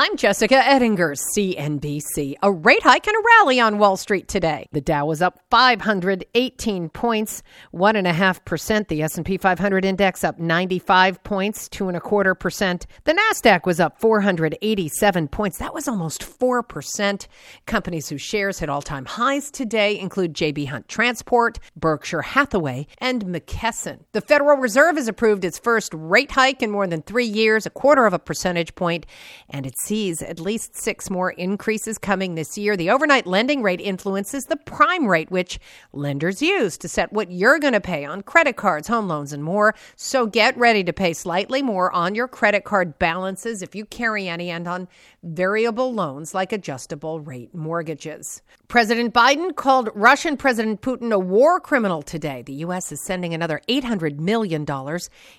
I'm 0.00 0.16
Jessica 0.16 0.54
Ettinger, 0.54 1.16
CNBC. 1.34 2.34
A 2.40 2.52
rate 2.52 2.84
hike 2.84 3.08
and 3.08 3.16
a 3.16 3.24
rally 3.40 3.58
on 3.58 3.78
Wall 3.78 3.96
Street 3.96 4.28
today. 4.28 4.68
The 4.70 4.80
Dow 4.80 5.06
was 5.06 5.20
up 5.20 5.40
518 5.50 6.88
points, 6.90 7.42
one 7.72 7.96
and 7.96 8.06
a 8.06 8.12
half 8.12 8.44
percent. 8.44 8.86
The 8.86 9.02
S&P 9.02 9.38
500 9.38 9.84
index 9.84 10.22
up 10.22 10.38
95 10.38 11.24
points, 11.24 11.68
two 11.68 11.88
and 11.88 11.96
a 11.96 12.00
quarter 12.00 12.36
percent. 12.36 12.86
The 13.02 13.12
Nasdaq 13.12 13.66
was 13.66 13.80
up 13.80 14.00
487 14.00 15.26
points. 15.26 15.58
That 15.58 15.74
was 15.74 15.88
almost 15.88 16.22
four 16.22 16.62
percent. 16.62 17.26
Companies 17.66 18.08
whose 18.08 18.22
shares 18.22 18.60
hit 18.60 18.68
all-time 18.68 19.04
highs 19.04 19.50
today 19.50 19.98
include 19.98 20.32
J.B. 20.32 20.66
Hunt 20.66 20.86
Transport, 20.86 21.58
Berkshire 21.74 22.22
Hathaway, 22.22 22.86
and 22.98 23.24
McKesson. 23.24 24.04
The 24.12 24.20
Federal 24.20 24.58
Reserve 24.58 24.94
has 24.94 25.08
approved 25.08 25.44
its 25.44 25.58
first 25.58 25.92
rate 25.92 26.30
hike 26.30 26.62
in 26.62 26.70
more 26.70 26.86
than 26.86 27.02
three 27.02 27.26
years, 27.26 27.66
a 27.66 27.70
quarter 27.70 28.06
of 28.06 28.12
a 28.12 28.20
percentage 28.20 28.76
point, 28.76 29.04
and 29.50 29.66
it 29.66 29.74
sees 29.88 30.20
at 30.20 30.38
least 30.38 30.76
six 30.76 31.08
more 31.08 31.30
increases 31.30 31.96
coming 31.96 32.34
this 32.34 32.58
year. 32.58 32.76
The 32.76 32.90
overnight 32.90 33.26
lending 33.26 33.62
rate 33.62 33.80
influences 33.80 34.44
the 34.44 34.56
prime 34.56 35.06
rate, 35.06 35.30
which 35.30 35.58
lenders 35.94 36.42
use 36.42 36.76
to 36.78 36.88
set 36.88 37.10
what 37.10 37.32
you're 37.32 37.58
going 37.58 37.72
to 37.72 37.80
pay 37.80 38.04
on 38.04 38.20
credit 38.22 38.56
cards, 38.56 38.86
home 38.86 39.08
loans, 39.08 39.32
and 39.32 39.42
more. 39.42 39.74
So 39.96 40.26
get 40.26 40.58
ready 40.58 40.84
to 40.84 40.92
pay 40.92 41.14
slightly 41.14 41.62
more 41.62 41.90
on 41.92 42.14
your 42.14 42.28
credit 42.28 42.64
card 42.64 42.98
balances 42.98 43.62
if 43.62 43.74
you 43.74 43.86
carry 43.86 44.28
any 44.28 44.50
and 44.50 44.68
on 44.68 44.88
variable 45.22 45.94
loans 45.94 46.34
like 46.34 46.52
adjustable 46.52 47.20
rate 47.20 47.54
mortgages. 47.54 48.42
President 48.68 49.14
Biden 49.14 49.56
called 49.56 49.88
Russian 49.94 50.36
President 50.36 50.82
Putin 50.82 51.12
a 51.12 51.18
war 51.18 51.60
criminal 51.60 52.02
today. 52.02 52.42
The 52.42 52.60
U.S. 52.64 52.92
is 52.92 53.00
sending 53.00 53.32
another 53.32 53.62
$800 53.68 54.18
million 54.18 54.66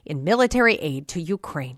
in 0.06 0.24
military 0.24 0.76
aid 0.78 1.08
to 1.10 1.22
Ukraine. 1.22 1.78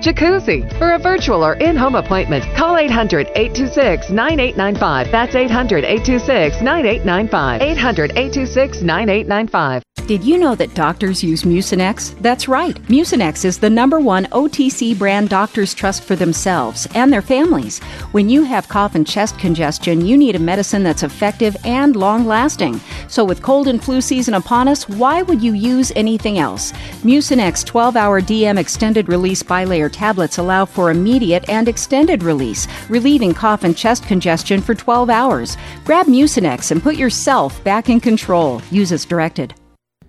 Jacuzzi. 0.01 0.67
For 0.79 0.93
a 0.93 0.99
virtual 0.99 1.45
or 1.45 1.53
in 1.53 1.75
home 1.77 1.95
appointment, 1.95 2.43
call 2.55 2.77
800 2.77 3.27
826 3.35 4.09
9895. 4.09 5.11
That's 5.11 5.35
800 5.35 5.83
826 5.85 6.61
9895. 6.61 7.61
800 7.61 8.11
826 8.11 8.81
9895. 8.81 9.83
Did 10.07 10.23
you 10.25 10.37
know 10.39 10.55
that 10.55 10.73
doctors 10.73 11.23
use 11.23 11.43
Mucinex? 11.43 12.19
That's 12.21 12.49
right. 12.49 12.75
Mucinex 12.89 13.45
is 13.45 13.59
the 13.59 13.69
number 13.69 13.99
one 13.99 14.25
OTC 14.25 14.97
brand 14.97 15.29
doctors 15.29 15.73
trust 15.73 16.03
for 16.03 16.15
themselves 16.17 16.87
and 16.95 17.13
their 17.13 17.21
families. 17.21 17.79
When 18.11 18.27
you 18.27 18.43
have 18.43 18.67
cough 18.67 18.95
and 18.95 19.07
chest 19.07 19.39
congestion, 19.39 20.05
you 20.05 20.17
need 20.17 20.35
a 20.35 20.39
medicine 20.39 20.83
that's 20.83 21.03
effective 21.03 21.55
and 21.63 21.95
long 21.95 22.25
lasting. 22.25 22.81
So, 23.07 23.23
with 23.23 23.41
cold 23.41 23.67
and 23.67 23.81
flu 23.81 24.01
season 24.01 24.33
upon 24.33 24.67
us, 24.67 24.89
why 24.89 25.21
would 25.21 25.41
you 25.41 25.53
use 25.53 25.93
anything 25.95 26.39
else? 26.39 26.71
Mucinex 27.03 27.63
12 27.63 27.95
hour 27.95 28.21
DM 28.21 28.57
extended 28.57 29.07
release 29.07 29.43
bilayer 29.43 29.90
tablets 29.91 30.37
allow 30.37 30.65
for 30.65 30.89
immediate 30.89 31.47
and 31.49 31.67
extended 31.67 32.23
release, 32.23 32.67
relieving 32.89 33.33
cough 33.33 33.63
and 33.63 33.77
chest 33.77 34.05
congestion 34.05 34.61
for 34.61 34.73
12 34.73 35.09
hours. 35.09 35.57
Grab 35.85 36.07
Mucinex 36.07 36.71
and 36.71 36.81
put 36.81 36.95
yourself 36.95 37.63
back 37.63 37.89
in 37.89 37.99
control. 37.99 38.61
Use 38.71 38.91
as 38.91 39.05
directed. 39.05 39.53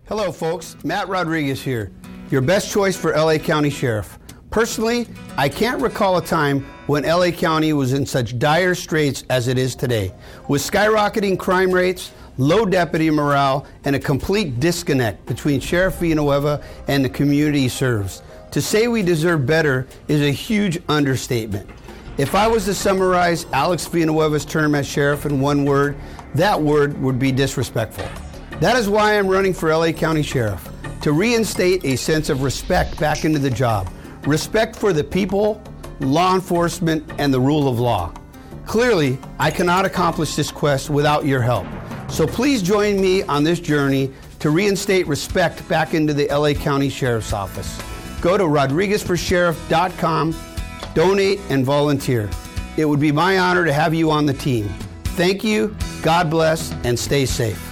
Hello, 0.07 0.33
folks. 0.33 0.77
Matt 0.85 1.09
Rodriguez 1.09 1.63
here, 1.63 1.91
your 2.31 2.41
best 2.41 2.71
choice 2.73 2.97
for 2.97 3.13
LA 3.13 3.39
County 3.39 3.71
Sheriff. 3.71 4.19
Personally, 4.51 5.09
I 5.39 5.49
can't 5.49 5.81
recall 5.81 6.19
a 6.19 6.23
time 6.23 6.67
when 6.87 7.05
LA 7.05 7.31
County 7.31 7.73
was 7.73 7.95
in 7.95 8.05
such 8.05 8.39
dire 8.39 8.75
straits 8.75 9.25
as 9.31 9.49
it 9.49 9.57
is 9.57 9.75
today, 9.75 10.13
with 10.49 10.61
skyrocketing 10.61 11.39
crime 11.39 11.71
rates, 11.71 12.13
low 12.37 12.67
deputy 12.67 13.09
morale, 13.09 13.67
and 13.85 13.97
a 13.97 13.99
complete 13.99 14.61
disconnect 14.61 15.25
between 15.25 15.61
Sheriff 15.61 15.95
Villanueva 15.95 16.63
and 16.89 17.03
the 17.03 17.09
community 17.09 17.61
he 17.61 17.69
serves. 17.69 18.23
To 18.53 18.61
say 18.61 18.87
we 18.87 19.03
deserve 19.03 19.47
better 19.47 19.87
is 20.09 20.21
a 20.21 20.31
huge 20.31 20.79
understatement. 20.91 21.71
If 22.19 22.35
I 22.35 22.47
was 22.47 22.67
to 22.67 22.75
summarize 22.75 23.47
Alex 23.55 23.89
Villanueva's 23.89 24.45
term 24.45 24.75
as 24.75 24.87
sheriff 24.87 25.25
in 25.25 25.41
one 25.41 25.65
word, 25.65 25.97
that 26.35 26.61
word 26.61 27.01
would 27.01 27.19
be 27.19 27.33
disrespectful. 27.33 28.07
That 28.61 28.77
is 28.77 28.91
why 28.91 29.19
I'm 29.19 29.27
running 29.27 29.55
for 29.55 29.75
LA 29.75 29.93
County 29.93 30.23
Sheriff 30.23 30.69
to 31.01 31.13
reinstate 31.13 31.83
a 31.87 31.97
sense 31.97 32.29
of 32.29 32.43
respect 32.43 33.01
back 33.01 33.25
into 33.25 33.39
the 33.39 33.49
job. 33.49 33.91
Respect 34.27 34.77
for 34.77 34.93
the 34.93 35.03
people, 35.03 35.63
law 36.01 36.35
enforcement, 36.35 37.11
and 37.17 37.33
the 37.33 37.41
rule 37.41 37.69
of 37.69 37.81
law. 37.81 38.13
Clearly, 38.67 39.19
I 39.39 39.51
cannot 39.51 39.87
accomplish 39.87 40.37
this 40.37 40.51
quest 40.51 40.91
without 40.91 41.25
your 41.25 41.41
help. 41.41 41.67
So 42.11 42.27
please 42.27 42.63
join 42.63 43.01
me 43.01 43.23
on 43.23 43.45
this 43.45 43.61
journey 43.61 44.13
to 44.41 44.51
reinstate 44.51 45.07
respect 45.07 45.67
back 45.71 45.95
into 45.95 46.13
the 46.13 46.29
LA 46.29 46.53
County 46.53 46.91
Sheriff's 46.91 47.33
Office. 47.33 47.81
Go 48.23 48.39
to 48.39 48.45
rodriguezforsheriff.com, 48.45 50.37
donate, 50.95 51.41
and 51.51 51.65
volunteer. 51.65 52.31
It 52.77 52.85
would 52.87 53.01
be 53.01 53.13
my 53.13 53.39
honor 53.39 53.65
to 53.65 53.73
have 53.73 53.93
you 53.93 54.11
on 54.11 54.25
the 54.25 54.33
team. 54.33 54.69
Thank 55.05 55.45
you, 55.45 55.77
God 56.03 56.31
bless, 56.31 56.73
and 56.85 56.99
stay 56.99 57.27
safe. 57.27 57.72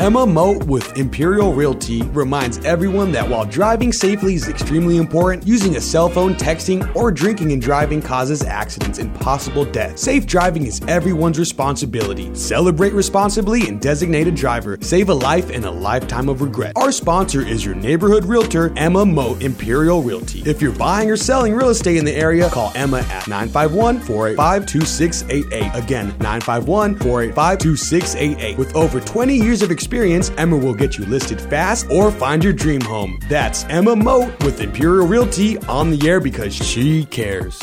Emma 0.00 0.26
Moat 0.26 0.64
with 0.64 0.96
Imperial 0.96 1.52
Realty 1.52 2.00
reminds 2.04 2.56
everyone 2.64 3.12
that 3.12 3.28
while 3.28 3.44
driving 3.44 3.92
safely 3.92 4.32
is 4.32 4.48
extremely 4.48 4.96
important, 4.96 5.46
using 5.46 5.76
a 5.76 5.80
cell 5.80 6.08
phone, 6.08 6.36
texting, 6.36 6.80
or 6.96 7.12
drinking 7.12 7.52
and 7.52 7.60
driving 7.60 8.00
causes 8.00 8.42
accidents 8.42 8.98
and 8.98 9.14
possible 9.20 9.62
death. 9.62 9.98
Safe 9.98 10.26
driving 10.26 10.64
is 10.64 10.80
everyone's 10.88 11.38
responsibility. 11.38 12.34
Celebrate 12.34 12.94
responsibly 12.94 13.68
and 13.68 13.78
designate 13.78 14.26
a 14.26 14.30
driver. 14.30 14.78
Save 14.80 15.10
a 15.10 15.14
life 15.14 15.50
and 15.50 15.66
a 15.66 15.70
lifetime 15.70 16.30
of 16.30 16.40
regret. 16.40 16.72
Our 16.76 16.92
sponsor 16.92 17.46
is 17.46 17.62
your 17.62 17.74
neighborhood 17.74 18.24
realtor, 18.24 18.72
Emma 18.78 19.04
Moat 19.04 19.42
Imperial 19.42 20.02
Realty. 20.02 20.40
If 20.46 20.62
you're 20.62 20.72
buying 20.72 21.10
or 21.10 21.16
selling 21.18 21.54
real 21.54 21.68
estate 21.68 21.98
in 21.98 22.06
the 22.06 22.16
area, 22.16 22.48
call 22.48 22.72
Emma 22.74 23.00
at 23.00 23.28
951 23.28 24.00
485 24.00 24.64
2688. 24.64 25.84
Again, 25.84 26.06
951 26.20 26.94
485 27.00 27.58
2688. 27.58 28.56
With 28.56 28.74
over 28.74 28.98
20 28.98 29.36
years 29.36 29.60
of 29.60 29.70
experience, 29.70 29.89
Emma 30.36 30.56
will 30.56 30.74
get 30.74 30.98
you 30.98 31.04
listed 31.06 31.40
fast 31.40 31.90
or 31.90 32.10
find 32.10 32.44
your 32.44 32.52
dream 32.52 32.80
home. 32.80 33.18
That's 33.28 33.64
Emma 33.64 33.96
Moat 33.96 34.42
with 34.44 34.60
Imperial 34.60 35.06
Realty 35.06 35.58
on 35.66 35.90
the 35.90 36.08
air 36.08 36.20
because 36.20 36.54
she 36.54 37.04
cares. 37.06 37.60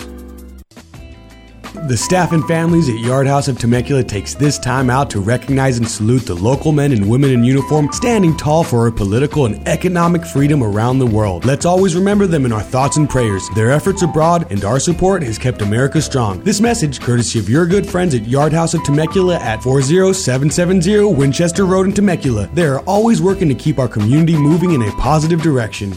The 1.88 1.96
staff 1.96 2.34
and 2.34 2.46
families 2.50 2.90
at 2.90 3.00
Yard 3.00 3.28
House 3.28 3.48
of 3.48 3.58
Temecula 3.58 4.04
takes 4.04 4.36
this 4.36 4.60
time 4.60 4.90
out 4.90 5.10
to 5.12 5.22
recognize 5.22 5.78
and 5.78 5.88
salute 5.88 6.26
the 6.26 6.36
local 6.36 6.74
men 6.74 6.92
and 6.92 7.10
women 7.10 7.32
in 7.32 7.46
uniform 7.46 7.94
standing 7.94 8.36
tall 8.36 8.66
for 8.66 8.80
our 8.80 8.92
political 8.92 9.46
and 9.46 9.66
economic 9.66 10.26
freedom 10.26 10.62
around 10.64 11.00
the 11.00 11.06
world. 11.06 11.46
Let's 11.46 11.66
always 11.66 11.96
remember 11.96 12.28
them 12.28 12.46
in 12.46 12.52
our 12.52 12.62
thoughts 12.62 12.98
and 12.98 13.10
prayers. 13.10 13.48
Their 13.56 13.72
efforts 13.72 14.02
abroad 14.02 14.52
and 14.52 14.66
our 14.66 14.82
support 14.82 15.24
has 15.24 15.38
kept 15.38 15.62
America 15.62 16.02
strong. 16.02 16.42
This 16.44 16.60
message, 16.60 17.00
courtesy 17.00 17.40
of 17.40 17.48
your 17.50 17.66
good 17.66 17.88
friends 17.88 18.14
at 18.14 18.28
Yard 18.28 18.52
House 18.52 18.74
of 18.74 18.84
Temecula 18.84 19.38
at 19.38 19.64
40770 19.64 21.16
Winchester 21.16 21.64
Road 21.66 21.86
in 21.86 21.94
Temecula. 21.94 22.50
They 22.52 22.66
are 22.66 22.82
always 22.82 23.22
working 23.22 23.48
to 23.48 23.56
keep 23.56 23.80
our 23.80 23.88
community 23.88 24.36
moving 24.36 24.72
in 24.72 24.82
a 24.82 24.92
positive 24.98 25.42
direction. 25.42 25.96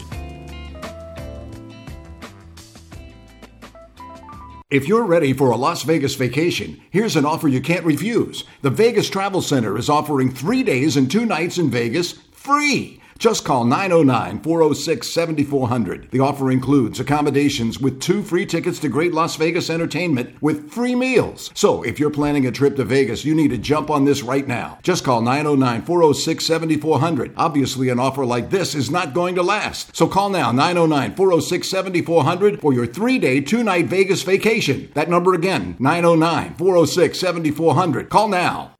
If 4.71 4.87
you're 4.87 5.03
ready 5.03 5.33
for 5.33 5.51
a 5.51 5.57
Las 5.57 5.83
Vegas 5.83 6.15
vacation, 6.15 6.79
here's 6.91 7.17
an 7.17 7.25
offer 7.25 7.49
you 7.49 7.59
can't 7.59 7.83
refuse. 7.83 8.45
The 8.61 8.69
Vegas 8.69 9.09
Travel 9.09 9.41
Center 9.41 9.77
is 9.77 9.89
offering 9.89 10.31
three 10.31 10.63
days 10.63 10.95
and 10.95 11.11
two 11.11 11.25
nights 11.25 11.57
in 11.57 11.69
Vegas 11.69 12.13
free. 12.31 13.00
Just 13.21 13.45
call 13.45 13.65
909 13.65 14.39
406 14.39 15.07
7400. 15.13 16.09
The 16.09 16.21
offer 16.21 16.49
includes 16.49 16.99
accommodations 16.99 17.79
with 17.79 18.01
two 18.01 18.23
free 18.23 18.47
tickets 18.47 18.79
to 18.79 18.89
Great 18.89 19.13
Las 19.13 19.35
Vegas 19.35 19.69
Entertainment 19.69 20.41
with 20.41 20.71
free 20.71 20.95
meals. 20.95 21.51
So 21.53 21.83
if 21.83 21.99
you're 21.99 22.09
planning 22.09 22.47
a 22.47 22.51
trip 22.51 22.77
to 22.77 22.83
Vegas, 22.83 23.23
you 23.23 23.35
need 23.35 23.49
to 23.49 23.59
jump 23.59 23.91
on 23.91 24.05
this 24.05 24.23
right 24.23 24.47
now. 24.47 24.79
Just 24.81 25.03
call 25.03 25.21
909 25.21 25.83
406 25.83 26.43
7400. 26.43 27.33
Obviously, 27.37 27.89
an 27.89 27.99
offer 27.99 28.25
like 28.25 28.49
this 28.49 28.73
is 28.73 28.89
not 28.89 29.13
going 29.13 29.35
to 29.35 29.43
last. 29.43 29.95
So 29.95 30.07
call 30.07 30.31
now 30.31 30.51
909 30.51 31.13
406 31.13 31.69
7400 31.69 32.59
for 32.59 32.73
your 32.73 32.87
three 32.87 33.19
day, 33.19 33.39
two 33.39 33.63
night 33.63 33.85
Vegas 33.85 34.23
vacation. 34.23 34.89
That 34.95 35.11
number 35.11 35.35
again 35.35 35.75
909 35.77 36.55
406 36.55 37.19
7400. 37.19 38.09
Call 38.09 38.29
now. 38.29 38.70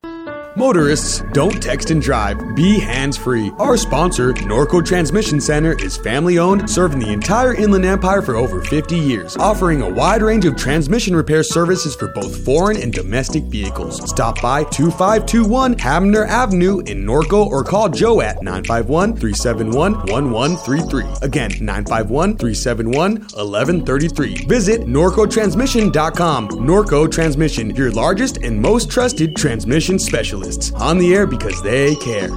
Motorists, 0.58 1.24
don't 1.32 1.64
text 1.64 1.92
and 1.92 2.02
drive. 2.02 2.38
Be 2.58 2.78
hands 2.78 3.16
free. 3.16 3.54
Our 3.58 3.78
sponsor, 3.78 4.34
Norco 4.34 4.86
Transmission 4.86 5.40
Center, 5.40 5.82
is 5.82 5.96
family 5.96 6.40
owned, 6.40 6.70
serving 6.70 7.00
the 7.00 7.14
entire 7.14 7.56
Inland 7.56 7.86
Empire 7.86 8.22
for 8.22 8.36
over 8.36 8.62
50 8.62 9.00
years, 9.00 9.38
offering 9.38 9.82
a 9.82 9.90
wide 9.90 10.22
range 10.22 10.44
of 10.44 10.58
transmission 10.58 11.16
repair 11.16 11.42
services 11.42 11.96
for 11.96 12.10
both 12.10 12.44
foreign 12.44 12.76
and 12.76 12.92
domestic 12.92 13.46
vehicles. 13.46 14.10
Stop 14.10 14.42
by 14.42 14.66
2521 14.66 15.78
Hamner 15.80 16.26
Avenue 16.26 16.80
in 16.80 17.06
Norco 17.06 17.48
or 17.48 17.64
call 17.64 17.88
Joe 17.88 18.20
at 18.20 18.44
951 18.44 19.16
371 19.16 19.94
1133. 19.94 21.06
Again, 21.22 21.52
951 21.62 22.36
371 22.36 23.12
1133. 23.14 24.46
Visit 24.48 24.82
norcotransmission.com. 24.82 26.50
Norco 26.50 27.10
Transmission, 27.10 27.74
your 27.74 27.92
largest 27.92 28.38
and 28.44 28.62
most 28.62 28.92
trusted 28.92 29.34
transmission 29.38 29.98
specialist 29.98 30.41
on 30.76 30.98
the 30.98 31.14
air 31.14 31.26
because 31.26 31.62
they 31.64 31.96
care. 31.96 32.30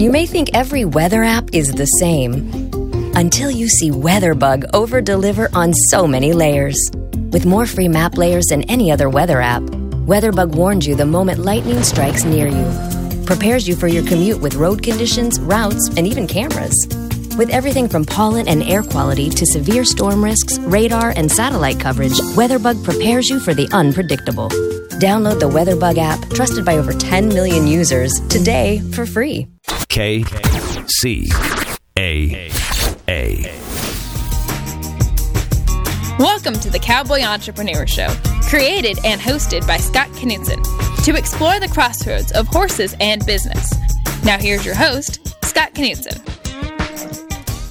You 0.00 0.10
may 0.10 0.24
think 0.24 0.50
every 0.54 0.84
weather 0.84 1.22
app 1.22 1.50
is 1.52 1.72
the 1.72 1.84
same 1.84 2.70
until 3.14 3.50
you 3.50 3.68
see 3.68 3.90
WeatherBug 3.90 4.70
over 4.72 5.02
deliver 5.02 5.50
on 5.52 5.74
so 5.74 6.06
many 6.06 6.32
layers. 6.32 6.78
With 7.32 7.44
more 7.44 7.66
free 7.66 7.88
map 7.88 8.16
layers 8.16 8.46
than 8.46 8.62
any 8.62 8.90
other 8.90 9.10
weather 9.10 9.40
app, 9.40 9.62
WeatherBug 9.62 10.54
warns 10.54 10.86
you 10.86 10.94
the 10.94 11.04
moment 11.04 11.40
lightning 11.40 11.82
strikes 11.82 12.24
near 12.24 12.46
you, 12.46 13.24
prepares 13.26 13.68
you 13.68 13.76
for 13.76 13.88
your 13.88 14.02
commute 14.06 14.40
with 14.40 14.54
road 14.54 14.82
conditions, 14.82 15.38
routes, 15.40 15.90
and 15.96 16.06
even 16.06 16.26
cameras. 16.26 16.74
With 17.36 17.50
everything 17.50 17.88
from 17.88 18.04
pollen 18.04 18.48
and 18.48 18.62
air 18.62 18.82
quality 18.82 19.28
to 19.28 19.46
severe 19.46 19.84
storm 19.84 20.24
risks, 20.24 20.58
radar, 20.60 21.12
and 21.14 21.30
satellite 21.30 21.78
coverage, 21.78 22.18
WeatherBug 22.36 22.82
prepares 22.84 23.28
you 23.28 23.38
for 23.38 23.54
the 23.54 23.68
unpredictable. 23.72 24.48
Download 25.00 25.40
the 25.40 25.48
WeatherBug 25.48 25.96
app, 25.96 26.28
trusted 26.28 26.62
by 26.62 26.76
over 26.76 26.92
10 26.92 27.28
million 27.28 27.66
users, 27.66 28.20
today 28.28 28.82
for 28.92 29.06
free. 29.06 29.46
K 29.88 30.22
C 30.88 31.30
A 31.98 32.50
A. 33.08 33.60
Welcome 36.18 36.52
to 36.52 36.68
the 36.68 36.78
Cowboy 36.78 37.22
Entrepreneur 37.22 37.86
Show, 37.86 38.08
created 38.42 38.98
and 39.02 39.18
hosted 39.18 39.66
by 39.66 39.78
Scott 39.78 40.10
Knudsen 40.22 40.62
to 41.04 41.16
explore 41.16 41.58
the 41.58 41.68
crossroads 41.72 42.30
of 42.32 42.46
horses 42.48 42.94
and 43.00 43.24
business. 43.24 43.72
Now, 44.22 44.36
here's 44.36 44.66
your 44.66 44.74
host, 44.74 45.34
Scott 45.46 45.72
Knudsen. 45.72 46.22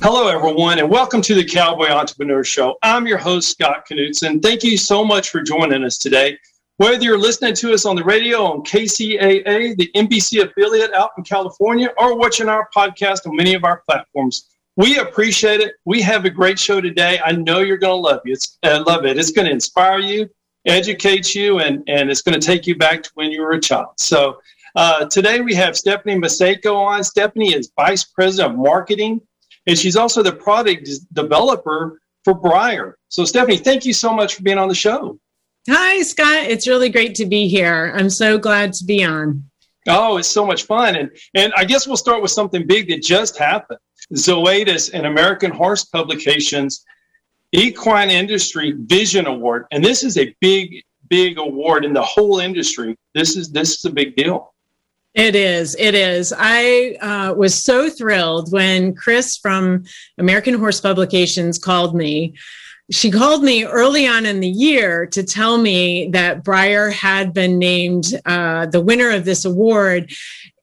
Hello, 0.01 0.29
everyone, 0.29 0.79
and 0.79 0.89
welcome 0.89 1.21
to 1.21 1.35
the 1.35 1.45
Cowboy 1.45 1.89
Entrepreneur 1.89 2.43
Show. 2.43 2.79
I'm 2.81 3.05
your 3.05 3.19
host, 3.19 3.49
Scott 3.49 3.85
Knudsen. 3.87 4.41
Thank 4.41 4.63
you 4.63 4.77
so 4.77 5.05
much 5.05 5.29
for 5.29 5.43
joining 5.43 5.83
us 5.83 5.99
today. 5.99 6.35
Whether 6.79 7.03
you're 7.03 7.17
listening 7.17 7.55
to 7.55 7.73
us 7.73 7.83
on 7.83 7.97
the 7.97 8.05
radio 8.05 8.45
on 8.45 8.61
KCAA, 8.61 9.75
the 9.75 9.91
NBC 9.97 10.41
affiliate 10.41 10.93
out 10.93 11.09
in 11.17 11.25
California, 11.25 11.89
or 11.97 12.17
watching 12.17 12.47
our 12.47 12.69
podcast 12.73 13.27
on 13.27 13.35
many 13.35 13.53
of 13.53 13.65
our 13.65 13.83
platforms, 13.85 14.47
we 14.77 14.97
appreciate 14.97 15.59
it. 15.59 15.73
We 15.83 16.01
have 16.03 16.23
a 16.23 16.29
great 16.29 16.57
show 16.57 16.79
today. 16.79 17.19
I 17.25 17.33
know 17.33 17.59
you're 17.59 17.75
going 17.75 18.01
to 18.01 18.09
love 18.09 18.21
it. 18.23 18.31
It's, 18.31 18.57
uh, 18.63 18.81
love 18.87 19.03
it. 19.03 19.17
It's 19.17 19.31
going 19.31 19.47
to 19.47 19.51
inspire 19.51 19.99
you, 19.99 20.29
educate 20.67 21.35
you, 21.35 21.59
and, 21.59 21.83
and 21.89 22.09
it's 22.09 22.21
going 22.21 22.39
to 22.39 22.47
take 22.47 22.65
you 22.65 22.77
back 22.77 23.03
to 23.03 23.09
when 23.15 23.29
you 23.29 23.41
were 23.41 23.51
a 23.51 23.59
child. 23.59 23.95
So 23.97 24.39
uh, 24.77 25.03
today 25.07 25.41
we 25.41 25.53
have 25.55 25.75
Stephanie 25.75 26.15
Macejko 26.15 26.73
on. 26.73 27.03
Stephanie 27.03 27.53
is 27.53 27.73
Vice 27.75 28.05
President 28.05 28.53
of 28.53 28.57
Marketing, 28.57 29.19
and 29.67 29.77
she's 29.77 29.97
also 29.97 30.23
the 30.23 30.31
product 30.31 30.87
developer 31.11 31.99
for 32.23 32.39
Breyer. 32.39 32.93
So 33.09 33.25
Stephanie, 33.25 33.57
thank 33.57 33.85
you 33.85 33.91
so 33.91 34.13
much 34.13 34.35
for 34.35 34.43
being 34.43 34.57
on 34.57 34.69
the 34.69 34.75
show. 34.75 35.19
Hi, 35.71 36.01
Scott. 36.01 36.45
It's 36.45 36.67
really 36.67 36.89
great 36.89 37.13
to 37.15 37.27
be 37.27 37.47
here. 37.47 37.93
I'm 37.95 38.09
so 38.09 38.39
glad 38.39 38.73
to 38.73 38.85
be 38.85 39.03
on. 39.03 39.43
Oh, 39.87 40.17
it's 40.17 40.27
so 40.27 40.43
much 40.43 40.63
fun. 40.63 40.95
And 40.95 41.11
and 41.35 41.53
I 41.55 41.63
guess 41.63 41.85
we'll 41.85 41.95
start 41.95 42.23
with 42.23 42.31
something 42.31 42.65
big 42.65 42.89
that 42.89 43.03
just 43.03 43.37
happened. 43.37 43.79
Zoetis 44.15 44.89
and 44.91 45.05
American 45.05 45.51
Horse 45.51 45.85
Publications 45.85 46.83
Equine 47.51 48.09
Industry 48.09 48.73
Vision 48.79 49.27
Award. 49.27 49.67
And 49.71 49.85
this 49.85 50.03
is 50.03 50.17
a 50.17 50.35
big, 50.39 50.83
big 51.07 51.37
award 51.37 51.85
in 51.85 51.93
the 51.93 52.01
whole 52.01 52.39
industry. 52.39 52.97
This 53.13 53.35
is 53.35 53.51
this 53.51 53.77
is 53.77 53.85
a 53.85 53.91
big 53.91 54.15
deal. 54.15 54.55
It 55.13 55.35
is. 55.35 55.75
It 55.77 55.93
is. 55.93 56.33
I 56.35 56.97
uh, 56.99 57.33
was 57.35 57.63
so 57.63 57.91
thrilled 57.91 58.51
when 58.51 58.95
Chris 58.95 59.37
from 59.37 59.83
American 60.17 60.55
Horse 60.55 60.81
Publications 60.81 61.59
called 61.59 61.95
me 61.95 62.33
she 62.91 63.11
called 63.11 63.43
me 63.43 63.65
early 63.65 64.07
on 64.07 64.25
in 64.25 64.39
the 64.39 64.47
year 64.49 65.05
to 65.07 65.23
tell 65.23 65.57
me 65.57 66.09
that 66.09 66.43
Breyer 66.43 66.91
had 66.91 67.33
been 67.33 67.59
named 67.59 68.05
uh, 68.25 68.65
the 68.65 68.81
winner 68.81 69.11
of 69.11 69.25
this 69.25 69.45
award. 69.45 70.11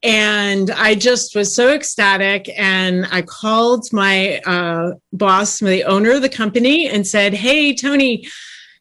And 0.02 0.70
I 0.70 0.94
just 0.94 1.34
was 1.36 1.54
so 1.54 1.72
ecstatic. 1.72 2.48
And 2.58 3.06
I 3.10 3.22
called 3.22 3.92
my 3.92 4.38
uh, 4.40 4.94
boss, 5.12 5.60
the 5.60 5.84
owner 5.84 6.12
of 6.12 6.22
the 6.22 6.28
company, 6.28 6.88
and 6.88 7.06
said, 7.06 7.32
Hey, 7.32 7.74
Tony, 7.74 8.26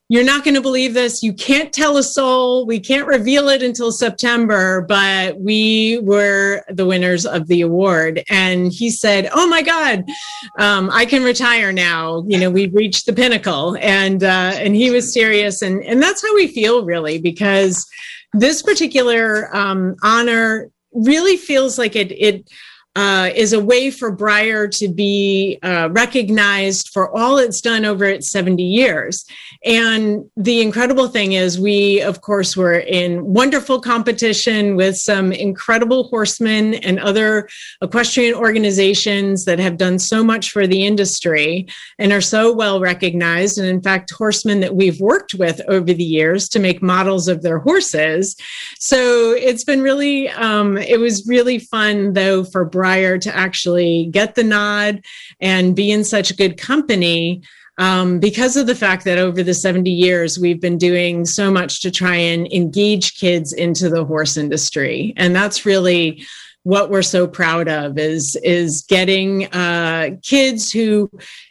you're 0.08 0.24
not 0.24 0.44
going 0.44 0.54
to 0.54 0.62
believe 0.62 0.94
this. 0.94 1.24
You 1.24 1.34
can't 1.34 1.74
tell 1.74 1.98
a 1.98 2.04
soul. 2.04 2.68
We 2.68 2.80
can't 2.80 3.08
reveal 3.08 3.50
it 3.50 3.64
until 3.64 3.92
September, 3.92 4.82
but 4.82 5.40
we 5.40 6.00
were 6.04 6.64
the 6.70 6.86
winners 6.86 7.26
of 7.26 7.48
the 7.48 7.62
award. 7.62 8.24
And 8.30 8.72
he 8.72 8.92
said, 8.92 9.30
Oh 9.34 9.48
my 9.48 9.64
God, 9.64 10.06
um, 10.60 10.92
I 10.92 11.06
can 11.06 11.24
retire 11.24 11.72
now. 11.72 12.24
You 12.28 12.38
know, 12.38 12.52
we've 12.52 12.74
reached 12.74 13.08
the 13.08 13.14
pinnacle. 13.14 13.78
And, 13.82 14.24
uh, 14.24 14.54
and 14.56 14.76
he 14.76 14.92
was 14.92 15.12
serious. 15.12 15.64
And, 15.64 15.84
and 15.84 16.02
that's 16.04 16.22
how 16.22 16.36
we 16.36 16.48
feel 16.48 16.86
really, 16.86 17.18
because 17.18 17.88
this 18.34 18.62
particular 18.62 19.56
um, 19.56 19.96
honor 20.04 20.70
really 20.94 21.36
feels 21.36 21.80
like 21.80 21.96
it, 21.96 22.12
it, 22.12 22.48
uh, 22.96 23.30
is 23.36 23.52
a 23.52 23.60
way 23.60 23.92
for 23.92 24.16
Breyer 24.16 24.70
to 24.78 24.88
be 24.88 25.60
uh, 25.62 25.90
recognized 25.92 26.90
for 26.94 27.14
all 27.16 27.38
it's 27.38 27.60
done 27.60 27.84
over 27.84 28.06
its 28.06 28.32
70 28.32 28.64
years. 28.64 29.26
And 29.66 30.30
the 30.38 30.62
incredible 30.62 31.10
thing 31.10 31.34
is, 31.34 31.60
we, 31.60 32.02
of 32.02 32.22
course, 32.22 32.56
were 32.56 32.80
in 32.80 33.26
wonderful 33.26 33.82
competition 33.82 34.78
with 34.78 34.96
some 34.96 35.34
incredible 35.34 36.06
horsemen 36.06 36.76
and 36.76 37.00
other 37.00 37.50
equestrian 37.82 38.34
organizations 38.34 39.44
that 39.44 39.60
have 39.60 39.76
done 39.76 40.00
so 40.00 40.24
much 40.24 40.52
for 40.52 40.66
the 40.66 40.86
industry 40.86 41.68
and 42.00 42.14
are 42.14 42.22
so 42.22 42.54
well 42.54 42.80
recognized. 42.80 43.58
And 43.58 43.68
in 43.68 43.82
fact, 43.82 44.12
horsemen 44.12 44.62
that 44.62 44.76
we've 44.76 45.02
worked 45.02 45.34
with 45.34 45.60
over 45.68 45.94
the 45.94 46.04
years 46.04 46.48
to 46.50 46.60
make 46.60 46.82
models 46.82 47.28
of 47.28 47.42
their 47.42 47.60
horses. 47.60 48.38
So 48.80 49.34
it's 49.34 49.66
been 49.66 49.82
really, 49.82 50.30
um, 50.30 50.78
it 50.78 51.00
was 51.00 51.28
really 51.28 51.60
fun, 51.60 52.14
though, 52.14 52.46
for 52.46 52.70
Breyer 52.70 52.85
Breyer 52.86 53.20
to 53.22 53.36
actually 53.36 54.10
get 54.12 54.36
the 54.36 54.44
nod 54.44 55.04
and 55.40 55.76
be 55.76 55.92
in 55.92 56.04
such 56.04 56.36
good 56.38 56.58
company 56.58 57.42
um, 57.78 58.20
because 58.20 58.56
of 58.56 58.68
the 58.68 58.76
fact 58.76 59.04
that 59.04 59.18
over 59.18 59.44
the 59.44 59.54
70 59.54 59.90
years, 59.90 60.40
we've 60.40 60.62
been 60.62 60.78
doing 60.78 61.26
so 61.26 61.52
much 61.52 61.82
to 61.82 61.92
try 61.92 62.16
and 62.16 62.52
engage 62.54 63.16
kids 63.16 63.52
into 63.52 63.90
the 63.90 64.06
horse 64.06 64.38
industry. 64.38 65.14
And 65.18 65.36
that's 65.36 65.66
really 65.66 66.26
what 66.66 66.90
we're 66.90 67.04
so 67.04 67.28
proud 67.28 67.68
of 67.68 68.00
is 68.00 68.36
is 68.44 68.82
getting 68.90 69.46
uh, 69.54 70.10
kids 70.24 70.72
who 70.72 71.10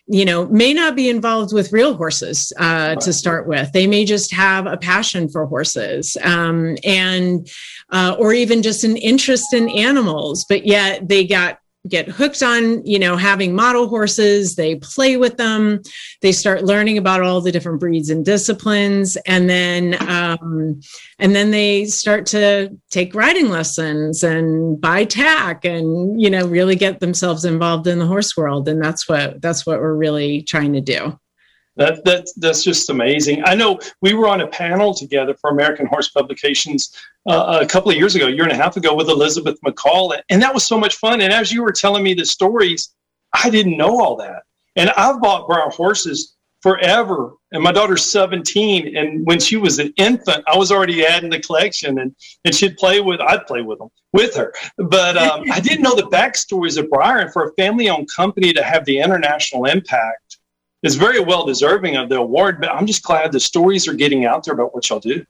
you 0.09 0.25
know 0.25 0.47
may 0.49 0.75
not 0.75 0.97
be 0.97 1.09
involved 1.09 1.55
with 1.55 1.73
real 1.73 1.95
horses 1.95 2.53
uh, 2.59 2.97
to 2.97 3.13
start 3.13 3.47
with. 3.47 3.71
They 3.71 3.87
may 3.87 4.05
just 4.05 4.35
have 4.35 4.67
a 4.67 4.77
passion 4.77 5.29
for 5.29 5.47
horses 5.47 6.17
um, 6.23 6.77
and 6.83 7.49
uh, 7.91 8.17
or 8.19 8.33
even 8.33 8.61
just 8.61 8.83
an 8.83 8.97
interest 8.97 9.55
in 9.55 9.69
animals 9.71 10.45
but 10.49 10.67
yet 10.67 11.09
they 11.09 11.25
got 11.25 11.61
get 11.89 12.09
hooked 12.09 12.43
on 12.43 12.85
you 12.87 12.99
know 12.99 13.17
having 13.17 13.55
model 13.55 13.89
horses. 13.89 14.57
They 14.57 14.77
play 14.77 15.17
with 15.17 15.37
them. 15.37 15.83
They 16.23 16.33
start 16.33 16.65
learning 16.65 16.99
about 16.99 17.23
all 17.23 17.41
the 17.41 17.53
different 17.53 17.81
breeds 17.81 18.11
and 18.11 18.25
disciplines. 18.25 19.17
And 19.27 19.49
then 19.49 19.97
um, 20.09 20.81
and 21.19 21.35
then 21.35 21.51
they 21.51 21.87
start 21.87 22.27
to 22.27 22.71
take 22.91 23.15
riding 23.15 23.49
lessons 23.49 24.23
and 24.23 24.81
buy 24.81 25.05
tack 25.05 25.65
and 25.65 26.21
you 26.21 26.31
know 26.31 26.47
really 26.47 26.77
get 26.77 27.01
themselves 27.01 27.45
involved 27.45 27.87
in 27.87 27.99
the 27.99 28.07
horse 28.07 28.37
world. 28.37 28.69
And 28.69 28.83
that's 28.83 29.09
what 29.09 29.41
that's 29.41 29.67
what 29.67 29.81
we're 29.81 29.95
really 29.95 30.43
trying 30.43 30.73
to 30.75 30.81
do 30.81 31.19
that, 31.77 32.05
that 32.05 32.29
that's 32.37 32.63
just 32.63 32.91
amazing. 32.91 33.43
I 33.45 33.55
know 33.55 33.79
we 34.01 34.15
were 34.15 34.29
on 34.29 34.41
a 34.41 34.47
panel 34.47 34.95
together 34.95 35.35
for 35.35 35.51
American 35.51 35.87
Horse 35.87 36.09
Publications 36.09 36.97
uh, 37.29 37.59
a 37.63 37.67
couple 37.67 37.91
of 37.91 37.97
years 37.97 38.15
ago, 38.15 38.27
a 38.27 38.31
year 38.31 38.45
and 38.45 38.53
a 38.53 38.57
half 38.57 38.77
ago, 38.77 38.95
with 38.95 39.09
Elizabeth 39.09 39.59
McCall, 39.65 40.19
and 40.31 40.41
that 40.43 40.55
was 40.55 40.65
so 40.65 40.79
much 40.79 40.97
fun. 40.97 41.21
And 41.21 41.33
as 41.33 41.53
you 41.53 41.63
were 41.63 41.73
telling 41.73 42.05
me 42.05 42.15
the 42.15 42.25
stories, 42.25 42.95
I 43.33 43.51
didn't 43.51 43.77
know 43.77 44.01
all 44.01 44.17
that. 44.17 44.43
And 44.77 44.91
I've 44.91 45.21
bought 45.21 45.49
Breyer 45.49 45.73
horses 45.73 46.35
forever. 46.65 47.33
And 47.53 47.63
my 47.63 47.73
daughter's 47.73 48.11
17, 48.11 48.97
and 48.97 49.25
when 49.27 49.39
she 49.39 49.57
was 49.57 49.79
an 49.79 49.93
infant, 49.97 50.43
I 50.47 50.57
was 50.57 50.73
already 50.73 51.05
adding 51.05 51.31
the 51.31 51.39
collection, 51.41 51.99
and 51.99 52.15
and 52.45 52.55
she'd 52.55 52.77
play 52.77 53.01
with. 53.01 53.21
I'd 53.21 53.47
play 53.47 53.63
with 53.63 53.79
them 53.79 53.91
with 54.13 54.35
her, 54.37 54.53
but 54.79 55.17
um, 55.17 55.45
I 55.53 55.61
didn't 55.61 55.83
know 55.83 55.95
the 55.95 56.09
backstories 56.09 56.79
of 56.79 56.87
Breyer. 56.87 57.21
And 57.21 57.33
for 57.33 57.49
a 57.49 57.53
family-owned 57.55 58.09
company 58.15 58.53
to 58.53 58.63
have 58.63 58.85
the 58.87 58.99
international 58.99 59.67
impact 59.67 60.24
is 60.85 60.95
very 60.95 61.19
well 61.19 61.45
deserving 61.45 61.97
of 61.97 62.09
the 62.09 62.17
award. 62.17 62.61
But 62.61 62.71
I'm 62.71 62.87
just 62.87 63.03
glad 63.03 63.33
the 63.33 63.41
stories 63.41 63.89
are 63.89 63.95
getting 63.95 64.25
out 64.25 64.45
there 64.45 64.55
about 64.55 64.75
what 64.75 64.89
y'all 64.89 65.01
do. 65.01 65.27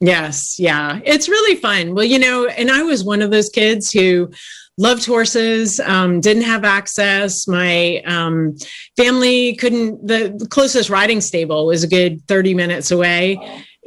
Yes, 0.00 0.58
yeah, 0.58 1.00
it's 1.04 1.28
really 1.28 1.56
fun. 1.56 1.94
Well, 1.94 2.04
you 2.04 2.18
know, 2.18 2.46
and 2.46 2.70
I 2.70 2.82
was 2.82 3.04
one 3.04 3.22
of 3.22 3.30
those 3.30 3.48
kids 3.48 3.90
who 3.90 4.30
loved 4.78 5.06
horses 5.06 5.80
um, 5.80 6.20
didn't 6.20 6.42
have 6.42 6.64
access 6.64 7.48
my 7.48 8.02
um, 8.04 8.54
family 8.96 9.54
couldn't 9.56 10.06
the, 10.06 10.34
the, 10.36 10.46
closest 10.46 10.90
riding 10.90 11.20
stable 11.22 11.66
was 11.66 11.82
a 11.82 11.88
good 11.88 12.20
30 12.28 12.52
minutes 12.52 12.90
away 12.90 13.38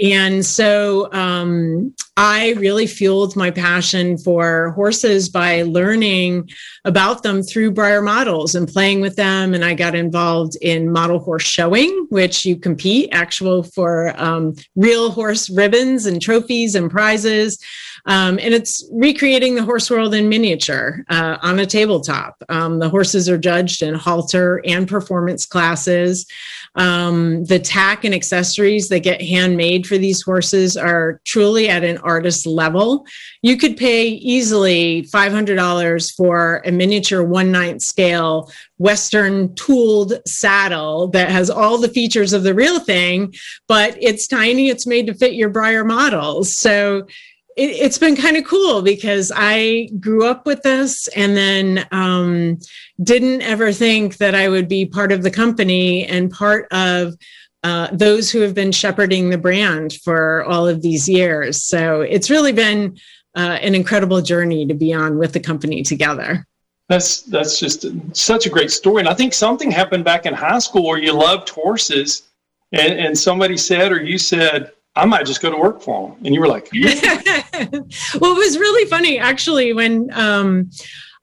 and 0.01 0.45
so 0.45 1.11
um, 1.11 1.93
I 2.15 2.51
really 2.57 2.85
fueled 2.85 3.37
my 3.37 3.49
passion 3.49 4.17
for 4.17 4.71
horses 4.71 5.29
by 5.29 5.61
learning 5.61 6.49
about 6.83 7.23
them 7.23 7.43
through 7.43 7.71
Breyer 7.71 8.03
models 8.03 8.55
and 8.55 8.67
playing 8.67 8.99
with 8.99 9.15
them. 9.15 9.53
And 9.53 9.63
I 9.63 9.73
got 9.73 9.95
involved 9.95 10.57
in 10.61 10.91
model 10.91 11.19
horse 11.19 11.43
showing, 11.43 12.07
which 12.09 12.45
you 12.45 12.57
compete 12.57 13.07
actual 13.13 13.63
for 13.63 14.13
um, 14.21 14.55
real 14.75 15.11
horse 15.11 15.49
ribbons 15.49 16.05
and 16.05 16.21
trophies 16.21 16.75
and 16.75 16.91
prizes. 16.91 17.57
Um, 18.05 18.37
and 18.41 18.53
it's 18.53 18.85
recreating 18.91 19.55
the 19.55 19.63
horse 19.63 19.89
world 19.89 20.13
in 20.13 20.27
miniature 20.27 21.05
uh, 21.09 21.37
on 21.41 21.59
a 21.59 21.65
tabletop. 21.65 22.35
Um, 22.49 22.79
the 22.79 22.89
horses 22.89 23.29
are 23.29 23.37
judged 23.37 23.81
in 23.81 23.93
halter 23.93 24.61
and 24.65 24.89
performance 24.89 25.45
classes. 25.45 26.25
Um, 26.75 27.45
the 27.45 27.59
tack 27.59 28.03
and 28.03 28.13
accessories 28.13 28.89
that 28.89 28.99
get 28.99 29.21
handmade 29.21 29.87
for 29.87 29.97
these 29.97 30.21
horses 30.21 30.77
are 30.77 31.19
truly 31.25 31.69
at 31.69 31.83
an 31.83 31.97
artist 31.99 32.45
level. 32.45 33.05
You 33.41 33.57
could 33.57 33.77
pay 33.77 34.07
easily 34.07 35.03
$500 35.13 36.15
for 36.15 36.61
a 36.65 36.71
miniature 36.71 37.23
one 37.23 37.51
ninth 37.51 37.81
scale 37.81 38.51
Western 38.77 39.53
tooled 39.55 40.13
saddle 40.25 41.07
that 41.09 41.29
has 41.29 41.49
all 41.49 41.77
the 41.77 41.89
features 41.89 42.33
of 42.33 42.43
the 42.43 42.53
real 42.53 42.79
thing, 42.79 43.33
but 43.67 43.97
it's 44.01 44.25
tiny, 44.25 44.69
it's 44.69 44.87
made 44.87 45.07
to 45.07 45.13
fit 45.13 45.33
your 45.33 45.49
Breyer 45.49 45.85
models. 45.85 46.55
So 46.55 47.05
it, 47.59 47.83
has 47.83 47.97
been 47.97 48.15
kind 48.15 48.37
of 48.37 48.45
cool 48.45 48.81
because 48.81 49.31
I 49.35 49.89
grew 49.99 50.25
up 50.25 50.45
with 50.45 50.63
this 50.63 51.07
and 51.09 51.35
then 51.35 51.85
um, 51.91 52.57
didn't 53.03 53.41
ever 53.41 53.73
think 53.73 54.17
that 54.17 54.33
I 54.33 54.47
would 54.47 54.69
be 54.69 54.85
part 54.85 55.11
of 55.11 55.23
the 55.23 55.31
company 55.31 56.05
and 56.05 56.31
part 56.31 56.67
of 56.71 57.15
uh, 57.63 57.89
those 57.91 58.31
who 58.31 58.39
have 58.39 58.55
been 58.55 58.71
shepherding 58.71 59.29
the 59.29 59.37
brand 59.37 59.93
for 60.03 60.45
all 60.45 60.67
of 60.67 60.81
these 60.81 61.09
years. 61.09 61.65
So 61.65 62.01
it's 62.01 62.29
really 62.29 62.53
been 62.53 62.97
uh, 63.35 63.59
an 63.61 63.75
incredible 63.75 64.21
journey 64.21 64.65
to 64.65 64.73
be 64.73 64.93
on 64.93 65.17
with 65.17 65.33
the 65.33 65.41
company 65.41 65.83
together. 65.83 66.47
That's 66.87 67.21
that's 67.21 67.59
just 67.59 67.85
such 68.13 68.47
a 68.47 68.49
great 68.49 68.71
story, 68.71 69.01
and 69.01 69.07
I 69.07 69.13
think 69.13 69.35
something 69.35 69.69
happened 69.69 70.03
back 70.03 70.25
in 70.25 70.33
high 70.33 70.57
school 70.57 70.87
where 70.87 70.97
you 70.97 71.13
loved 71.13 71.49
horses, 71.49 72.29
and, 72.71 72.93
and 72.93 73.15
somebody 73.15 73.57
said 73.57 73.91
or 73.91 74.01
you 74.03 74.17
said, 74.17 74.71
I 74.99 75.05
might 75.05 75.25
just 75.25 75.41
go 75.41 75.49
to 75.49 75.57
work 75.57 75.81
for 75.81 76.09
them. 76.09 76.17
And 76.25 76.33
you 76.33 76.41
were 76.41 76.47
like, 76.47 76.69
well, 76.73 76.83
it 77.53 78.21
was 78.21 78.57
really 78.57 78.89
funny 78.89 79.17
actually 79.17 79.73
when 79.73 80.09
um, 80.13 80.69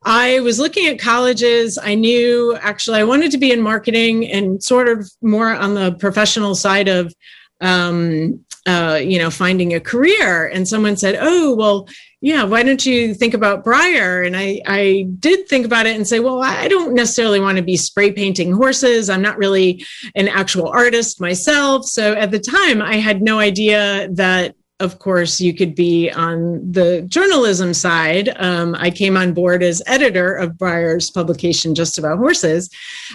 I 0.04 0.40
was 0.40 0.58
looking 0.58 0.86
at 0.86 0.98
colleges. 0.98 1.78
I 1.82 1.94
knew 1.94 2.56
actually 2.62 3.00
I 3.00 3.04
wanted 3.04 3.30
to 3.32 3.38
be 3.38 3.52
in 3.52 3.60
marketing 3.60 4.30
and 4.30 4.62
sort 4.62 4.88
of 4.88 5.10
more 5.20 5.54
on 5.54 5.74
the 5.74 5.92
professional 5.92 6.54
side 6.54 6.88
of 6.88 7.12
um, 7.60 8.40
uh, 8.66 8.98
you 9.00 9.18
know, 9.18 9.30
finding 9.30 9.74
a 9.74 9.80
career. 9.80 10.48
And 10.48 10.66
someone 10.66 10.96
said, 10.96 11.16
"Oh, 11.20 11.54
well, 11.54 11.88
yeah, 12.20 12.42
why 12.44 12.62
don't 12.62 12.84
you 12.84 13.14
think 13.14 13.32
about 13.32 13.64
Breyer?" 13.64 14.26
And 14.26 14.36
I, 14.36 14.60
I 14.66 15.06
did 15.20 15.48
think 15.48 15.64
about 15.64 15.86
it 15.86 15.96
and 15.96 16.06
say, 16.06 16.18
"Well, 16.18 16.42
I 16.42 16.68
don't 16.68 16.94
necessarily 16.94 17.40
want 17.40 17.58
to 17.58 17.62
be 17.62 17.76
spray 17.76 18.12
painting 18.12 18.52
horses. 18.52 19.08
I'm 19.08 19.22
not 19.22 19.38
really 19.38 19.84
an 20.14 20.28
actual 20.28 20.68
artist 20.68 21.20
myself." 21.20 21.84
So 21.86 22.14
at 22.14 22.32
the 22.32 22.40
time, 22.40 22.82
I 22.82 22.96
had 22.96 23.22
no 23.22 23.38
idea 23.38 24.08
that 24.12 24.56
of 24.78 24.98
course, 24.98 25.40
you 25.40 25.54
could 25.54 25.74
be 25.74 26.10
on 26.10 26.70
the 26.70 27.02
journalism 27.08 27.72
side. 27.72 28.34
Um, 28.36 28.74
I 28.78 28.90
came 28.90 29.16
on 29.16 29.32
board 29.32 29.62
as 29.62 29.82
editor 29.86 30.34
of 30.34 30.58
Breyer's 30.58 31.10
publication, 31.10 31.74
Just 31.74 31.98
About 31.98 32.18
Horses, 32.18 32.68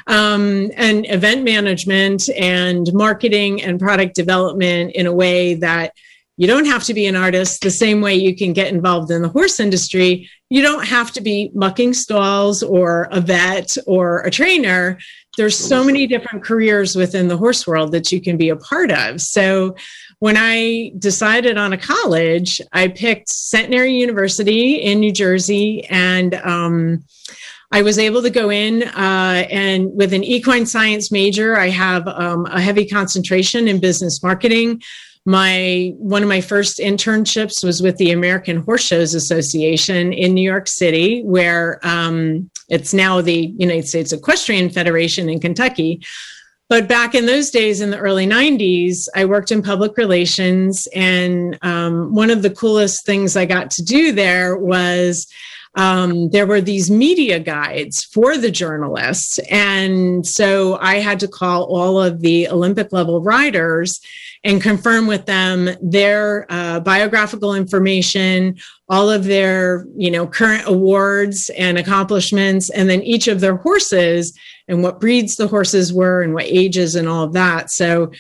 um, 0.08 0.72
and 0.76 1.06
event 1.10 1.44
management 1.44 2.30
and 2.30 2.92
marketing 2.94 3.62
and 3.62 3.80
product 3.80 4.16
development 4.16 4.94
in 4.96 5.06
a 5.06 5.14
way 5.14 5.54
that 5.56 5.94
you 6.38 6.48
don't 6.48 6.66
have 6.66 6.84
to 6.86 6.96
be 6.96 7.06
an 7.06 7.16
artist 7.16 7.62
the 7.62 7.70
same 7.70 8.02
way 8.02 8.16
you 8.16 8.36
can 8.36 8.54
get 8.54 8.74
involved 8.74 9.12
in 9.12 9.22
the 9.22 9.30
horse 9.30 9.60
industry. 9.60 10.28
You 10.50 10.64
don't 10.64 10.88
have 10.88 11.12
to 11.12 11.22
be 11.22 11.52
mucking 11.54 11.94
stalls 11.94 12.64
or 12.64 13.08
a 13.12 13.22
vet 13.22 13.78
or 13.86 14.22
a 14.22 14.32
trainer. 14.32 14.98
There's 15.38 15.56
so 15.56 15.84
many 15.84 16.08
different 16.08 16.44
careers 16.44 16.96
within 16.96 17.28
the 17.28 17.38
horse 17.38 17.68
world 17.68 17.92
that 17.92 18.12
you 18.12 18.20
can 18.20 18.38
be 18.38 18.50
a 18.50 18.56
part 18.56 18.92
of. 18.92 19.22
So 19.22 19.76
when 20.22 20.38
I 20.38 20.92
decided 21.00 21.58
on 21.58 21.74
a 21.74 21.78
college, 21.80 22.62
I 22.74 22.90
picked 22.90 23.28
Centenary 23.28 23.96
University 23.96 24.76
in 24.76 25.00
New 25.00 25.12
Jersey, 25.12 25.84
and 25.90 26.36
um, 26.36 27.04
I 27.72 27.82
was 27.82 27.98
able 27.98 28.22
to 28.22 28.30
go 28.30 28.52
in 28.52 28.84
uh, 28.84 29.48
and 29.50 29.90
with 29.96 30.14
an 30.14 30.24
equine 30.24 30.68
science 30.68 31.12
major, 31.12 31.58
I 31.58 31.70
have 31.70 32.08
um, 32.08 32.46
a 32.46 32.62
heavy 32.62 32.86
concentration 32.86 33.68
in 33.68 33.80
business 33.80 34.22
marketing. 34.22 34.84
My 35.26 35.92
one 35.98 36.22
of 36.22 36.30
my 36.30 36.42
first 36.42 36.78
internships 36.78 37.64
was 37.64 37.82
with 37.82 37.98
the 37.98 38.12
American 38.12 38.58
Horse 38.58 38.84
Shows 38.84 39.16
Association 39.16 40.14
in 40.14 40.36
New 40.36 40.48
York 40.48 40.68
City, 40.68 41.24
where 41.24 41.80
um, 41.82 42.48
it's 42.70 42.94
now 42.94 43.22
the 43.22 43.56
United 43.58 43.88
States 43.88 44.14
Equestrian 44.14 44.70
Federation 44.70 45.30
in 45.30 45.40
Kentucky. 45.40 46.00
But 46.72 46.88
back 46.88 47.16
in 47.16 47.26
those 47.26 47.50
days, 47.50 47.82
in 47.82 47.92
the 47.92 47.98
early 47.98 48.26
90s, 48.26 49.10
I 49.14 49.26
worked 49.26 49.52
in 49.52 49.62
public 49.62 49.98
relations. 49.98 50.88
And 50.96 51.60
um, 51.64 52.16
one 52.16 52.30
of 52.30 52.44
the 52.44 52.50
coolest 52.50 53.06
things 53.06 53.36
I 53.36 53.44
got 53.44 53.72
to 53.72 53.84
do 53.84 54.14
there 54.14 54.56
was 54.56 55.28
um, 55.76 56.30
there 56.32 56.48
were 56.48 56.62
these 56.62 56.92
media 56.92 57.40
guides 57.40 58.04
for 58.04 58.38
the 58.38 58.52
journalists. 58.52 59.40
And 59.50 60.26
so 60.26 60.78
I 60.82 60.96
had 60.96 61.20
to 61.22 61.28
call 61.28 61.64
all 61.64 62.02
of 62.02 62.22
the 62.22 62.50
Olympic 62.50 62.92
level 62.92 63.22
riders 63.22 64.00
and 64.44 64.62
confirm 64.62 65.08
with 65.08 65.26
them 65.26 65.70
their 65.82 66.46
uh, 66.50 66.80
biographical 66.80 67.54
information, 67.54 68.58
all 68.90 69.10
of 69.10 69.24
their, 69.24 69.86
you 69.96 70.12
know, 70.12 70.28
current 70.28 70.64
awards 70.66 71.50
and 71.58 71.78
accomplishments, 71.78 72.70
and 72.72 72.90
then 72.90 73.02
each 73.04 73.28
of 73.28 73.40
their 73.40 73.56
horses 73.56 74.38
and 74.68 74.84
what 74.84 75.00
breeds 75.00 75.36
the 75.36 75.48
horses 75.48 75.94
were 75.94 76.22
and 76.22 76.34
what 76.34 76.46
ages 76.46 76.96
and 76.96 77.08
all 77.08 77.24
of 77.24 77.34
that. 77.34 77.70
So 77.72 78.12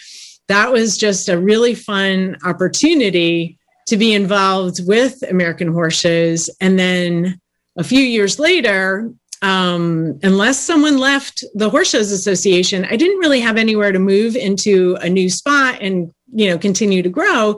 that 0.47 0.71
was 0.71 0.97
just 0.97 1.27
a 1.27 1.39
really 1.39 1.75
fun 1.75 2.37
opportunity 2.45 3.57
to 3.87 3.97
be 3.97 4.13
involved 4.13 4.87
with 4.87 5.21
American 5.29 5.67
Horse 5.69 5.99
Shows. 5.99 6.49
And 6.61 6.77
then 6.79 7.40
a 7.77 7.83
few 7.83 8.01
years 8.01 8.39
later, 8.39 9.11
um, 9.41 10.19
unless 10.23 10.59
someone 10.59 10.97
left 10.97 11.43
the 11.55 11.69
Horse 11.69 11.89
Shows 11.89 12.11
Association, 12.11 12.85
I 12.85 12.95
didn't 12.95 13.19
really 13.19 13.39
have 13.39 13.57
anywhere 13.57 13.91
to 13.91 13.99
move 13.99 14.35
into 14.35 14.97
a 15.01 15.09
new 15.09 15.29
spot 15.29 15.79
and 15.81 16.13
you 16.33 16.49
know 16.49 16.57
continue 16.57 17.01
to 17.01 17.09
grow. 17.09 17.57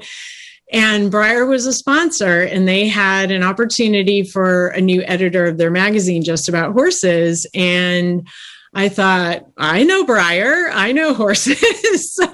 And 0.71 1.11
Breyer 1.11 1.47
was 1.47 1.67
a 1.67 1.73
sponsor, 1.73 2.41
and 2.41 2.67
they 2.67 2.87
had 2.87 3.31
an 3.31 3.43
opportunity 3.43 4.23
for 4.23 4.69
a 4.69 4.81
new 4.81 5.03
editor 5.03 5.45
of 5.45 5.57
their 5.57 5.69
magazine 5.69 6.23
just 6.23 6.49
about 6.49 6.73
horses. 6.73 7.45
And 7.53 8.27
I 8.73 8.89
thought, 8.89 9.45
I 9.55 9.83
know 9.83 10.03
Breyer, 10.03 10.71
I 10.73 10.91
know 10.93 11.13
horses. 11.13 12.13
so 12.13 12.25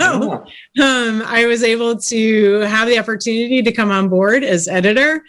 um, 0.81 1.21
I 1.25 1.45
was 1.47 1.63
able 1.63 1.97
to 1.97 2.59
have 2.61 2.87
the 2.87 2.97
opportunity 2.97 3.61
to 3.61 3.73
come 3.73 3.91
on 3.91 4.07
board 4.07 4.45
as 4.45 4.69
editor. 4.69 5.21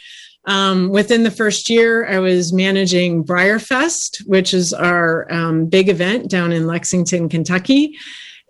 Um, 0.46 0.88
within 0.88 1.22
the 1.22 1.30
first 1.30 1.68
year, 1.68 2.06
I 2.06 2.18
was 2.18 2.52
managing 2.52 3.24
Breyerfest, 3.24 4.26
which 4.26 4.54
is 4.54 4.72
our 4.72 5.30
um, 5.32 5.66
big 5.66 5.88
event 5.88 6.30
down 6.30 6.52
in 6.52 6.66
Lexington, 6.66 7.28
Kentucky, 7.28 7.96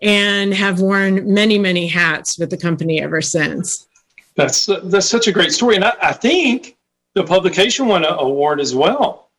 and 0.01 0.53
have 0.53 0.79
worn 0.79 1.31
many, 1.31 1.59
many 1.59 1.87
hats 1.87 2.39
with 2.39 2.49
the 2.49 2.57
company 2.57 3.01
ever 3.01 3.21
since. 3.21 3.87
That's 4.35 4.65
that's 4.83 5.09
such 5.09 5.27
a 5.27 5.31
great 5.31 5.51
story, 5.51 5.75
and 5.75 5.83
I, 5.83 5.93
I 6.01 6.13
think 6.13 6.77
the 7.15 7.23
publication 7.23 7.87
won 7.87 8.05
an 8.05 8.13
award 8.17 8.61
as 8.61 8.73
well. 8.73 9.30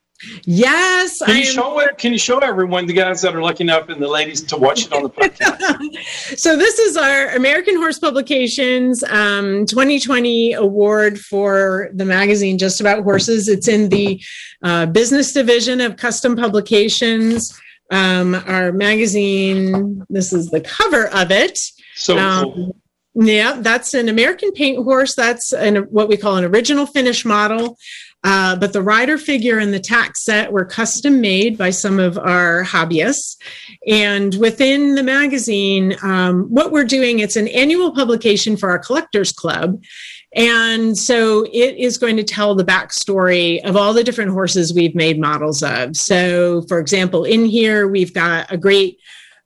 Yes. 0.44 1.18
Can 1.18 1.36
you 1.36 1.44
show 1.44 1.78
it? 1.80 1.98
Can 1.98 2.12
you 2.12 2.18
show 2.18 2.38
everyone, 2.38 2.86
the 2.86 2.92
guys 2.92 3.22
that 3.22 3.34
are 3.34 3.42
lucky 3.42 3.64
enough 3.64 3.88
and 3.88 4.02
the 4.02 4.08
ladies 4.08 4.42
to 4.42 4.56
watch 4.56 4.86
it 4.86 4.92
on 4.92 5.02
the 5.04 5.10
podcast? 5.10 6.38
so 6.38 6.56
this 6.56 6.78
is 6.78 6.96
our 6.96 7.28
American 7.28 7.76
Horse 7.76 7.98
Publications 7.98 9.02
um, 9.04 9.66
2020 9.66 10.54
award 10.54 11.18
for 11.18 11.90
the 11.94 12.04
magazine 12.04 12.58
Just 12.58 12.80
About 12.80 13.02
Horses. 13.02 13.48
It's 13.48 13.68
in 13.68 13.88
the 13.88 14.22
uh, 14.62 14.86
business 14.86 15.32
division 15.32 15.80
of 15.80 15.96
custom 15.96 16.36
publications. 16.36 17.58
Um, 17.90 18.34
our 18.34 18.72
magazine, 18.72 20.04
this 20.08 20.32
is 20.32 20.50
the 20.50 20.60
cover 20.60 21.08
of 21.08 21.30
it. 21.30 21.58
So 21.94 22.18
um, 22.18 22.52
cool. 22.52 22.76
Yeah, 23.14 23.58
that's 23.60 23.92
an 23.92 24.08
American 24.08 24.52
paint 24.52 24.82
horse. 24.82 25.14
That's 25.14 25.52
an, 25.52 25.76
what 25.90 26.08
we 26.08 26.16
call 26.16 26.36
an 26.36 26.44
original 26.44 26.86
finish 26.86 27.24
model. 27.24 27.76
Uh, 28.24 28.54
but 28.54 28.72
the 28.72 28.82
rider 28.82 29.18
figure 29.18 29.58
and 29.58 29.74
the 29.74 29.80
tack 29.80 30.16
set 30.16 30.52
were 30.52 30.64
custom 30.64 31.20
made 31.20 31.58
by 31.58 31.70
some 31.70 31.98
of 31.98 32.16
our 32.18 32.62
hobbyists. 32.62 33.36
And 33.86 34.34
within 34.36 34.94
the 34.94 35.02
magazine, 35.02 35.96
um, 36.02 36.44
what 36.44 36.70
we're 36.70 36.84
doing, 36.84 37.18
it's 37.18 37.36
an 37.36 37.48
annual 37.48 37.92
publication 37.92 38.56
for 38.56 38.70
our 38.70 38.78
collectors 38.78 39.32
club. 39.32 39.82
And 40.34 40.96
so 40.96 41.44
it 41.52 41.76
is 41.76 41.98
going 41.98 42.16
to 42.16 42.24
tell 42.24 42.54
the 42.54 42.64
backstory 42.64 43.62
of 43.64 43.76
all 43.76 43.92
the 43.92 44.04
different 44.04 44.30
horses 44.30 44.72
we've 44.72 44.94
made 44.94 45.20
models 45.20 45.62
of. 45.62 45.96
So, 45.96 46.62
for 46.68 46.78
example, 46.78 47.24
in 47.24 47.44
here, 47.44 47.88
we've 47.88 48.14
got 48.14 48.50
a 48.50 48.56
great 48.56 48.98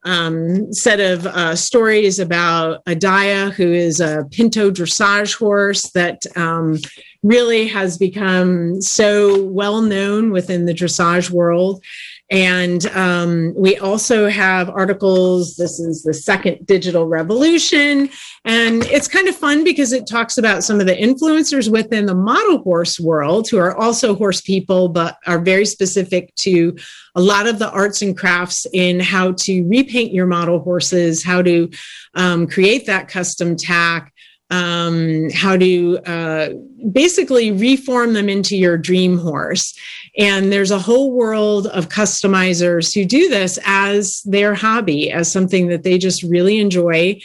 um, 0.05 0.73
set 0.73 1.01
of 1.01 1.27
uh, 1.27 1.57
stories 1.57 2.21
about 2.21 2.85
Adaya, 2.85 3.51
who 3.51 3.73
is 3.73 4.01
a 4.01 4.25
Pinto 4.31 4.71
dressage 4.71 5.37
horse 5.37 5.91
that 5.91 6.23
um, 6.37 6.79
really 7.27 7.67
has 7.67 7.99
become 7.99 8.81
so 8.81 9.43
well 9.45 9.83
known 9.83 10.31
within 10.31 10.67
the 10.67 10.75
dressage 10.75 11.31
world. 11.31 11.83
And 12.29 12.87
um, 12.87 13.55
we 13.57 13.77
also 13.79 14.29
have 14.29 14.69
articles. 14.69 15.57
This 15.57 15.79
is 15.79 16.03
the 16.03 16.15
second 16.15 16.67
digital 16.67 17.07
revolution. 17.07 18.11
And 18.45 18.85
it's 18.87 19.07
kind 19.07 19.29
of 19.29 19.37
fun 19.37 19.63
because 19.63 19.93
it 19.93 20.09
talks 20.09 20.37
about 20.37 20.65
some 20.65 20.81
of 20.81 20.87
the 20.87 20.97
influencers 20.97 21.71
within 21.71 22.07
the 22.07 22.17
model 22.17 22.59
horse 22.59 22.99
world 22.99 23.49
who 23.49 23.59
are 23.59 23.77
also 23.77 24.17
horse 24.17 24.41
people, 24.41 24.89
but 24.89 25.19
are 25.27 25.39
very 25.39 25.65
specific 25.65 26.35
to 26.37 26.77
a 27.15 27.21
lot 27.21 27.47
of 27.47 27.61
the 27.61 27.71
arts 27.71 28.03
and 28.03 28.17
crafts 28.17 28.67
in 28.73 28.99
how 28.99 29.33
to 29.33 29.63
repaint 29.69 30.13
your 30.13 30.27
model 30.27 30.59
horses, 30.59 31.23
how 31.23 31.43
to 31.43 31.71
um, 32.15 32.49
create 32.49 32.87
that 32.87 33.09
custom 33.09 33.57
tack, 33.57 34.13
um, 34.51 35.29
how 35.31 35.57
to 35.57 35.99
uh, 36.07 36.49
basically 36.93 37.51
reform 37.51 38.13
them 38.13 38.29
into 38.29 38.57
your 38.57 38.79
dream 38.79 39.19
horse. 39.19 39.77
And 40.19 40.53
there's 40.53 40.71
a 40.71 40.79
whole 40.79 41.13
world 41.13 41.67
of 41.69 41.89
customizers 41.89 42.95
who 42.95 43.05
do 43.05 43.29
this 43.29 43.59
as 43.65 44.23
their 44.23 44.55
hobby, 44.55 45.11
as 45.11 45.31
something 45.31 45.69
that 45.69 45.83
they 45.83 45.99
just 45.99 46.23
really 46.23 46.59
enjoy. 46.59 47.21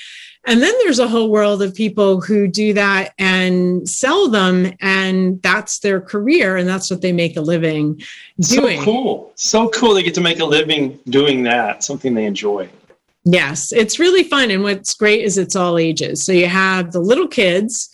And 0.45 0.61
then 0.63 0.73
there's 0.81 0.97
a 0.97 1.07
whole 1.07 1.29
world 1.29 1.61
of 1.61 1.75
people 1.75 2.19
who 2.19 2.47
do 2.47 2.73
that 2.73 3.13
and 3.19 3.87
sell 3.87 4.27
them, 4.27 4.73
and 4.81 5.39
that's 5.43 5.79
their 5.79 6.01
career, 6.01 6.57
and 6.57 6.67
that's 6.67 6.89
what 6.89 7.01
they 7.01 7.11
make 7.11 7.37
a 7.37 7.41
living 7.41 8.01
doing. 8.39 8.79
So 8.79 8.83
cool. 8.83 9.31
So 9.35 9.69
cool. 9.69 9.93
They 9.93 10.01
get 10.01 10.15
to 10.15 10.21
make 10.21 10.39
a 10.39 10.45
living 10.45 10.97
doing 11.07 11.43
that, 11.43 11.83
something 11.83 12.15
they 12.15 12.25
enjoy. 12.25 12.67
Yes, 13.23 13.71
it's 13.71 13.99
really 13.99 14.23
fun. 14.23 14.49
And 14.49 14.63
what's 14.63 14.95
great 14.95 15.23
is 15.23 15.37
it's 15.37 15.55
all 15.55 15.77
ages. 15.77 16.25
So 16.25 16.31
you 16.31 16.47
have 16.47 16.91
the 16.91 16.99
little 16.99 17.27
kids 17.27 17.89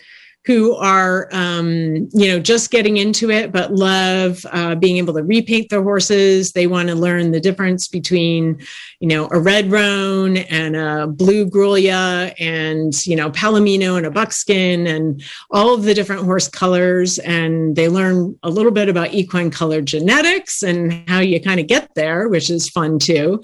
who 0.47 0.73
are, 0.75 1.27
um, 1.33 2.07
you 2.13 2.29
know, 2.29 2.39
just 2.39 2.71
getting 2.71 2.95
into 2.95 3.29
it, 3.29 3.51
but 3.51 3.73
love 3.73 4.45
uh, 4.53 4.75
being 4.75 4.95
able 4.95 5.13
to 5.13 5.21
repaint 5.21 5.69
their 5.69 5.83
horses. 5.83 6.53
They 6.53 6.67
want 6.67 6.87
to 6.87 6.95
learn 6.95 7.31
the 7.31 7.41
difference 7.41 7.89
between, 7.89 8.57
you 9.01 9.09
know, 9.09 9.27
a 9.31 9.41
red 9.41 9.69
roan 9.69 10.37
and 10.37 10.77
a 10.77 11.05
blue 11.05 11.45
Grulla 11.49 12.33
and, 12.39 12.93
you 13.05 13.17
know, 13.17 13.29
Palomino 13.29 13.97
and 13.97 14.05
a 14.05 14.09
buckskin 14.09 14.87
and 14.87 15.21
all 15.51 15.73
of 15.73 15.83
the 15.83 15.93
different 15.93 16.23
horse 16.23 16.47
colors. 16.47 17.19
And 17.19 17.75
they 17.75 17.89
learn 17.89 18.39
a 18.41 18.49
little 18.49 18.71
bit 18.71 18.87
about 18.87 19.13
equine 19.13 19.51
color 19.51 19.81
genetics 19.81 20.63
and 20.63 21.03
how 21.09 21.19
you 21.19 21.41
kind 21.41 21.59
of 21.59 21.67
get 21.67 21.93
there, 21.93 22.29
which 22.29 22.49
is 22.49 22.69
fun 22.69 22.99
too. 22.99 23.41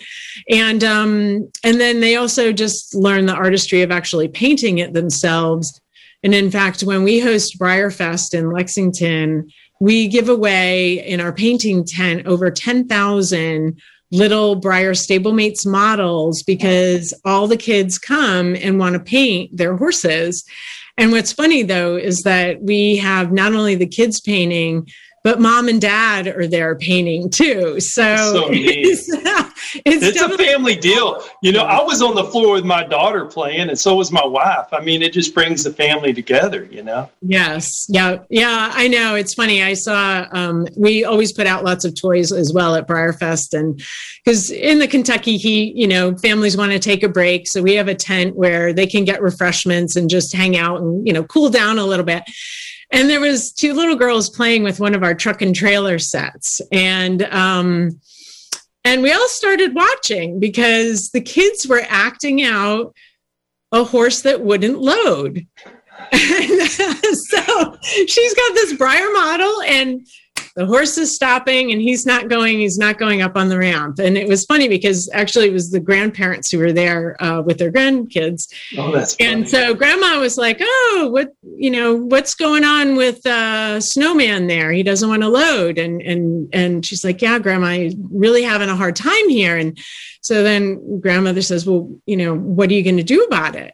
And, 0.50 0.86
um, 0.86 1.52
and 1.66 1.82
then 1.82 2.00
they 2.00 2.16
also 2.16 2.54
just 2.54 2.96
learn 2.96 3.26
the 3.26 3.36
artistry 3.36 3.82
of 3.82 3.92
actually 3.92 4.30
painting 4.30 4.78
it 4.78 4.94
themselves 4.94 5.82
and 6.24 6.34
in 6.34 6.50
fact, 6.50 6.84
when 6.84 7.04
we 7.04 7.20
host 7.20 7.60
Breyerfest 7.60 8.34
in 8.34 8.52
Lexington, 8.52 9.50
we 9.80 10.08
give 10.08 10.30
away 10.30 11.06
in 11.06 11.20
our 11.20 11.34
painting 11.34 11.84
tent 11.84 12.26
over 12.26 12.50
10,000 12.50 13.82
little 14.12 14.62
Breyer 14.62 14.96
stablemates 14.96 15.66
models 15.66 16.44
because 16.44 17.14
all 17.26 17.48
the 17.48 17.58
kids 17.58 17.98
come 17.98 18.56
and 18.56 18.80
want 18.80 18.94
to 18.94 19.00
paint 19.00 19.56
their 19.58 19.76
horses. 19.76 20.46
And 20.98 21.12
what's 21.12 21.34
funny 21.34 21.64
though 21.64 21.98
is 21.98 22.22
that 22.22 22.62
we 22.62 22.98
have 22.98 23.32
not 23.32 23.54
only 23.54 23.76
the 23.76 23.88
kids 23.88 24.22
painting, 24.22 24.88
but 25.24 25.40
mom 25.40 25.68
and 25.68 25.82
dad 25.82 26.28
are 26.28 26.48
there 26.48 26.76
painting 26.76 27.30
too. 27.30 27.80
So, 27.80 28.16
so 28.16 28.50
it's, 29.86 30.04
it's, 30.04 30.22
a 30.22 30.38
family 30.38 30.76
deal. 30.76 31.24
You 31.42 31.52
know, 31.52 31.64
I 31.64 31.82
was 31.82 32.02
on 32.02 32.16
the 32.16 32.24
floor 32.24 32.54
with 32.54 32.66
my 32.66 32.84
daughter 32.84 33.26
playing, 33.26 33.70
and 33.70 33.78
so 33.78 33.96
was 33.96 34.12
my 34.12 34.26
wife. 34.26 34.68
I 34.72 34.82
mean, 34.82 35.02
it 35.02 35.14
just 35.14 35.34
brings 35.34 35.64
the 35.64 35.74
family 35.74 36.14
together, 36.14 36.66
you 36.66 36.84
know? 36.84 37.10
Yes. 37.22 37.86
Yeah. 37.90 38.20
Yeah. 38.30 38.72
I 38.74 38.88
know. 38.88 39.16
It's 39.16 39.34
funny. 39.34 39.64
I 39.64 39.74
saw, 39.74 40.28
um, 40.32 40.68
we 40.78 41.04
always 41.04 41.34
put 41.34 41.48
out 41.48 41.64
lots 41.64 41.86
of 41.86 42.00
toys 42.00 42.32
as 42.32 42.54
well 42.54 42.76
at 42.76 42.88
Breyerfest, 42.88 43.58
And 43.58 43.82
because 44.24 44.52
in 44.52 44.80
the 44.80 44.88
Kentucky 44.88 45.38
heat, 45.38 45.76
you 45.76 45.88
know, 45.88 46.16
families 46.18 46.56
want 46.56 46.72
to 46.72 46.80
take 46.80 47.04
a 47.04 47.10
break. 47.10 47.48
So 47.48 47.62
we 47.62 47.74
have 47.76 47.88
a 47.88 47.96
tent 47.96 48.36
where 48.36 48.74
they 48.74 48.88
can 48.88 49.06
get 49.06 49.22
refreshments 49.22 49.96
and 49.96 50.10
just 50.10 50.36
hang 50.36 50.58
out 50.58 50.82
and, 50.82 51.06
you 51.06 51.14
know, 51.14 51.24
cool 51.24 51.50
down 51.50 51.80
a 51.80 51.86
little 51.86 52.06
bit 52.06 52.24
and 52.94 53.10
there 53.10 53.20
was 53.20 53.52
two 53.52 53.74
little 53.74 53.96
girls 53.96 54.30
playing 54.30 54.62
with 54.64 54.80
one 54.80 54.94
of 54.94 55.04
our 55.04 55.16
truck 55.16 55.42
and 55.42 55.56
trailer 55.56 55.98
sets 56.00 56.62
and 56.72 57.24
um 57.24 58.00
and 58.86 59.02
we 59.02 59.12
all 59.12 59.28
started 59.28 59.74
watching 59.74 60.40
because 60.40 61.10
the 61.10 61.22
kids 61.22 61.68
were 61.68 61.84
acting 61.88 62.44
out 62.44 62.94
a 63.72 63.84
horse 63.84 64.22
that 64.22 64.42
wouldn't 64.42 64.80
load. 64.80 65.48
So 67.34 67.78
she's 68.08 68.34
got 68.34 68.54
this 68.54 68.74
Breyer 68.74 69.14
model 69.14 69.62
and 69.64 70.06
the 70.56 70.66
horse 70.66 70.98
is 70.98 71.16
stopping 71.16 71.72
and 71.72 71.82
he's 71.82 72.06
not 72.06 72.30
going 72.30 72.60
he's 72.60 72.78
not 72.78 73.00
going 73.00 73.22
up 73.22 73.36
on 73.36 73.50
the 73.50 73.58
ramp. 73.58 74.00
And 74.00 74.18
it 74.18 74.28
was 74.28 74.46
funny 74.46 74.68
because 74.68 75.10
actually 75.14 75.48
it 75.48 75.54
was 75.54 75.72
the 75.72 75.80
grandparents 75.80 76.52
who 76.52 76.60
were 76.60 76.72
there 76.72 77.22
uh, 77.24 77.42
with 77.42 77.58
their 77.58 77.72
grandkids. 77.72 78.54
Oh, 78.78 78.92
that's 78.92 79.16
and 79.20 79.50
so 79.50 79.74
grandma 79.74 80.20
was 80.20 80.38
like 80.38 80.58
oh 80.62 81.10
what 81.12 81.34
you 81.44 81.72
know 81.72 81.96
what's 81.96 82.36
going 82.36 82.64
on 82.64 82.96
with 82.96 83.26
uh, 83.26 83.80
snowman 83.80 84.48
there? 84.48 84.72
He 84.72 84.84
doesn't 84.84 85.10
want 85.10 85.24
to 85.24 85.30
load. 85.30 85.78
And 85.78 86.02
and 86.02 86.50
and 86.54 86.86
she's 86.86 87.04
like 87.04 87.22
yeah 87.22 87.40
grandma 87.40 87.90
really 88.12 88.44
having 88.44 88.70
a 88.70 88.76
hard 88.76 88.96
time 88.96 89.30
here. 89.30 89.58
And 89.58 89.78
so 90.22 90.44
then 90.44 91.00
grandmother 91.00 91.42
says 91.42 91.66
well 91.66 91.90
you 92.06 92.18
know 92.18 92.36
what 92.36 92.70
are 92.70 92.74
you 92.74 92.84
going 92.84 92.98
to 92.98 93.04
do 93.04 93.24
about 93.24 93.56
it 93.56 93.74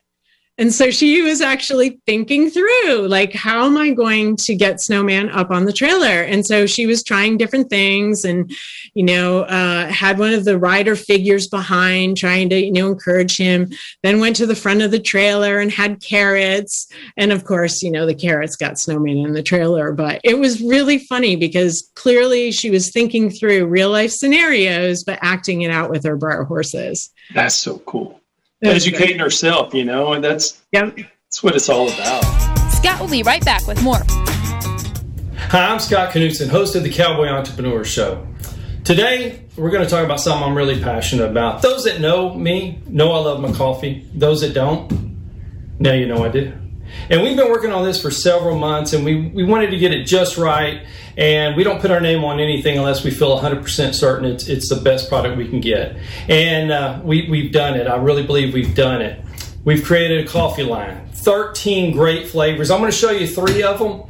and 0.59 0.73
so 0.73 0.91
she 0.91 1.21
was 1.21 1.39
actually 1.39 2.01
thinking 2.05 2.49
through, 2.49 3.07
like, 3.07 3.31
how 3.31 3.65
am 3.65 3.77
I 3.77 3.91
going 3.91 4.35
to 4.35 4.55
get 4.55 4.81
Snowman 4.81 5.29
up 5.29 5.51
on 5.51 5.63
the 5.63 5.71
trailer? 5.71 6.21
And 6.21 6.45
so 6.45 6.65
she 6.65 6.85
was 6.85 7.01
trying 7.01 7.37
different 7.37 7.69
things 7.69 8.25
and, 8.25 8.51
you 8.93 9.05
know, 9.05 9.43
uh, 9.43 9.87
had 9.87 10.19
one 10.19 10.33
of 10.33 10.43
the 10.43 10.59
rider 10.59 10.97
figures 10.97 11.47
behind, 11.47 12.17
trying 12.17 12.49
to, 12.49 12.59
you 12.59 12.73
know, 12.73 12.89
encourage 12.89 13.37
him. 13.37 13.71
Then 14.03 14.19
went 14.19 14.35
to 14.35 14.45
the 14.45 14.53
front 14.53 14.81
of 14.81 14.91
the 14.91 14.99
trailer 14.99 15.59
and 15.59 15.71
had 15.71 16.01
carrots. 16.01 16.91
And 17.15 17.31
of 17.31 17.45
course, 17.45 17.81
you 17.81 17.89
know, 17.89 18.05
the 18.05 18.13
carrots 18.13 18.57
got 18.57 18.77
Snowman 18.77 19.19
in 19.19 19.31
the 19.31 19.41
trailer. 19.41 19.93
But 19.93 20.19
it 20.25 20.39
was 20.39 20.61
really 20.61 20.99
funny 20.99 21.37
because 21.37 21.89
clearly 21.95 22.51
she 22.51 22.69
was 22.69 22.91
thinking 22.91 23.29
through 23.29 23.67
real 23.67 23.91
life 23.91 24.11
scenarios, 24.11 25.05
but 25.05 25.19
acting 25.21 25.61
it 25.61 25.71
out 25.71 25.89
with 25.89 26.03
her 26.03 26.17
Breyer 26.17 26.45
horses. 26.45 27.11
That's 27.33 27.55
so 27.55 27.77
cool 27.79 28.18
educating 28.61 29.19
herself, 29.19 29.73
you 29.73 29.85
know, 29.85 30.13
and 30.13 30.23
that's 30.23 30.61
yeah. 30.71 30.89
that's 30.95 31.43
what 31.43 31.55
it's 31.55 31.69
all 31.69 31.87
about. 31.87 32.23
Scott 32.71 32.99
will 32.99 33.09
be 33.09 33.23
right 33.23 33.43
back 33.43 33.65
with 33.67 33.81
more. 33.81 34.01
Hi, 35.51 35.67
I'm 35.67 35.79
Scott 35.79 36.13
Knudsen, 36.13 36.49
host 36.49 36.75
of 36.75 36.83
the 36.83 36.91
Cowboy 36.91 37.27
Entrepreneur 37.27 37.83
Show. 37.83 38.25
Today, 38.83 39.45
we're 39.55 39.71
going 39.71 39.83
to 39.83 39.89
talk 39.89 40.05
about 40.05 40.19
something 40.19 40.47
I'm 40.47 40.55
really 40.55 40.81
passionate 40.81 41.29
about. 41.29 41.61
Those 41.61 41.83
that 41.85 41.99
know 41.99 42.33
me 42.33 42.81
know 42.87 43.11
I 43.11 43.19
love 43.19 43.39
my 43.39 43.51
coffee. 43.51 44.07
Those 44.13 44.41
that 44.41 44.53
don't, 44.53 44.91
now 45.79 45.93
you 45.93 46.07
know 46.07 46.23
I 46.23 46.29
do. 46.29 46.53
And 47.09 47.21
we've 47.21 47.35
been 47.35 47.49
working 47.49 47.71
on 47.71 47.83
this 47.83 48.01
for 48.01 48.11
several 48.11 48.57
months, 48.57 48.93
and 48.93 49.03
we, 49.03 49.27
we 49.27 49.43
wanted 49.43 49.71
to 49.71 49.77
get 49.77 49.91
it 49.91 50.05
just 50.05 50.37
right. 50.37 50.85
And 51.17 51.55
we 51.57 51.63
don't 51.63 51.81
put 51.81 51.91
our 51.91 51.99
name 51.99 52.23
on 52.23 52.39
anything 52.39 52.77
unless 52.77 53.03
we 53.03 53.11
feel 53.11 53.37
100% 53.37 53.93
certain 53.93 54.25
it's, 54.25 54.47
it's 54.47 54.69
the 54.69 54.77
best 54.77 55.09
product 55.09 55.37
we 55.37 55.47
can 55.47 55.59
get. 55.59 55.97
And 56.29 56.71
uh, 56.71 57.01
we, 57.03 57.29
we've 57.29 57.51
done 57.51 57.75
it. 57.75 57.87
I 57.87 57.97
really 57.97 58.23
believe 58.23 58.53
we've 58.53 58.73
done 58.73 59.01
it. 59.01 59.23
We've 59.65 59.83
created 59.83 60.25
a 60.25 60.29
coffee 60.29 60.63
line, 60.63 61.09
13 61.11 61.91
great 61.91 62.27
flavors. 62.27 62.71
I'm 62.71 62.79
going 62.79 62.91
to 62.91 62.97
show 62.97 63.11
you 63.11 63.27
three 63.27 63.61
of 63.61 63.79
them. 63.79 64.03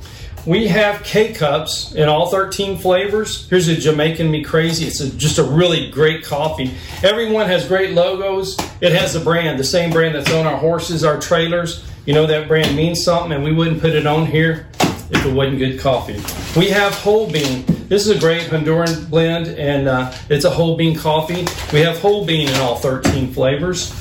We 0.45 0.67
have 0.67 1.03
K 1.03 1.33
cups 1.33 1.93
in 1.93 2.07
all 2.07 2.29
13 2.29 2.77
flavors. 2.77 3.49
Here's 3.49 3.67
a 3.67 3.75
Jamaican 3.75 4.31
Me 4.31 4.43
Crazy. 4.43 4.85
It's 4.85 5.01
a, 5.01 5.09
just 5.17 5.37
a 5.37 5.43
really 5.43 5.89
great 5.91 6.23
coffee. 6.23 6.73
Everyone 7.03 7.47
has 7.47 7.67
great 7.67 7.91
logos. 7.91 8.57
It 8.79 8.93
has 8.93 9.15
a 9.15 9.19
brand, 9.19 9.59
the 9.59 9.63
same 9.63 9.91
brand 9.91 10.15
that's 10.15 10.31
on 10.31 10.45
our 10.45 10.57
horses, 10.57 11.03
our 11.03 11.19
trailers. 11.19 11.85
You 12.09 12.15
know 12.15 12.25
that 12.25 12.47
brand 12.47 12.75
means 12.75 13.03
something, 13.03 13.33
and 13.33 13.43
we 13.43 13.53
wouldn't 13.53 13.81
put 13.81 13.91
it 13.91 14.07
on 14.07 14.25
here 14.25 14.67
if 15.11 15.23
it 15.23 15.31
wasn't 15.31 15.59
good 15.59 15.79
coffee. 15.79 16.19
We 16.59 16.69
have 16.69 16.91
whole 16.91 17.31
bean. 17.31 17.63
This 17.87 18.07
is 18.07 18.17
a 18.17 18.19
great 18.19 18.47
Honduran 18.47 19.07
blend, 19.11 19.45
and 19.59 19.87
uh, 19.87 20.11
it's 20.27 20.43
a 20.43 20.49
whole 20.49 20.75
bean 20.75 20.97
coffee. 20.97 21.45
We 21.71 21.81
have 21.81 21.99
whole 21.99 22.25
bean 22.25 22.49
in 22.49 22.55
all 22.55 22.77
13 22.77 23.31
flavors. 23.31 23.91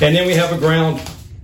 And 0.00 0.16
then 0.16 0.26
we 0.26 0.32
have 0.32 0.50
a 0.50 0.56
ground 0.56 1.02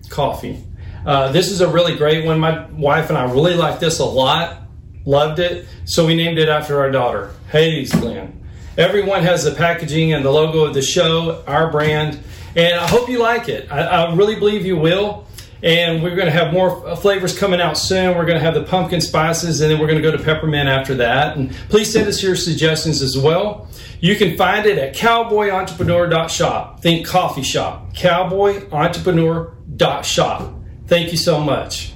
coffee. 0.09 0.65
Uh, 1.05 1.31
this 1.31 1.51
is 1.51 1.61
a 1.61 1.69
really 1.69 1.95
great 1.95 2.25
one. 2.25 2.41
My 2.41 2.65
wife 2.71 3.11
and 3.11 3.19
I 3.19 3.31
really 3.31 3.53
like 3.53 3.79
this 3.79 3.99
a 3.99 4.07
lot, 4.07 4.63
loved 5.05 5.41
it. 5.41 5.67
So 5.85 6.07
we 6.07 6.17
named 6.17 6.39
it 6.39 6.49
after 6.49 6.81
our 6.81 6.91
daughter, 6.91 7.35
Hades 7.53 7.93
Glenn. 7.93 8.49
Everyone 8.79 9.25
has 9.25 9.45
the 9.45 9.51
packaging 9.51 10.15
and 10.15 10.25
the 10.25 10.31
logo 10.31 10.65
of 10.65 10.73
the 10.73 10.81
show, 10.81 11.45
our 11.47 11.71
brand, 11.71 12.19
and 12.57 12.81
I 12.81 12.89
hope 12.89 13.11
you 13.11 13.19
like 13.19 13.51
it. 13.51 13.71
I, 13.71 13.81
I 13.83 14.15
really 14.15 14.37
believe 14.37 14.65
you 14.65 14.79
will. 14.79 15.28
And 15.63 16.03
we're 16.03 16.15
going 16.15 16.27
to 16.27 16.33
have 16.33 16.53
more 16.53 16.87
uh, 16.87 16.95
flavors 16.95 17.37
coming 17.37 17.61
out 17.61 17.77
soon. 17.77 18.17
We're 18.17 18.27
going 18.27 18.39
to 18.39 18.45
have 18.45 18.55
the 18.55 18.63
pumpkin 18.63 19.01
spices, 19.01 19.61
and 19.61 19.69
then 19.71 19.81
we're 19.81 19.89
going 19.89 20.01
to 20.01 20.03
go 20.03 20.17
to 20.17 20.23
peppermint 20.23 20.69
after 20.69 20.95
that. 20.97 21.37
And 21.37 21.53
please 21.69 21.93
send 21.93 22.07
us 22.07 22.23
your 22.23 22.37
suggestions 22.37 23.03
as 23.03 23.19
well. 23.19 23.69
You 24.01 24.15
can 24.15 24.37
find 24.37 24.65
it 24.67 24.79
at 24.79 24.95
cowboyentrepreneur.shop. 24.95 26.81
Think 26.81 27.05
coffee 27.07 27.43
shop. 27.43 27.93
Cowboyentrepreneur.shop. 27.95 30.55
Thank 30.87 31.11
you 31.11 31.19
so 31.19 31.41
much. 31.41 31.95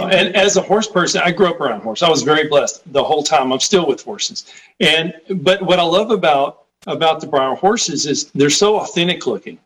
And 0.00 0.36
as 0.36 0.56
a 0.56 0.62
horse 0.62 0.86
person, 0.86 1.20
I 1.24 1.32
grew 1.32 1.48
up 1.48 1.60
around 1.60 1.80
horse. 1.80 2.04
I 2.04 2.08
was 2.08 2.22
very 2.22 2.46
blessed 2.48 2.92
the 2.92 3.02
whole 3.02 3.24
time. 3.24 3.52
I'm 3.52 3.58
still 3.58 3.84
with 3.86 4.04
horses. 4.04 4.46
And 4.78 5.12
but 5.28 5.60
what 5.62 5.80
I 5.80 5.82
love 5.82 6.12
about 6.12 6.67
about 6.88 7.20
the 7.20 7.26
Breyer 7.26 7.56
horses 7.56 8.06
is 8.06 8.30
they're 8.34 8.50
so 8.50 8.80
authentic 8.80 9.26
looking, 9.26 9.58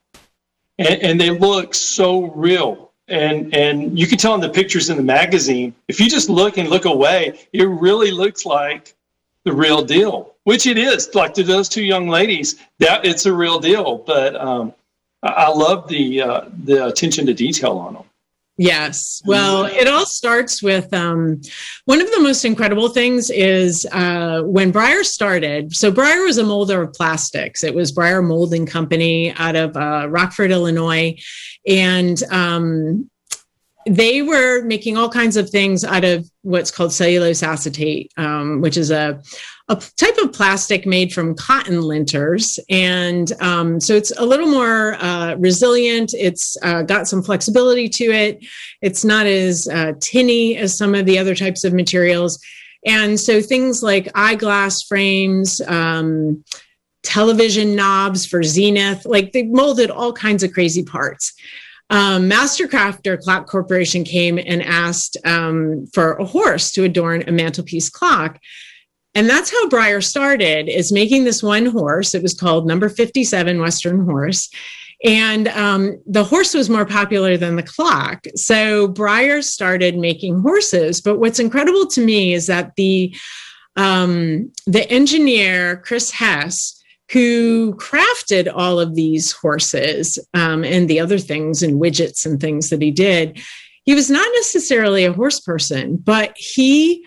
and, 0.78 1.02
and 1.02 1.20
they 1.20 1.30
look 1.30 1.74
so 1.74 2.26
real. 2.32 2.90
And 3.08 3.54
and 3.54 3.98
you 3.98 4.06
can 4.06 4.18
tell 4.18 4.34
in 4.34 4.40
the 4.40 4.48
pictures 4.48 4.90
in 4.90 4.96
the 4.96 5.02
magazine. 5.02 5.74
If 5.88 6.00
you 6.00 6.08
just 6.08 6.28
look 6.28 6.58
and 6.58 6.68
look 6.68 6.84
away, 6.84 7.40
it 7.52 7.64
really 7.64 8.10
looks 8.10 8.44
like 8.46 8.94
the 9.44 9.52
real 9.52 9.82
deal, 9.82 10.34
which 10.44 10.66
it 10.66 10.78
is. 10.78 11.14
Like 11.14 11.34
to 11.34 11.42
those 11.42 11.68
two 11.68 11.82
young 11.82 12.08
ladies, 12.08 12.56
that 12.78 13.04
it's 13.04 13.26
a 13.26 13.32
real 13.32 13.58
deal. 13.58 13.98
But 13.98 14.36
um, 14.36 14.72
I, 15.22 15.28
I 15.28 15.48
love 15.48 15.88
the 15.88 16.22
uh, 16.22 16.40
the 16.64 16.86
attention 16.86 17.26
to 17.26 17.34
detail 17.34 17.78
on 17.78 17.94
them. 17.94 18.04
Yes. 18.58 19.22
Well, 19.24 19.64
it 19.64 19.88
all 19.88 20.04
starts 20.04 20.62
with 20.62 20.92
um, 20.92 21.40
one 21.86 22.02
of 22.02 22.10
the 22.10 22.20
most 22.20 22.44
incredible 22.44 22.90
things 22.90 23.30
is 23.30 23.86
uh, 23.92 24.42
when 24.42 24.72
Breyer 24.72 25.04
started. 25.04 25.74
So, 25.74 25.90
Breyer 25.90 26.24
was 26.24 26.36
a 26.36 26.44
molder 26.44 26.82
of 26.82 26.92
plastics. 26.92 27.64
It 27.64 27.74
was 27.74 27.92
Breyer 27.92 28.22
Molding 28.22 28.66
Company 28.66 29.32
out 29.36 29.56
of 29.56 29.76
uh, 29.76 30.06
Rockford, 30.10 30.50
Illinois. 30.50 31.16
And 31.66 32.22
um, 32.30 33.10
they 33.86 34.22
were 34.22 34.62
making 34.64 34.96
all 34.96 35.08
kinds 35.08 35.36
of 35.36 35.48
things 35.48 35.82
out 35.82 36.04
of 36.04 36.30
what's 36.42 36.70
called 36.70 36.92
cellulose 36.92 37.42
acetate, 37.42 38.12
um, 38.16 38.60
which 38.60 38.76
is 38.76 38.90
a 38.90 39.22
a 39.68 39.76
type 39.96 40.16
of 40.18 40.32
plastic 40.32 40.86
made 40.86 41.12
from 41.12 41.34
cotton 41.34 41.80
linters. 41.80 42.58
And 42.68 43.32
um, 43.40 43.80
so 43.80 43.94
it's 43.94 44.12
a 44.18 44.24
little 44.24 44.48
more 44.48 44.94
uh, 44.94 45.36
resilient. 45.36 46.12
It's 46.14 46.56
uh, 46.62 46.82
got 46.82 47.08
some 47.08 47.22
flexibility 47.22 47.88
to 47.88 48.04
it. 48.04 48.44
It's 48.80 49.04
not 49.04 49.26
as 49.26 49.68
uh, 49.68 49.92
tinny 50.00 50.56
as 50.56 50.76
some 50.76 50.94
of 50.94 51.06
the 51.06 51.18
other 51.18 51.34
types 51.34 51.64
of 51.64 51.72
materials. 51.72 52.38
And 52.84 53.18
so 53.18 53.40
things 53.40 53.82
like 53.82 54.08
eyeglass 54.14 54.82
frames, 54.82 55.60
um, 55.68 56.44
television 57.02 57.76
knobs 57.76 58.26
for 58.26 58.42
Zenith, 58.42 59.04
like 59.06 59.32
they 59.32 59.44
molded 59.44 59.90
all 59.90 60.12
kinds 60.12 60.42
of 60.42 60.52
crazy 60.52 60.82
parts. 60.82 61.32
Um, 61.90 62.28
Mastercraft 62.28 63.22
Clock 63.22 63.46
Corporation 63.46 64.02
came 64.02 64.38
and 64.38 64.62
asked 64.62 65.16
um, 65.24 65.86
for 65.92 66.14
a 66.14 66.24
horse 66.24 66.72
to 66.72 66.84
adorn 66.84 67.22
a 67.28 67.32
mantelpiece 67.32 67.90
clock. 67.90 68.38
And 69.14 69.28
that's 69.28 69.50
how 69.50 69.68
Breyer 69.68 70.02
started, 70.02 70.68
is 70.68 70.92
making 70.92 71.24
this 71.24 71.42
one 71.42 71.66
horse. 71.66 72.14
It 72.14 72.22
was 72.22 72.34
called 72.34 72.66
number 72.66 72.88
57 72.88 73.60
Western 73.60 74.04
Horse. 74.04 74.48
And 75.04 75.48
um, 75.48 76.00
the 76.06 76.24
horse 76.24 76.54
was 76.54 76.70
more 76.70 76.86
popular 76.86 77.36
than 77.36 77.56
the 77.56 77.62
clock. 77.62 78.24
So 78.36 78.88
Breyer 78.88 79.42
started 79.42 79.98
making 79.98 80.40
horses. 80.40 81.00
But 81.00 81.18
what's 81.18 81.40
incredible 81.40 81.86
to 81.88 82.04
me 82.04 82.32
is 82.32 82.46
that 82.46 82.72
the 82.76 83.14
um, 83.74 84.52
the 84.66 84.88
engineer, 84.90 85.78
Chris 85.78 86.10
Hess, 86.10 86.78
who 87.10 87.74
crafted 87.76 88.52
all 88.54 88.78
of 88.78 88.94
these 88.94 89.32
horses 89.32 90.18
um, 90.34 90.62
and 90.62 90.88
the 90.88 91.00
other 91.00 91.18
things 91.18 91.62
and 91.62 91.80
widgets 91.80 92.26
and 92.26 92.38
things 92.38 92.68
that 92.68 92.82
he 92.82 92.90
did, 92.90 93.40
he 93.84 93.94
was 93.94 94.10
not 94.10 94.30
necessarily 94.34 95.04
a 95.04 95.12
horse 95.12 95.40
person, 95.40 95.96
but 95.96 96.34
he 96.36 97.04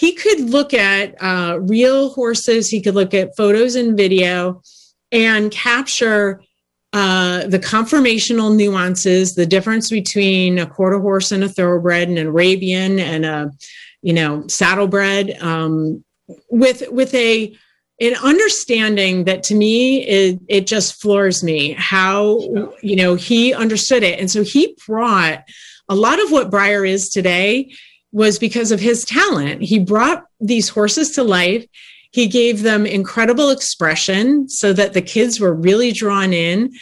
he 0.00 0.12
could 0.12 0.40
look 0.48 0.72
at 0.72 1.14
uh, 1.22 1.58
real 1.60 2.08
horses, 2.14 2.70
he 2.70 2.80
could 2.80 2.94
look 2.94 3.12
at 3.12 3.36
photos 3.36 3.74
and 3.74 3.98
video 3.98 4.62
and 5.12 5.50
capture 5.50 6.40
uh, 6.94 7.46
the 7.46 7.58
conformational 7.58 8.56
nuances, 8.56 9.34
the 9.34 9.44
difference 9.44 9.90
between 9.90 10.58
a 10.58 10.64
quarter 10.66 10.98
horse 10.98 11.32
and 11.32 11.44
a 11.44 11.50
thoroughbred, 11.50 12.08
and 12.08 12.16
an 12.16 12.28
Arabian 12.28 12.98
and 12.98 13.26
a, 13.26 13.50
you 14.00 14.14
know, 14.14 14.46
saddlebred, 14.46 15.36
um, 15.42 16.02
with 16.48 16.82
with 16.90 17.12
a 17.12 17.54
an 18.00 18.14
understanding 18.24 19.24
that 19.24 19.42
to 19.42 19.54
me 19.54 20.02
it, 20.06 20.40
it 20.48 20.66
just 20.66 20.98
floors 20.98 21.44
me 21.44 21.74
how 21.76 22.38
you 22.80 22.96
know 22.96 23.16
he 23.16 23.52
understood 23.52 24.02
it, 24.02 24.18
and 24.18 24.30
so 24.30 24.42
he 24.42 24.74
brought 24.86 25.44
a 25.90 25.94
lot 25.94 26.18
of 26.22 26.32
what 26.32 26.50
Breyer 26.50 26.88
is 26.88 27.10
today 27.10 27.70
was 28.12 28.38
because 28.38 28.72
of 28.72 28.80
his 28.80 29.04
talent. 29.04 29.62
He 29.62 29.78
brought 29.78 30.26
these 30.40 30.68
horses 30.68 31.10
to 31.12 31.22
life. 31.22 31.64
He 32.12 32.26
gave 32.26 32.62
them 32.62 32.86
incredible 32.86 33.50
expression 33.50 34.48
so 34.48 34.72
that 34.72 34.94
the 34.94 35.02
kids 35.02 35.38
were 35.38 35.54
really 35.54 35.92
drawn 35.92 36.32
in. 36.32 36.72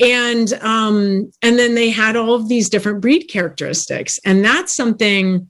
And 0.00 0.52
um, 0.62 1.30
and 1.42 1.58
then 1.58 1.74
they 1.74 1.90
had 1.90 2.16
all 2.16 2.34
of 2.34 2.48
these 2.48 2.68
different 2.68 3.00
breed 3.00 3.24
characteristics. 3.24 4.18
And 4.24 4.44
that's 4.44 4.74
something 4.74 5.48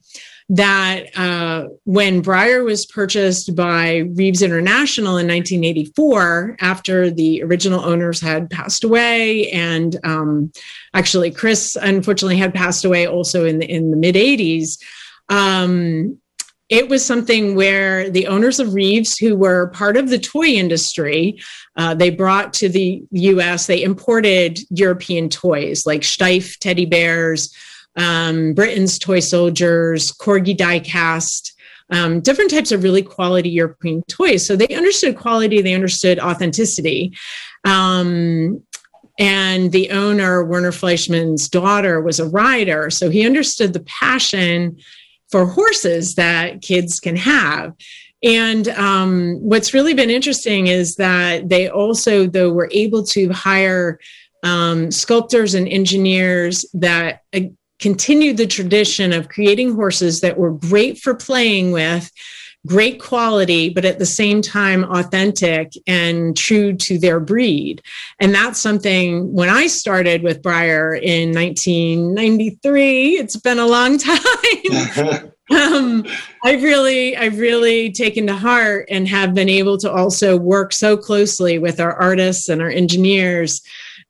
that 0.49 1.15
uh, 1.15 1.67
when 1.83 2.23
Breyer 2.23 2.65
was 2.65 2.87
purchased 2.87 3.55
by 3.55 3.97
Reeves 4.15 4.41
International 4.41 5.17
in 5.17 5.27
1984, 5.27 6.57
after 6.59 7.11
the 7.11 7.43
original 7.43 7.81
owners 7.81 8.19
had 8.19 8.49
passed 8.49 8.83
away, 8.83 9.51
and 9.51 9.99
um, 10.03 10.51
actually 10.95 11.29
Chris 11.29 11.77
unfortunately 11.79 12.37
had 12.37 12.55
passed 12.55 12.83
away 12.83 13.05
also 13.05 13.45
in 13.45 13.59
the 13.59 13.69
in 13.69 13.91
the 13.91 13.97
mid 13.97 14.15
80s 14.15 14.79
um, 15.29 16.19
it 16.69 16.87
was 16.87 17.03
something 17.03 17.55
where 17.55 18.11
the 18.11 18.27
owners 18.27 18.59
of 18.59 18.75
Reeves, 18.75 19.17
who 19.17 19.35
were 19.35 19.69
part 19.69 19.97
of 19.97 20.09
the 20.09 20.19
toy 20.19 20.45
industry, 20.45 21.39
uh, 21.75 21.95
they 21.95 22.11
brought 22.11 22.53
to 22.53 22.69
the 22.69 23.03
US, 23.11 23.65
they 23.65 23.81
imported 23.81 24.59
European 24.69 25.29
toys 25.29 25.85
like 25.87 26.01
Steiff 26.01 26.59
teddy 26.59 26.85
bears, 26.85 27.53
um, 27.95 28.53
Britain's 28.53 28.99
toy 28.99 29.19
soldiers, 29.19 30.11
Corgi 30.11 30.55
diecast. 30.55 31.53
Um, 31.91 32.21
different 32.21 32.51
types 32.51 32.71
of 32.71 32.83
really 32.83 33.01
quality 33.01 33.49
European 33.49 34.03
toys. 34.03 34.45
So 34.45 34.55
they 34.55 34.67
understood 34.67 35.17
quality, 35.17 35.59
they 35.63 35.73
understood 35.73 36.19
authenticity. 36.19 37.17
Um, 37.65 38.61
and 39.17 39.71
the 39.71 39.89
owner, 39.89 40.45
Werner 40.45 40.71
Fleischmann's 40.71 41.49
daughter, 41.49 41.99
was 41.99 42.19
a 42.19 42.29
rider. 42.29 42.91
So 42.91 43.09
he 43.09 43.25
understood 43.25 43.73
the 43.73 43.81
passion 43.81 44.77
for 45.31 45.45
horses 45.45 46.15
that 46.15 46.61
kids 46.61 46.99
can 46.99 47.15
have. 47.15 47.73
And 48.21 48.67
um, 48.69 49.37
what's 49.41 49.73
really 49.73 49.93
been 49.93 50.09
interesting 50.09 50.67
is 50.67 50.95
that 50.95 51.47
they 51.49 51.69
also, 51.69 52.27
though, 52.27 52.51
were 52.51 52.69
able 52.73 53.03
to 53.03 53.29
hire 53.29 53.99
um, 54.43 54.91
sculptors 54.91 55.53
and 55.53 55.67
engineers 55.67 56.65
that 56.73 57.21
uh, 57.33 57.41
continued 57.79 58.37
the 58.37 58.47
tradition 58.47 59.13
of 59.13 59.29
creating 59.29 59.73
horses 59.73 60.19
that 60.21 60.37
were 60.37 60.51
great 60.51 60.97
for 60.97 61.15
playing 61.15 61.71
with, 61.71 62.11
great 62.67 63.01
quality, 63.01 63.69
but 63.69 63.85
at 63.85 63.99
the 63.99 64.05
same 64.05 64.41
time 64.41 64.83
authentic 64.83 65.71
and 65.87 66.35
true 66.35 66.73
to 66.73 66.97
their 66.97 67.19
breed. 67.19 67.81
And 68.19 68.33
that's 68.33 68.59
something 68.59 69.33
when 69.33 69.49
I 69.49 69.67
started 69.67 70.23
with 70.23 70.41
Breyer 70.41 70.99
in 71.01 71.33
1993, 71.33 73.17
it's 73.17 73.37
been 73.37 73.59
a 73.59 73.67
long 73.67 73.97
time. 73.97 75.31
um, 75.51 76.05
I've 76.43 76.61
really, 76.61 77.15
I've 77.15 77.39
really 77.39 77.91
taken 77.91 78.27
to 78.27 78.35
heart 78.35 78.87
and 78.89 79.07
have 79.07 79.33
been 79.33 79.49
able 79.49 79.77
to 79.79 79.91
also 79.91 80.37
work 80.37 80.73
so 80.73 80.97
closely 80.97 81.59
with 81.59 81.79
our 81.79 81.93
artists 81.93 82.49
and 82.49 82.61
our 82.61 82.69
engineers 82.69 83.61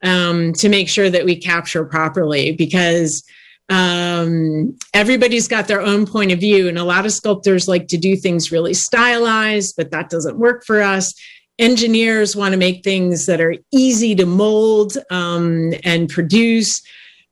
um, 0.04 0.54
to 0.54 0.70
make 0.70 0.90
sure 0.90 1.10
that 1.10 1.26
we 1.26 1.36
capture 1.36 1.86
properly 1.86 2.54
because 2.54 3.24
um, 3.70 4.76
everybody's 4.94 5.48
got 5.48 5.68
their 5.68 5.82
own 5.82 6.06
point 6.08 6.32
of 6.32 6.40
view, 6.40 6.68
and 6.68 6.78
a 6.78 6.84
lot 6.84 7.06
of 7.06 7.12
sculptors 7.12 7.68
like 7.68 7.88
to 7.90 7.98
do 7.98 8.16
things 8.16 8.52
really 8.52 8.74
stylized, 8.74 9.76
but 9.78 9.92
that 9.92 10.10
doesn't 10.10 10.38
work 10.38 10.66
for 10.66 10.82
us. 10.82 11.14
Engineers 11.60 12.36
want 12.36 12.54
to 12.54 12.58
make 12.58 12.84
things 12.84 13.26
that 13.28 13.40
are 13.40 13.56
easy 13.72 14.16
to 14.16 14.26
mold 14.26 14.98
um, 15.12 15.74
and 15.84 16.10
produce. 16.10 16.82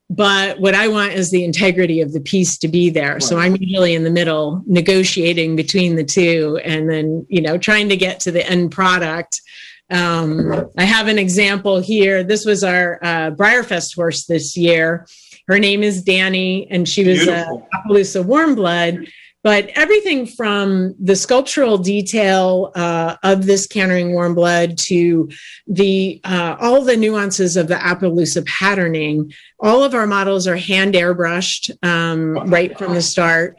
But 0.09 0.59
what 0.59 0.75
I 0.75 0.87
want 0.87 1.13
is 1.13 1.31
the 1.31 1.43
integrity 1.43 2.01
of 2.01 2.13
the 2.13 2.21
piece 2.21 2.57
to 2.59 2.67
be 2.67 2.89
there. 2.89 3.13
Right. 3.13 3.23
So 3.23 3.39
I'm 3.39 3.57
usually 3.57 3.93
in 3.93 4.03
the 4.03 4.09
middle, 4.09 4.63
negotiating 4.65 5.55
between 5.55 5.95
the 5.95 6.03
two, 6.03 6.59
and 6.63 6.89
then 6.89 7.25
you 7.29 7.41
know 7.41 7.57
trying 7.57 7.89
to 7.89 7.97
get 7.97 8.19
to 8.21 8.31
the 8.31 8.47
end 8.47 8.71
product. 8.71 9.41
Um, 9.89 10.69
I 10.77 10.83
have 10.83 11.07
an 11.07 11.17
example 11.17 11.79
here. 11.79 12.23
This 12.23 12.45
was 12.45 12.63
our 12.63 12.99
uh, 13.01 13.31
Breyerfest 13.31 13.95
horse 13.95 14.25
this 14.25 14.55
year 14.55 15.07
her 15.47 15.59
name 15.59 15.83
is 15.83 16.01
Danny, 16.01 16.67
and 16.69 16.87
she 16.87 17.03
was 17.03 17.19
Beautiful. 17.19 17.67
a 17.73 17.77
Appaloosa 17.77 18.25
warm 18.25 18.55
blood. 18.55 19.07
But 19.43 19.69
everything 19.75 20.25
from 20.25 20.93
the 20.99 21.15
sculptural 21.15 21.77
detail 21.77 22.73
uh, 22.75 23.15
of 23.23 23.45
this 23.45 23.65
cantering 23.65 24.13
warm 24.13 24.35
blood 24.35 24.77
to 24.87 25.29
the 25.67 26.19
uh, 26.25 26.57
all 26.59 26.83
the 26.83 26.97
nuances 26.97 27.55
of 27.55 27.69
the 27.69 27.75
Appaloosa 27.75 28.45
patterning, 28.45 29.31
all 29.61 29.85
of 29.85 29.93
our 29.93 30.05
models 30.05 30.47
are 30.47 30.57
hand 30.57 30.95
airbrushed 30.95 31.71
um, 31.81 32.33
right 32.49 32.77
from 32.77 32.93
the 32.93 33.01
start. 33.01 33.57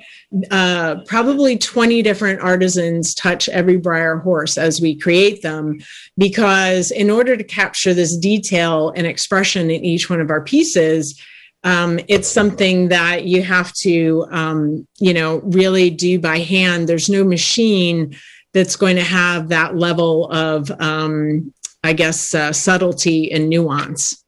Uh, 0.51 0.97
probably 1.07 1.57
20 1.57 2.03
different 2.03 2.41
artisans 2.43 3.15
touch 3.15 3.49
every 3.49 3.81
Breyer 3.81 4.23
horse 4.23 4.59
as 4.59 4.83
we 4.83 4.95
create 4.95 5.41
them, 5.41 5.79
because 6.19 6.91
in 6.91 7.09
order 7.09 7.35
to 7.35 7.45
capture 7.45 7.95
this 7.95 8.15
detail 8.15 8.93
and 8.95 9.07
expression 9.07 9.71
in 9.71 9.87
each 9.87 10.11
one 10.11 10.21
of 10.21 10.29
our 10.29 10.43
pieces, 10.43 11.19
um, 11.65 11.99
it's 12.09 12.29
something 12.29 12.89
that 12.89 13.25
you 13.25 13.43
have 13.43 13.73
to, 13.75 14.27
um, 14.31 14.87
you 14.99 15.13
know, 15.13 15.39
really 15.45 15.91
do 15.91 16.19
by 16.19 16.39
hand. 16.39 16.89
There's 16.89 17.09
no 17.09 17.25
machine 17.25 18.17
that's 18.53 18.77
going 18.77 18.97
to 18.97 19.03
have 19.03 19.49
that 19.49 19.77
level 19.77 20.31
of, 20.31 20.71
um, 20.81 21.53
I 21.83 21.93
guess, 21.93 22.35
uh, 22.35 22.53
subtlety 22.53 23.33
and 23.33 23.49
nuance. 23.49 24.25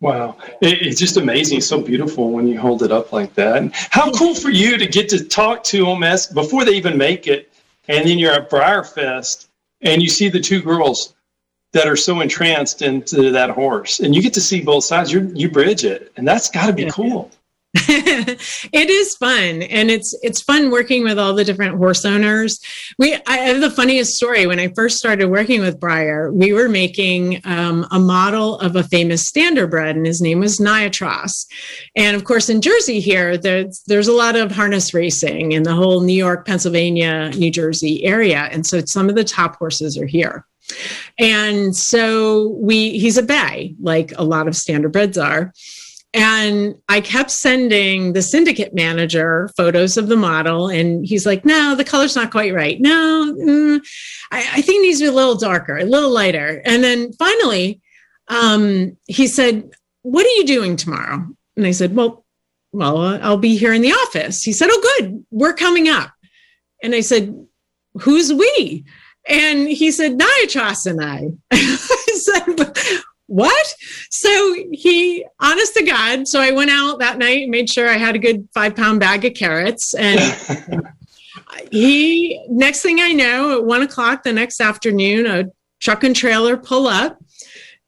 Wow, 0.00 0.36
it, 0.60 0.86
it's 0.86 1.00
just 1.00 1.16
amazing. 1.16 1.60
So 1.60 1.80
beautiful 1.80 2.30
when 2.30 2.46
you 2.46 2.58
hold 2.58 2.82
it 2.82 2.92
up 2.92 3.12
like 3.12 3.34
that. 3.34 3.56
And 3.56 3.74
how 3.74 4.12
cool 4.12 4.34
for 4.34 4.50
you 4.50 4.78
to 4.78 4.86
get 4.86 5.08
to 5.10 5.24
talk 5.24 5.64
to 5.64 5.84
them 5.84 6.04
as 6.04 6.28
before 6.28 6.64
they 6.64 6.74
even 6.74 6.96
make 6.96 7.26
it, 7.26 7.52
and 7.88 8.06
then 8.06 8.18
you're 8.18 8.32
at 8.32 8.48
Breyerfest 8.48 9.48
and 9.80 10.02
you 10.02 10.08
see 10.08 10.28
the 10.28 10.40
two 10.40 10.62
girls 10.62 11.14
that 11.72 11.86
are 11.86 11.96
so 11.96 12.20
entranced 12.20 12.82
into 12.82 13.30
that 13.30 13.50
horse. 13.50 14.00
And 14.00 14.14
you 14.14 14.22
get 14.22 14.34
to 14.34 14.40
see 14.40 14.60
both 14.60 14.84
sides. 14.84 15.12
You 15.12 15.30
you 15.34 15.50
bridge 15.50 15.84
it. 15.84 16.12
And 16.16 16.26
that's 16.26 16.50
got 16.50 16.66
to 16.66 16.72
be 16.72 16.90
cool. 16.90 17.30
It 18.72 18.90
is 18.90 19.14
fun. 19.16 19.62
And 19.62 19.90
it's 19.90 20.18
it's 20.22 20.40
fun 20.40 20.70
working 20.70 21.04
with 21.04 21.18
all 21.18 21.34
the 21.34 21.44
different 21.44 21.76
horse 21.76 22.04
owners. 22.04 22.58
We 22.98 23.18
i 23.26 23.36
have 23.36 23.60
the 23.60 23.70
funniest 23.70 24.14
story. 24.14 24.46
When 24.46 24.58
i 24.58 24.68
first 24.74 24.98
started 24.98 25.28
working 25.28 25.60
with 25.60 25.78
breyer 25.78 26.32
we 26.32 26.52
were 26.52 26.68
making 26.68 27.40
um, 27.44 27.86
a 27.90 27.98
model 27.98 28.58
of 28.60 28.76
a 28.76 28.82
famous 28.84 29.30
standardbred 29.30 29.90
and 29.90 30.06
his 30.06 30.22
name 30.22 30.40
was 30.40 30.58
niatross. 30.58 31.46
And 31.94 32.16
of 32.16 32.24
course 32.24 32.48
in 32.48 32.60
jersey 32.62 33.00
here 33.00 33.36
there's 33.36 33.82
there's 33.86 34.08
a 34.08 34.12
lot 34.12 34.36
of 34.36 34.50
harness 34.50 34.94
racing 34.94 35.52
in 35.52 35.62
the 35.62 35.74
whole 35.74 36.00
new 36.00 36.16
york 36.16 36.46
pennsylvania 36.46 37.30
new 37.30 37.50
jersey 37.50 38.04
area. 38.04 38.48
And 38.50 38.66
so 38.66 38.80
some 38.86 39.08
of 39.08 39.14
the 39.14 39.24
top 39.24 39.56
horses 39.56 39.98
are 39.98 40.06
here 40.06 40.46
and 41.18 41.74
so 41.74 42.48
we 42.60 42.98
he's 42.98 43.16
a 43.16 43.22
bay, 43.22 43.74
like 43.80 44.12
a 44.16 44.24
lot 44.24 44.48
of 44.48 44.54
standardbreds 44.54 45.22
are. 45.22 45.52
And 46.14 46.76
I 46.88 47.02
kept 47.02 47.30
sending 47.30 48.14
the 48.14 48.22
syndicate 48.22 48.74
manager 48.74 49.50
photos 49.56 49.98
of 49.98 50.08
the 50.08 50.16
model, 50.16 50.68
and 50.68 51.04
he's 51.04 51.26
like, 51.26 51.44
"No, 51.44 51.74
the 51.74 51.84
color's 51.84 52.16
not 52.16 52.30
quite 52.30 52.54
right. 52.54 52.80
No, 52.80 53.34
mm, 53.38 53.80
I, 54.30 54.48
I, 54.54 54.62
think 54.62 54.82
needs 54.82 54.98
to 54.98 55.04
be 55.04 55.08
a 55.08 55.12
little 55.12 55.36
darker, 55.36 55.76
a 55.76 55.84
little 55.84 56.10
lighter." 56.10 56.62
And 56.64 56.82
then 56.82 57.12
finally, 57.12 57.82
um, 58.28 58.96
he 59.06 59.26
said, 59.26 59.70
"What 60.02 60.24
are 60.24 60.30
you 60.30 60.46
doing 60.46 60.76
tomorrow?" 60.76 61.26
And 61.58 61.66
I 61.66 61.72
said, 61.72 61.94
"Well, 61.94 62.24
well, 62.72 62.98
I'll 63.22 63.36
be 63.36 63.56
here 63.58 63.74
in 63.74 63.82
the 63.82 63.92
office." 63.92 64.42
He 64.42 64.52
said, 64.52 64.70
"Oh, 64.72 64.96
good, 64.98 65.24
we're 65.30 65.54
coming 65.54 65.88
up." 65.88 66.10
And 66.82 66.94
I 66.94 67.00
said, 67.00 67.34
"Who's 68.00 68.32
we?" 68.32 68.86
And 69.26 69.68
he 69.68 69.90
said, 69.90 70.12
and 70.12 71.02
I. 71.02 71.28
I 71.50 72.20
said, 72.20 73.02
what? 73.28 73.74
So 74.10 74.54
he, 74.72 75.24
honest 75.38 75.74
to 75.74 75.84
God, 75.84 76.26
so 76.26 76.40
I 76.40 76.50
went 76.50 76.70
out 76.70 76.98
that 77.00 77.18
night, 77.18 77.48
made 77.48 77.68
sure 77.70 77.88
I 77.88 77.98
had 77.98 78.16
a 78.16 78.18
good 78.18 78.48
five 78.54 78.74
pound 78.74 79.00
bag 79.00 79.24
of 79.24 79.34
carrots. 79.34 79.94
And 79.94 80.18
he, 81.70 82.42
next 82.48 82.80
thing 82.80 83.00
I 83.00 83.12
know, 83.12 83.58
at 83.58 83.64
one 83.64 83.82
o'clock 83.82 84.22
the 84.22 84.32
next 84.32 84.60
afternoon, 84.60 85.26
a 85.26 85.44
truck 85.80 86.04
and 86.04 86.16
trailer 86.16 86.56
pull 86.56 86.86
up. 86.88 87.22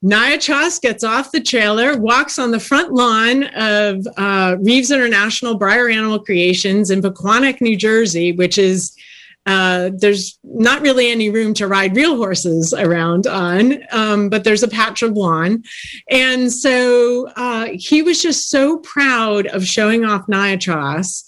Niatross 0.03 0.81
gets 0.81 1.03
off 1.03 1.31
the 1.31 1.41
trailer, 1.41 1.95
walks 1.97 2.39
on 2.39 2.51
the 2.51 2.59
front 2.59 2.91
lawn 2.91 3.43
of 3.55 4.05
uh, 4.17 4.57
Reeves 4.59 4.89
International 4.89 5.59
Breyer 5.59 5.93
Animal 5.93 6.19
Creations 6.19 6.89
in 6.89 7.01
Pequannock, 7.01 7.61
New 7.61 7.77
Jersey, 7.77 8.31
which 8.31 8.57
is 8.57 8.95
uh, 9.45 9.89
there's 9.97 10.37
not 10.43 10.81
really 10.81 11.09
any 11.09 11.29
room 11.29 11.53
to 11.55 11.67
ride 11.67 11.95
real 11.95 12.15
horses 12.15 12.73
around 12.77 13.25
on, 13.25 13.79
um, 13.91 14.29
but 14.29 14.43
there's 14.43 14.63
a 14.63 14.67
patch 14.67 15.01
of 15.01 15.13
lawn. 15.13 15.63
And 16.09 16.53
so 16.53 17.27
uh, 17.35 17.69
he 17.73 18.03
was 18.03 18.21
just 18.21 18.49
so 18.49 18.77
proud 18.79 19.47
of 19.47 19.65
showing 19.65 20.05
off 20.05 20.27
Niatross. 20.27 21.23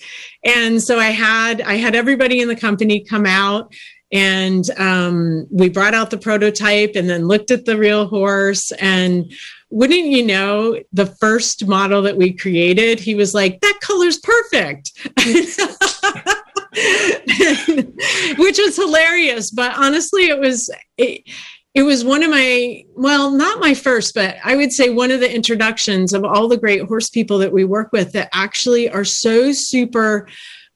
And 0.46 0.82
so 0.82 1.00
I 1.00 1.10
had 1.10 1.62
I 1.62 1.76
had 1.76 1.96
everybody 1.96 2.40
in 2.40 2.48
the 2.48 2.56
company 2.56 3.04
come 3.04 3.26
out 3.26 3.74
and 4.12 4.70
um, 4.78 5.48
we 5.50 5.70
brought 5.70 5.96
out 5.96 6.12
the 6.12 6.18
prototype 6.20 6.92
and 6.96 7.10
then 7.10 7.28
looked 7.28 7.50
at 7.50 7.66
the 7.66 7.78
real 7.78 8.08
horse 8.08 8.72
and 8.74 9.34
wouldn't 9.72 10.06
you 10.06 10.24
know 10.24 10.80
the 10.94 11.08
first 11.08 11.66
model 11.68 12.04
that 12.04 12.16
we 12.16 12.32
created 12.32 13.00
he 13.00 13.16
was 13.16 13.34
like 13.34 13.60
that 13.62 13.80
color's 13.82 14.20
perfect 14.20 14.92
which 18.38 18.58
was 18.58 18.76
hilarious. 18.76 19.52
But 19.52 19.78
honestly, 19.78 20.24
it 20.24 20.40
was 20.40 20.70
it, 20.98 21.24
it 21.74 21.84
was 21.84 22.06
one 22.06 22.24
of 22.24 22.30
my 22.30 22.84
well, 22.96 23.32
not 23.32 23.60
my 23.60 23.74
first, 23.74 24.14
but 24.14 24.36
I 24.44 24.56
would 24.56 24.72
say 24.72 24.90
one 24.90 25.12
of 25.12 25.20
the 25.20 25.34
introductions 25.34 26.14
of 26.14 26.24
all 26.24 26.48
the 26.48 26.58
great 26.58 26.84
horse 26.84 27.10
people 27.10 27.38
that 27.40 27.52
we 27.52 27.64
work 27.64 27.92
with 27.92 28.12
that 28.14 28.30
actually 28.34 28.90
are 28.90 29.06
so 29.06 29.52
super 29.52 30.28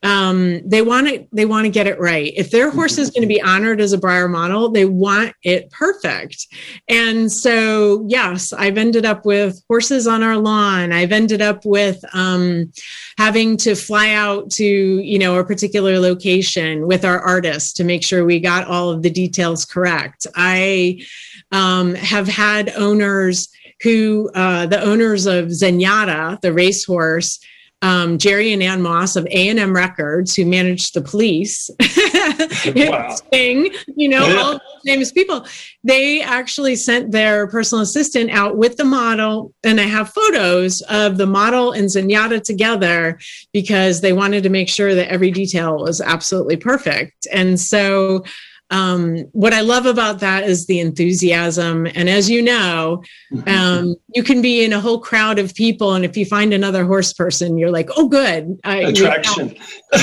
um, 0.03 0.61
they 0.63 0.83
want 0.83 1.07
to 1.07 1.27
they 1.31 1.45
want 1.45 1.65
to 1.65 1.71
get 1.71 1.87
it 1.87 1.99
right. 1.99 2.31
If 2.35 2.51
their 2.51 2.69
horse 2.69 2.99
is 2.99 3.09
going 3.09 3.23
to 3.23 3.27
be 3.27 3.41
honored 3.41 3.81
as 3.81 3.93
a 3.93 3.97
Breyer 3.97 4.29
model, 4.29 4.69
they 4.69 4.85
want 4.85 5.33
it 5.43 5.71
perfect. 5.71 6.45
And 6.87 7.31
so, 7.31 8.05
yes, 8.07 8.53
I've 8.53 8.77
ended 8.77 9.05
up 9.05 9.25
with 9.25 9.59
horses 9.67 10.05
on 10.05 10.21
our 10.21 10.37
lawn. 10.37 10.91
I've 10.91 11.11
ended 11.11 11.41
up 11.41 11.65
with 11.65 11.99
um, 12.13 12.71
having 13.17 13.57
to 13.57 13.73
fly 13.73 14.11
out 14.11 14.51
to 14.51 14.65
you 14.65 15.17
know 15.17 15.39
a 15.39 15.43
particular 15.43 15.99
location 15.99 16.85
with 16.85 17.03
our 17.03 17.19
artists 17.19 17.73
to 17.73 17.83
make 17.83 18.03
sure 18.03 18.23
we 18.23 18.39
got 18.39 18.67
all 18.67 18.91
of 18.91 19.01
the 19.01 19.09
details 19.09 19.65
correct. 19.65 20.27
I 20.35 21.03
um, 21.51 21.95
have 21.95 22.27
had 22.27 22.69
owners 22.75 23.49
who 23.81 24.29
uh, 24.35 24.67
the 24.67 24.81
owners 24.81 25.25
of 25.25 25.45
Zenyatta, 25.47 26.39
the 26.41 26.53
racehorse 26.53 27.39
um, 27.81 28.17
Jerry 28.17 28.53
and 28.53 28.63
Ann 28.63 28.81
Moss 28.81 29.15
of 29.15 29.25
A&M 29.27 29.75
Records, 29.75 30.35
who 30.35 30.45
managed 30.45 30.93
the 30.93 31.01
police, 31.01 31.69
wow. 32.75 33.13
Sting, 33.15 33.71
you 33.95 34.09
know, 34.09 34.27
yeah. 34.27 34.41
all 34.41 34.59
famous 34.83 35.11
people. 35.11 35.45
They 35.83 36.21
actually 36.21 36.75
sent 36.75 37.11
their 37.11 37.47
personal 37.47 37.83
assistant 37.83 38.31
out 38.31 38.57
with 38.57 38.77
the 38.77 38.83
model, 38.83 39.53
and 39.63 39.79
I 39.79 39.83
have 39.83 40.09
photos 40.09 40.81
of 40.89 41.17
the 41.17 41.27
model 41.27 41.71
and 41.71 41.87
Zenyatta 41.87 42.43
together 42.43 43.19
because 43.53 44.01
they 44.01 44.13
wanted 44.13 44.43
to 44.43 44.49
make 44.49 44.69
sure 44.69 44.95
that 44.95 45.09
every 45.09 45.29
detail 45.29 45.77
was 45.77 46.01
absolutely 46.01 46.57
perfect. 46.57 47.27
And 47.31 47.59
so 47.59 48.23
um, 48.69 49.19
what 49.31 49.53
I 49.53 49.61
love 49.61 49.85
about 49.85 50.19
that 50.19 50.43
is 50.43 50.65
the 50.65 50.79
enthusiasm. 50.79 51.87
And 51.95 52.09
as 52.09 52.29
you 52.29 52.41
know, 52.41 53.03
um, 53.47 53.95
you 54.13 54.23
can 54.23 54.41
be 54.41 54.63
in 54.63 54.73
a 54.73 54.79
whole 54.79 54.99
crowd 54.99 55.39
of 55.39 55.55
people, 55.55 55.93
and 55.93 56.03
if 56.03 56.17
you 56.17 56.25
find 56.25 56.53
another 56.53 56.85
horse 56.85 57.13
person, 57.13 57.57
you're 57.57 57.71
like, 57.71 57.89
"Oh, 57.95 58.07
good, 58.07 58.59
I, 58.63 58.77
attraction." 58.77 59.55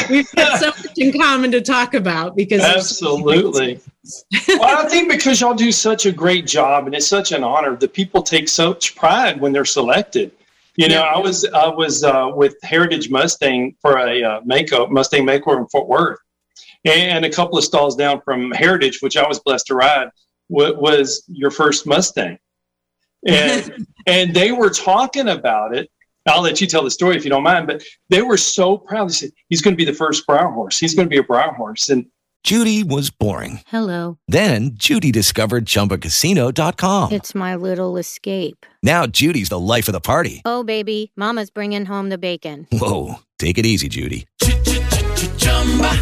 We've, 0.09 0.31
got 0.33 0.61
so 0.61 0.66
much 0.68 0.96
in 0.96 1.12
common 1.12 1.50
to 1.53 1.61
talk 1.61 1.94
about 1.94 2.37
because 2.37 2.62
absolutely. 2.62 3.81
well, 4.48 4.87
I 4.87 4.88
think 4.88 5.11
because 5.11 5.40
y'all 5.40 5.55
do 5.55 5.72
such 5.72 6.07
a 6.07 6.12
great 6.12 6.46
job, 6.46 6.87
and 6.87 6.94
it's 6.94 7.07
such 7.07 7.33
an 7.33 7.44
honor. 7.44 7.77
The 7.77 7.88
people 7.88 8.22
take 8.22 8.48
such 8.48 8.96
pride 8.96 9.40
when 9.40 9.53
they're 9.53 9.64
selected. 9.64 10.33
You 10.77 10.88
know, 10.88 11.05
yeah. 11.05 11.12
I 11.14 11.18
was 11.18 11.44
I 11.44 11.68
was 11.68 12.03
uh, 12.03 12.31
with 12.35 12.57
Heritage 12.62 13.09
Mustang 13.09 13.77
for 13.81 13.98
a 13.98 14.22
uh, 14.22 14.40
makeup 14.44 14.90
Mustang 14.90 15.24
makeover 15.24 15.59
in 15.59 15.66
Fort 15.68 15.87
Worth, 15.87 16.18
and 16.84 17.24
a 17.24 17.30
couple 17.30 17.58
of 17.58 17.64
stalls 17.64 17.96
down 17.96 18.20
from 18.22 18.50
Heritage, 18.52 19.00
which 19.00 19.16
I 19.16 19.26
was 19.26 19.40
blessed 19.40 19.66
to 19.66 19.74
ride, 19.74 20.08
was 20.48 21.24
your 21.28 21.50
first 21.50 21.86
Mustang, 21.86 22.38
and 23.26 23.86
and 24.06 24.34
they 24.34 24.52
were 24.52 24.70
talking 24.70 25.28
about 25.28 25.74
it. 25.76 25.90
I'll 26.26 26.42
let 26.42 26.60
you 26.60 26.66
tell 26.66 26.82
the 26.82 26.90
story 26.90 27.16
if 27.16 27.24
you 27.24 27.30
don't 27.30 27.42
mind, 27.42 27.66
but 27.66 27.82
they 28.08 28.22
were 28.22 28.38
so 28.38 28.78
proud. 28.78 29.10
They 29.10 29.12
said 29.12 29.30
he's 29.48 29.60
going 29.60 29.74
to 29.74 29.76
be 29.76 29.84
the 29.84 29.96
first 29.96 30.26
brown 30.26 30.54
horse. 30.54 30.78
He's 30.78 30.94
going 30.94 31.06
to 31.06 31.10
be 31.10 31.18
a 31.18 31.22
brown 31.22 31.54
horse, 31.54 31.90
and 31.90 32.06
Judy 32.44 32.82
was 32.82 33.10
boring. 33.10 33.60
Hello. 33.66 34.18
Then 34.28 34.72
Judy 34.74 35.10
discovered 35.10 35.64
ChumbaCasino.com. 35.64 37.12
It's 37.12 37.34
my 37.34 37.56
little 37.56 37.96
escape. 37.96 38.66
Now 38.82 39.06
Judy's 39.06 39.48
the 39.48 39.58
life 39.58 39.88
of 39.88 39.92
the 39.92 40.00
party. 40.00 40.42
Oh 40.44 40.62
baby, 40.62 41.12
Mama's 41.16 41.50
bringing 41.50 41.86
home 41.86 42.10
the 42.10 42.18
bacon. 42.18 42.66
Whoa, 42.70 43.20
take 43.38 43.56
it 43.56 43.64
easy, 43.64 43.88
Judy. 43.88 44.26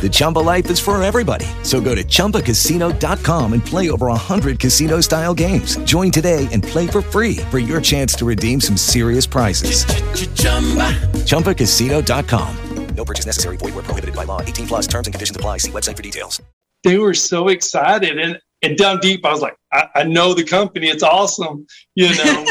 The 0.01 0.09
Chumba 0.11 0.40
life 0.40 0.68
is 0.70 0.81
for 0.81 1.01
everybody. 1.01 1.46
So 1.62 1.81
go 1.81 1.94
to 1.94 2.03
ChumbaCasino.com 2.03 3.53
and 3.53 3.64
play 3.64 3.90
over 3.90 4.07
100 4.09 4.59
casino 4.59 5.01
style 5.01 5.35
games. 5.35 5.77
Join 5.85 6.11
today 6.11 6.48
and 6.51 6.64
play 6.64 6.88
for 6.88 7.03
free 7.03 7.37
for 7.51 7.61
your 7.61 7.81
chance 7.81 8.14
to 8.14 8.25
redeem 8.25 8.61
some 8.61 8.77
serious 8.77 9.27
prizes. 9.27 9.85
Ch-ch-chumba. 9.85 10.90
ChumbaCasino.com. 11.22 12.57
No 12.94 13.05
purchase 13.05 13.27
necessary. 13.27 13.57
Void 13.57 13.75
where 13.75 13.85
prohibited 13.85 14.14
by 14.14 14.25
law. 14.25 14.40
18 14.42 14.66
plus 14.66 14.87
terms 14.87 15.07
and 15.07 15.14
conditions 15.14 15.37
apply. 15.37 15.59
See 15.59 15.70
website 15.70 15.96
for 15.96 16.03
details. 16.03 16.40
They 16.85 16.98
were 16.98 17.14
so 17.14 17.48
excited. 17.48 18.18
And, 18.18 18.38
and 18.62 18.77
down 18.77 18.98
deep, 18.98 19.25
I 19.25 19.31
was 19.31 19.40
like, 19.40 19.57
I, 19.72 19.88
I 19.94 20.03
know 20.05 20.35
the 20.35 20.44
company. 20.44 20.88
It's 20.88 21.03
awesome. 21.03 21.66
You 21.94 22.14
know, 22.16 22.44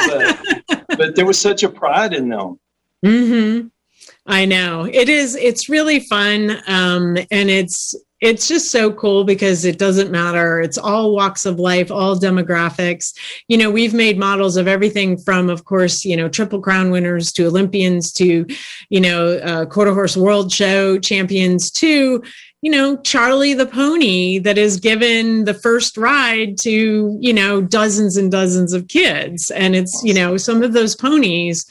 but, 0.67 0.83
but 0.97 1.15
there 1.15 1.25
was 1.25 1.39
such 1.39 1.63
a 1.63 1.69
pride 1.69 2.13
in 2.13 2.29
them. 2.29 2.59
Mm-hmm. 3.05 3.67
I 4.25 4.45
know 4.45 4.85
it 4.85 5.09
is. 5.09 5.35
It's 5.35 5.69
really 5.69 5.99
fun, 6.01 6.61
um, 6.67 7.17
and 7.31 7.49
it's 7.49 7.95
it's 8.21 8.47
just 8.47 8.69
so 8.69 8.93
cool 8.93 9.23
because 9.23 9.65
it 9.65 9.79
doesn't 9.79 10.11
matter. 10.11 10.61
It's 10.61 10.77
all 10.77 11.15
walks 11.15 11.47
of 11.47 11.59
life, 11.59 11.89
all 11.89 12.15
demographics. 12.15 13.15
You 13.47 13.57
know, 13.57 13.71
we've 13.71 13.95
made 13.95 14.19
models 14.19 14.57
of 14.57 14.67
everything 14.67 15.17
from, 15.17 15.49
of 15.49 15.65
course, 15.65 16.05
you 16.05 16.15
know, 16.15 16.29
Triple 16.29 16.61
Crown 16.61 16.91
winners 16.91 17.31
to 17.33 17.47
Olympians 17.47 18.11
to, 18.13 18.45
you 18.89 19.01
know, 19.01 19.37
uh, 19.37 19.65
quarter 19.65 19.93
horse 19.93 20.15
world 20.15 20.51
show 20.51 20.99
champions 20.99 21.71
to, 21.71 22.21
you 22.61 22.71
know, 22.71 22.95
Charlie 22.97 23.55
the 23.55 23.65
pony 23.65 24.37
that 24.37 24.59
is 24.59 24.79
given 24.79 25.45
the 25.45 25.55
first 25.55 25.97
ride 25.97 26.59
to, 26.59 27.17
you 27.19 27.33
know, 27.33 27.59
dozens 27.59 28.17
and 28.17 28.31
dozens 28.31 28.71
of 28.71 28.87
kids. 28.87 29.49
And 29.49 29.75
it's, 29.75 29.99
you 30.03 30.13
know, 30.13 30.37
some 30.37 30.61
of 30.61 30.73
those 30.73 30.95
ponies 30.95 31.65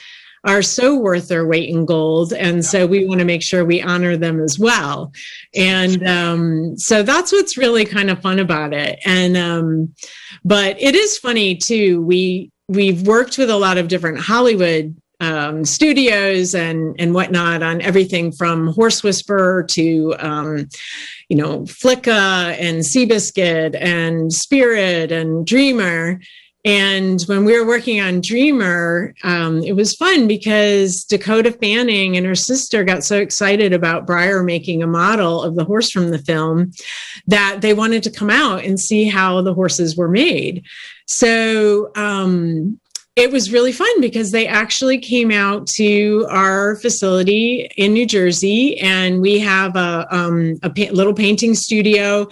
are 0.44 0.62
so 0.62 0.96
worth 0.96 1.29
their 1.29 1.46
weight 1.46 1.68
in 1.68 1.85
gold. 1.85 2.33
And 2.33 2.64
so 2.64 2.87
we 2.87 3.07
want 3.07 3.20
to 3.20 3.26
make 3.26 3.42
sure 3.42 3.64
we 3.64 3.83
honor 3.83 4.16
them 4.16 4.40
as 4.40 4.59
well. 4.59 5.12
And 5.55 6.07
um, 6.07 6.79
so 6.79 7.03
that's 7.03 7.33
what's 7.33 7.59
really 7.59 7.85
kind 7.85 8.11
of 8.11 8.22
fun 8.22 8.38
about 8.38 8.72
it. 8.72 8.98
And, 9.05 9.37
um, 9.37 9.94
but 10.44 10.81
it 10.81 10.94
is 10.94 11.18
funny 11.18 11.57
too. 11.57 12.03
We, 12.03 12.50
we've 12.68 13.07
worked 13.07 13.37
with 13.37 13.50
a 13.50 13.59
lot 13.59 13.76
of 13.76 13.88
different 13.88 14.18
Hollywood 14.18 14.96
um, 15.20 15.64
studios 15.64 16.55
and 16.55 16.96
and 16.98 17.14
whatnot 17.14 17.62
on 17.62 17.81
everything 17.83 18.33
from 18.33 18.68
Horse 18.68 19.03
Whisperer 19.03 19.62
to 19.64 20.14
um, 20.18 20.68
you 21.29 21.37
know 21.37 21.61
Flicka 21.61 22.57
and 22.59 22.79
Seabiscuit 22.81 23.76
and 23.81 24.33
Spirit 24.33 25.12
and 25.12 25.46
Dreamer. 25.46 26.20
And 26.64 27.22
when 27.22 27.44
we 27.44 27.58
were 27.58 27.66
working 27.66 28.00
on 28.00 28.20
Dreamer, 28.20 29.14
um, 29.24 29.62
it 29.62 29.72
was 29.72 29.94
fun 29.94 30.28
because 30.28 31.04
Dakota 31.04 31.52
Fanning 31.52 32.16
and 32.16 32.26
her 32.26 32.34
sister 32.34 32.84
got 32.84 33.02
so 33.02 33.18
excited 33.18 33.72
about 33.72 34.06
Breyer 34.06 34.44
making 34.44 34.82
a 34.82 34.86
model 34.86 35.42
of 35.42 35.54
the 35.54 35.64
horse 35.64 35.90
from 35.90 36.10
the 36.10 36.18
film 36.18 36.72
that 37.26 37.60
they 37.62 37.72
wanted 37.72 38.02
to 38.02 38.10
come 38.10 38.28
out 38.28 38.62
and 38.62 38.78
see 38.78 39.04
how 39.08 39.40
the 39.40 39.54
horses 39.54 39.96
were 39.96 40.08
made. 40.08 40.64
So 41.06 41.92
um, 41.96 42.78
it 43.20 43.30
was 43.30 43.52
really 43.52 43.70
fun 43.70 44.00
because 44.00 44.30
they 44.30 44.46
actually 44.46 44.96
came 44.96 45.30
out 45.30 45.66
to 45.66 46.26
our 46.30 46.76
facility 46.76 47.70
in 47.76 47.92
New 47.92 48.06
Jersey, 48.06 48.78
and 48.78 49.20
we 49.20 49.38
have 49.38 49.76
a, 49.76 50.06
um, 50.11 50.59
a 50.62 50.70
pa- 50.70 50.90
little 50.90 51.12
painting 51.12 51.54
studio. 51.54 52.26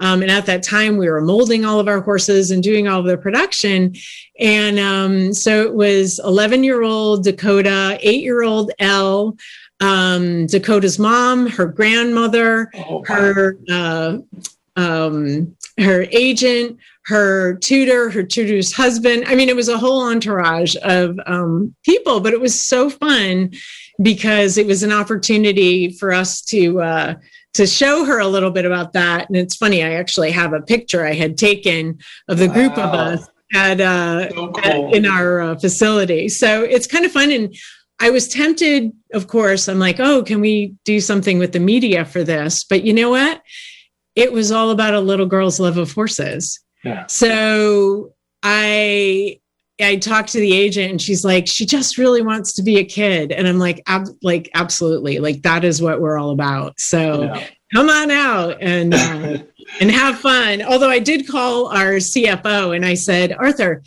Um, 0.00 0.20
and 0.20 0.30
at 0.30 0.44
that 0.44 0.62
time, 0.62 0.98
we 0.98 1.08
were 1.08 1.22
molding 1.22 1.64
all 1.64 1.80
of 1.80 1.88
our 1.88 2.02
horses 2.02 2.50
and 2.50 2.62
doing 2.62 2.86
all 2.86 3.00
of 3.00 3.06
the 3.06 3.16
production. 3.16 3.94
And 4.38 4.78
um, 4.78 5.32
so 5.32 5.62
it 5.62 5.74
was 5.74 6.20
11 6.22 6.62
year 6.62 6.82
old 6.82 7.24
Dakota, 7.24 7.98
eight 8.02 8.22
year 8.22 8.42
old 8.42 8.70
Elle. 8.78 9.38
Um, 9.80 10.46
Dakota's 10.46 10.98
mom, 10.98 11.46
her 11.46 11.66
grandmother, 11.66 12.70
oh, 12.74 12.98
wow. 12.98 13.04
her 13.06 13.58
uh, 13.70 14.18
um, 14.76 15.56
her 15.78 16.06
agent, 16.10 16.78
her 17.06 17.54
tutor, 17.56 18.10
her 18.10 18.22
tutor's 18.22 18.72
husband. 18.72 19.24
I 19.26 19.34
mean, 19.34 19.48
it 19.48 19.56
was 19.56 19.68
a 19.68 19.78
whole 19.78 20.02
entourage 20.02 20.74
of 20.82 21.18
um, 21.26 21.74
people, 21.84 22.20
but 22.20 22.32
it 22.32 22.40
was 22.40 22.60
so 22.60 22.88
fun 22.88 23.52
because 24.02 24.56
it 24.56 24.66
was 24.66 24.82
an 24.82 24.92
opportunity 24.92 25.90
for 25.90 26.12
us 26.12 26.40
to 26.42 26.80
uh, 26.80 27.14
to 27.54 27.66
show 27.66 28.04
her 28.04 28.18
a 28.18 28.26
little 28.26 28.50
bit 28.50 28.64
about 28.64 28.94
that. 28.94 29.28
And 29.28 29.36
it's 29.36 29.56
funny, 29.56 29.84
I 29.84 29.92
actually 29.92 30.32
have 30.32 30.52
a 30.52 30.62
picture 30.62 31.06
I 31.06 31.12
had 31.12 31.36
taken 31.38 31.98
of 32.28 32.38
the 32.38 32.48
wow. 32.48 32.54
group 32.54 32.78
of 32.78 32.94
us 32.94 33.28
at, 33.54 33.80
uh, 33.80 34.30
so 34.30 34.48
cool. 34.48 34.88
at 34.88 34.94
in 34.94 35.06
our 35.06 35.40
uh, 35.40 35.58
facility. 35.58 36.28
So 36.28 36.62
it's 36.62 36.86
kind 36.86 37.04
of 37.04 37.12
fun 37.12 37.30
and. 37.30 37.54
I 38.00 38.10
was 38.10 38.26
tempted, 38.26 38.90
of 39.12 39.28
course. 39.28 39.68
I'm 39.68 39.78
like, 39.78 40.00
oh, 40.00 40.24
can 40.24 40.40
we 40.40 40.74
do 40.84 41.00
something 41.00 41.38
with 41.38 41.52
the 41.52 41.60
media 41.60 42.04
for 42.04 42.24
this? 42.24 42.64
But 42.64 42.82
you 42.82 42.92
know 42.92 43.08
what? 43.10 43.40
It 44.16 44.32
was 44.32 44.50
all 44.50 44.72
about 44.72 44.94
a 44.94 45.00
little 45.00 45.26
girl's 45.26 45.60
love 45.60 45.78
of 45.78 45.92
horses. 45.92 46.58
So 47.08 48.14
I 48.42 49.40
I 49.80 49.96
talked 49.96 50.30
to 50.30 50.40
the 50.40 50.52
agent 50.52 50.90
and 50.90 51.02
she's 51.02 51.24
like, 51.24 51.46
she 51.46 51.66
just 51.66 51.98
really 51.98 52.22
wants 52.22 52.52
to 52.54 52.62
be 52.62 52.78
a 52.78 52.84
kid. 52.84 53.32
And 53.32 53.48
I'm 53.48 53.58
like, 53.58 53.82
ab- 53.86 54.16
like, 54.22 54.48
absolutely. 54.54 55.18
Like 55.18 55.42
that 55.42 55.64
is 55.64 55.82
what 55.82 56.00
we're 56.00 56.16
all 56.16 56.30
about. 56.30 56.78
So 56.78 57.24
yeah. 57.24 57.46
come 57.72 57.90
on 57.90 58.10
out 58.10 58.58
and, 58.60 58.94
uh, 58.94 59.38
and 59.80 59.90
have 59.90 60.20
fun. 60.20 60.62
Although 60.62 60.90
I 60.90 61.00
did 61.00 61.26
call 61.26 61.66
our 61.66 61.94
CFO 61.94 62.76
and 62.76 62.86
I 62.86 62.94
said, 62.94 63.32
Arthur, 63.32 63.82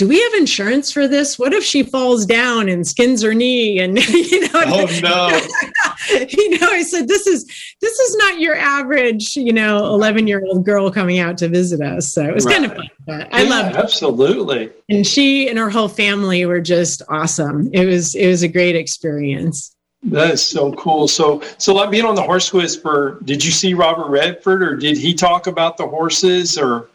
do 0.00 0.08
we 0.08 0.18
have 0.18 0.32
insurance 0.32 0.90
for 0.90 1.06
this? 1.06 1.38
What 1.38 1.52
if 1.52 1.62
she 1.62 1.82
falls 1.82 2.24
down 2.24 2.70
and 2.70 2.86
skins 2.86 3.20
her 3.20 3.34
knee? 3.34 3.80
And 3.80 3.98
you 4.08 4.40
know, 4.40 4.48
oh 4.54 4.86
no, 5.02 6.18
you 6.26 6.58
know, 6.58 6.68
I 6.70 6.82
said 6.82 7.06
this 7.06 7.26
is 7.26 7.44
this 7.82 7.98
is 7.98 8.16
not 8.16 8.40
your 8.40 8.56
average, 8.56 9.36
you 9.36 9.52
know, 9.52 9.76
eleven 9.92 10.26
year 10.26 10.42
old 10.46 10.64
girl 10.64 10.90
coming 10.90 11.18
out 11.18 11.36
to 11.36 11.48
visit 11.48 11.82
us. 11.82 12.14
So 12.14 12.24
it 12.24 12.34
was 12.34 12.46
right. 12.46 12.54
kind 12.54 12.64
of 12.64 12.78
fun. 12.78 12.88
But 13.06 13.28
I 13.34 13.42
yeah, 13.42 13.50
loved 13.50 13.76
absolutely. 13.76 14.70
And 14.88 15.06
she 15.06 15.50
and 15.50 15.58
her 15.58 15.68
whole 15.68 15.88
family 15.88 16.46
were 16.46 16.62
just 16.62 17.02
awesome. 17.10 17.68
It 17.74 17.84
was 17.84 18.14
it 18.14 18.26
was 18.26 18.42
a 18.42 18.48
great 18.48 18.76
experience. 18.76 19.76
That 20.04 20.30
is 20.30 20.46
so 20.46 20.72
cool. 20.72 21.08
So, 21.08 21.42
so 21.58 21.74
like 21.74 21.90
being 21.90 22.06
on 22.06 22.14
the 22.14 22.22
Horse 22.22 22.54
whisper. 22.54 23.18
did 23.24 23.44
you 23.44 23.50
see 23.50 23.74
Robert 23.74 24.08
Redford, 24.08 24.62
or 24.62 24.76
did 24.76 24.96
he 24.96 25.12
talk 25.12 25.46
about 25.46 25.76
the 25.76 25.86
horses, 25.86 26.56
or? 26.56 26.88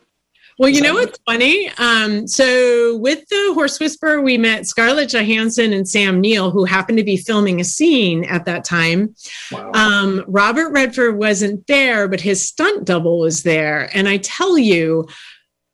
Well, 0.58 0.70
you 0.70 0.82
know 0.82 0.94
what's 0.94 1.20
funny? 1.26 1.70
Um, 1.78 2.28
so 2.28 2.98
with 2.98 3.28
the 3.28 3.52
Horse 3.54 3.78
Whisperer, 3.80 4.22
we 4.22 4.38
met 4.38 4.66
Scarlett 4.66 5.10
Johansson 5.10 5.74
and 5.74 5.88
Sam 5.88 6.22
Neill, 6.22 6.50
who 6.50 6.64
happened 6.64 6.98
to 6.98 7.04
be 7.04 7.18
filming 7.18 7.60
a 7.60 7.66
scene 7.66 8.24
at 8.26 8.46
that 8.46 8.64
time. 8.64 9.14
Wow. 9.52 9.72
Um, 9.74 10.24
Robert 10.28 10.72
Redford 10.72 11.18
wasn't 11.18 11.68
there, 11.68 12.08
but 12.08 12.22
his 12.22 12.48
stunt 12.48 12.86
double 12.86 13.20
was 13.20 13.44
there. 13.44 13.90
And 13.94 14.08
I 14.08 14.18
tell 14.18 14.58
you, 14.58 15.08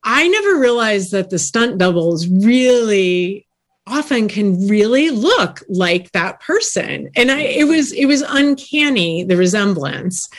I 0.03 0.27
never 0.27 0.59
realized 0.59 1.11
that 1.11 1.29
the 1.29 1.37
stunt 1.37 1.77
doubles 1.77 2.27
really 2.27 3.47
often 3.91 4.27
can 4.27 4.67
really 4.67 5.09
look 5.09 5.61
like 5.67 6.11
that 6.11 6.39
person 6.39 7.09
and 7.15 7.29
i 7.29 7.41
it 7.41 7.67
was 7.67 7.91
it 7.91 8.05
was 8.05 8.23
uncanny 8.27 9.23
the 9.23 9.35
resemblance 9.35 10.29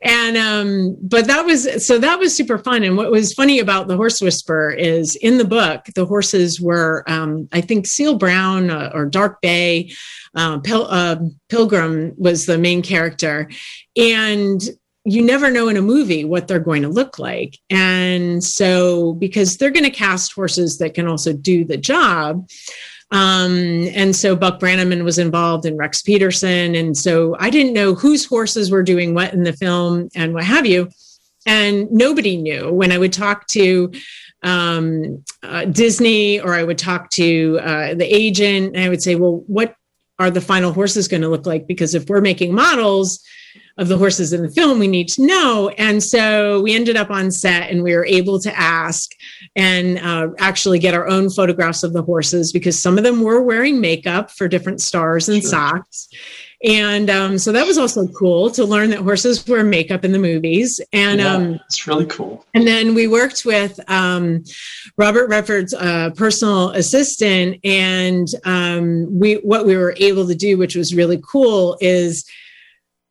and 0.00 0.36
um 0.36 0.96
but 1.02 1.26
that 1.26 1.44
was 1.44 1.86
so 1.86 1.98
that 1.98 2.18
was 2.18 2.34
super 2.34 2.58
fun 2.58 2.82
and 2.82 2.96
what 2.96 3.10
was 3.10 3.34
funny 3.34 3.58
about 3.58 3.86
the 3.86 3.96
horse 3.96 4.20
whisperer 4.20 4.70
is 4.70 5.14
in 5.16 5.36
the 5.36 5.44
book 5.44 5.84
the 5.94 6.06
horses 6.06 6.60
were 6.60 7.04
um 7.06 7.48
i 7.52 7.60
think 7.60 7.86
seal 7.86 8.16
brown 8.16 8.70
uh, 8.70 8.90
or 8.94 9.04
dark 9.04 9.40
bay 9.42 9.90
uh, 10.34 10.58
Pil- 10.60 10.88
uh, 10.88 11.16
pilgrim 11.50 12.14
was 12.16 12.46
the 12.46 12.56
main 12.56 12.80
character 12.80 13.50
and 13.96 14.62
you 15.04 15.22
never 15.22 15.50
know 15.50 15.68
in 15.68 15.76
a 15.76 15.82
movie 15.82 16.24
what 16.24 16.46
they're 16.46 16.60
going 16.60 16.82
to 16.82 16.88
look 16.88 17.18
like. 17.18 17.58
And 17.70 18.42
so, 18.42 19.14
because 19.14 19.56
they're 19.56 19.70
going 19.70 19.84
to 19.84 19.90
cast 19.90 20.32
horses 20.32 20.78
that 20.78 20.94
can 20.94 21.08
also 21.08 21.32
do 21.32 21.64
the 21.64 21.76
job. 21.76 22.48
Um, 23.12 23.88
and 23.94 24.16
so 24.16 24.34
Buck 24.34 24.58
Brannaman 24.58 25.04
was 25.04 25.18
involved 25.18 25.66
in 25.66 25.76
Rex 25.76 26.00
Peterson. 26.00 26.74
And 26.74 26.96
so 26.96 27.36
I 27.38 27.50
didn't 27.50 27.74
know 27.74 27.94
whose 27.94 28.24
horses 28.24 28.70
were 28.70 28.82
doing 28.82 29.14
what 29.14 29.34
in 29.34 29.44
the 29.44 29.52
film 29.52 30.08
and 30.14 30.32
what 30.32 30.44
have 30.44 30.64
you. 30.64 30.88
And 31.44 31.90
nobody 31.90 32.36
knew 32.36 32.72
when 32.72 32.90
I 32.90 32.98
would 32.98 33.12
talk 33.12 33.46
to 33.48 33.92
um, 34.42 35.22
uh, 35.42 35.66
Disney 35.66 36.40
or 36.40 36.54
I 36.54 36.64
would 36.64 36.78
talk 36.78 37.10
to 37.10 37.60
uh, 37.62 37.94
the 37.94 38.06
agent 38.06 38.74
and 38.74 38.84
I 38.84 38.88
would 38.88 39.02
say, 39.02 39.14
well, 39.14 39.44
what 39.46 39.76
are 40.18 40.30
the 40.30 40.40
final 40.40 40.72
horses 40.72 41.06
going 41.06 41.22
to 41.22 41.28
look 41.28 41.46
like? 41.46 41.66
Because 41.66 41.94
if 41.94 42.08
we're 42.08 42.20
making 42.20 42.54
models, 42.54 43.22
of 43.78 43.88
the 43.88 43.98
horses 43.98 44.32
in 44.32 44.42
the 44.42 44.50
film 44.50 44.78
we 44.78 44.86
need 44.86 45.08
to 45.08 45.26
know. 45.26 45.70
And 45.78 46.02
so 46.02 46.60
we 46.60 46.74
ended 46.74 46.96
up 46.96 47.10
on 47.10 47.30
set 47.30 47.70
and 47.70 47.82
we 47.82 47.94
were 47.94 48.06
able 48.06 48.38
to 48.40 48.58
ask 48.58 49.10
and 49.56 49.98
uh, 49.98 50.28
actually 50.38 50.78
get 50.78 50.94
our 50.94 51.08
own 51.08 51.30
photographs 51.30 51.82
of 51.82 51.92
the 51.92 52.02
horses 52.02 52.52
because 52.52 52.80
some 52.80 52.98
of 52.98 53.04
them 53.04 53.22
were 53.22 53.42
wearing 53.42 53.80
makeup 53.80 54.30
for 54.30 54.48
different 54.48 54.80
stars 54.80 55.28
and 55.28 55.42
sure. 55.42 55.50
socks. 55.50 56.08
And 56.64 57.10
um, 57.10 57.38
so 57.38 57.50
that 57.50 57.66
was 57.66 57.76
also 57.76 58.06
cool 58.08 58.48
to 58.50 58.64
learn 58.64 58.90
that 58.90 59.00
horses 59.00 59.44
wear 59.48 59.64
makeup 59.64 60.04
in 60.04 60.12
the 60.12 60.18
movies. 60.18 60.80
And 60.92 61.20
yeah, 61.20 61.34
um, 61.34 61.60
it's 61.66 61.88
really 61.88 62.06
cool. 62.06 62.46
and 62.54 62.66
then 62.66 62.94
we 62.94 63.08
worked 63.08 63.44
with 63.44 63.80
um, 63.90 64.44
robert 64.96 65.28
redford's 65.28 65.74
uh, 65.74 66.10
personal 66.16 66.70
assistant 66.70 67.58
and 67.64 68.28
um, 68.44 69.08
we 69.18 69.34
what 69.36 69.66
we 69.66 69.76
were 69.76 69.94
able 69.96 70.26
to 70.26 70.34
do 70.34 70.56
which 70.56 70.76
was 70.76 70.94
really 70.94 71.20
cool 71.28 71.76
is 71.80 72.24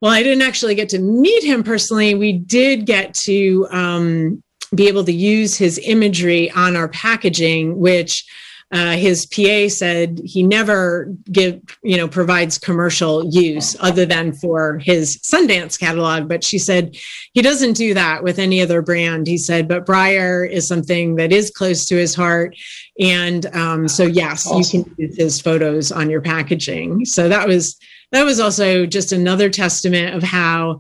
well, 0.02 0.12
I 0.12 0.24
didn't 0.24 0.42
actually 0.42 0.76
get 0.76 0.90
to 0.90 1.00
meet 1.00 1.44
him 1.44 1.64
personally. 1.64 2.16
We 2.16 2.34
did 2.34 2.86
get 2.86 3.14
to 3.26 3.68
um, 3.70 4.44
be 4.74 4.88
able 4.88 5.04
to 5.06 5.14
use 5.14 5.56
his 5.56 5.80
imagery 5.84 6.50
on 6.52 6.76
our 6.76 6.88
packaging, 6.88 7.78
which 7.78 8.26
uh, 8.72 8.92
his 8.92 9.26
PA 9.26 9.68
said 9.68 10.22
he 10.24 10.44
never 10.44 11.14
give 11.32 11.62
you 11.84 11.98
know 11.98 12.08
provides 12.08 12.58
commercial 12.58 13.26
use 13.30 13.76
other 13.80 14.06
than 14.06 14.32
for 14.32 14.80
his 14.80 15.18
Sundance 15.20 15.78
catalog. 15.78 16.30
But 16.30 16.44
she 16.44 16.58
said 16.58 16.96
he 17.34 17.42
doesn't 17.42 17.74
do 17.74 17.94
that 17.94 18.24
with 18.24 18.40
any 18.40 18.62
other 18.62 18.82
brand. 18.82 19.28
He 19.28 19.38
said, 19.38 19.68
but 19.68 19.86
Breyer 19.86 20.50
is 20.50 20.68
something 20.68 21.16
that 21.16 21.34
is 21.34 21.52
close 21.52 21.86
to 21.88 21.96
his 21.96 22.16
heart, 22.16 22.56
and 23.00 23.46
um, 23.56 23.88
so 23.88 24.04
yes, 24.04 24.48
awesome. 24.48 24.80
you 24.80 24.84
can 24.84 24.96
use 24.98 25.18
his 25.18 25.42
photos 25.42 25.92
on 25.92 26.10
your 26.10 26.22
packaging. 26.22 27.06
So 27.06 27.28
that 27.28 27.48
was 27.48 27.78
that 28.12 28.24
was 28.24 28.40
also 28.40 28.86
just 28.86 29.12
another 29.12 29.50
testament 29.50 30.16
of 30.16 30.24
how 30.24 30.80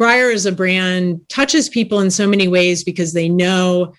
Breyer 0.00 0.34
as 0.34 0.46
a 0.46 0.52
brand 0.52 1.20
touches 1.28 1.68
people 1.68 2.00
in 2.00 2.10
so 2.10 2.26
many 2.26 2.48
ways 2.48 2.84
because 2.84 3.12
they 3.12 3.28
know 3.28 3.94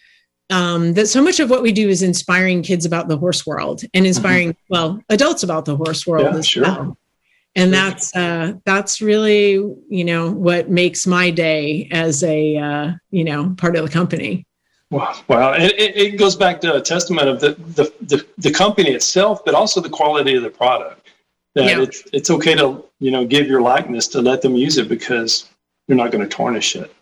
um, 0.50 0.94
that 0.94 1.08
so 1.08 1.22
much 1.22 1.40
of 1.40 1.50
what 1.50 1.62
we 1.64 1.72
do 1.72 1.90
is 1.90 2.02
inspiring 2.02 2.62
kids 2.62 2.86
about 2.86 3.08
the 3.08 3.18
horse 3.18 3.46
world 3.46 3.84
and 3.94 4.06
inspiring 4.06 4.50
mm-hmm. 4.50 4.74
well 4.74 5.02
adults 5.10 5.44
about 5.44 5.66
the 5.66 5.76
horse 5.76 6.06
world 6.06 6.34
yeah, 6.34 6.40
as 6.40 6.48
sure. 6.48 6.64
well. 6.64 6.98
And 7.58 7.74
that's 7.74 8.16
uh, 8.16 8.54
that's 8.66 9.02
really 9.02 9.54
you 9.90 10.04
know 10.04 10.32
what 10.32 10.70
makes 10.70 11.08
my 11.08 11.30
day 11.32 11.88
as 11.92 12.24
a 12.24 12.58
uh, 12.58 12.92
you 13.12 13.24
know 13.24 13.56
part 13.58 13.76
of 13.76 13.86
the 13.86 13.92
company. 13.92 14.46
Wow. 14.92 15.16
Wow. 15.28 15.54
And 15.54 15.64
it, 15.64 15.98
it 15.98 16.18
goes 16.18 16.36
back 16.36 16.62
to 16.62 16.76
a 16.76 16.82
testament 16.82 17.28
of 17.28 17.40
the, 17.40 17.54
the 17.74 17.94
the 18.02 18.26
the 18.38 18.52
company 18.52 18.92
itself 18.92 19.44
but 19.44 19.56
also 19.56 19.82
the 19.82 19.90
quality 19.90 20.36
of 20.36 20.44
the 20.44 20.50
product. 20.50 21.08
That 21.56 21.66
yeah. 21.66 21.82
it's 21.82 22.04
it's 22.14 22.30
okay 22.30 22.54
to 22.56 22.84
you 23.00 23.10
know 23.10 23.26
give 23.26 23.48
your 23.48 23.62
likeness 23.62 24.08
to 24.10 24.22
let 24.22 24.42
them 24.42 24.56
use 24.56 24.78
it 24.78 24.90
because 24.90 25.50
you're 25.88 25.98
not 25.98 26.12
going 26.12 26.28
to 26.28 26.36
tarnish 26.36 26.76
it 26.76 26.94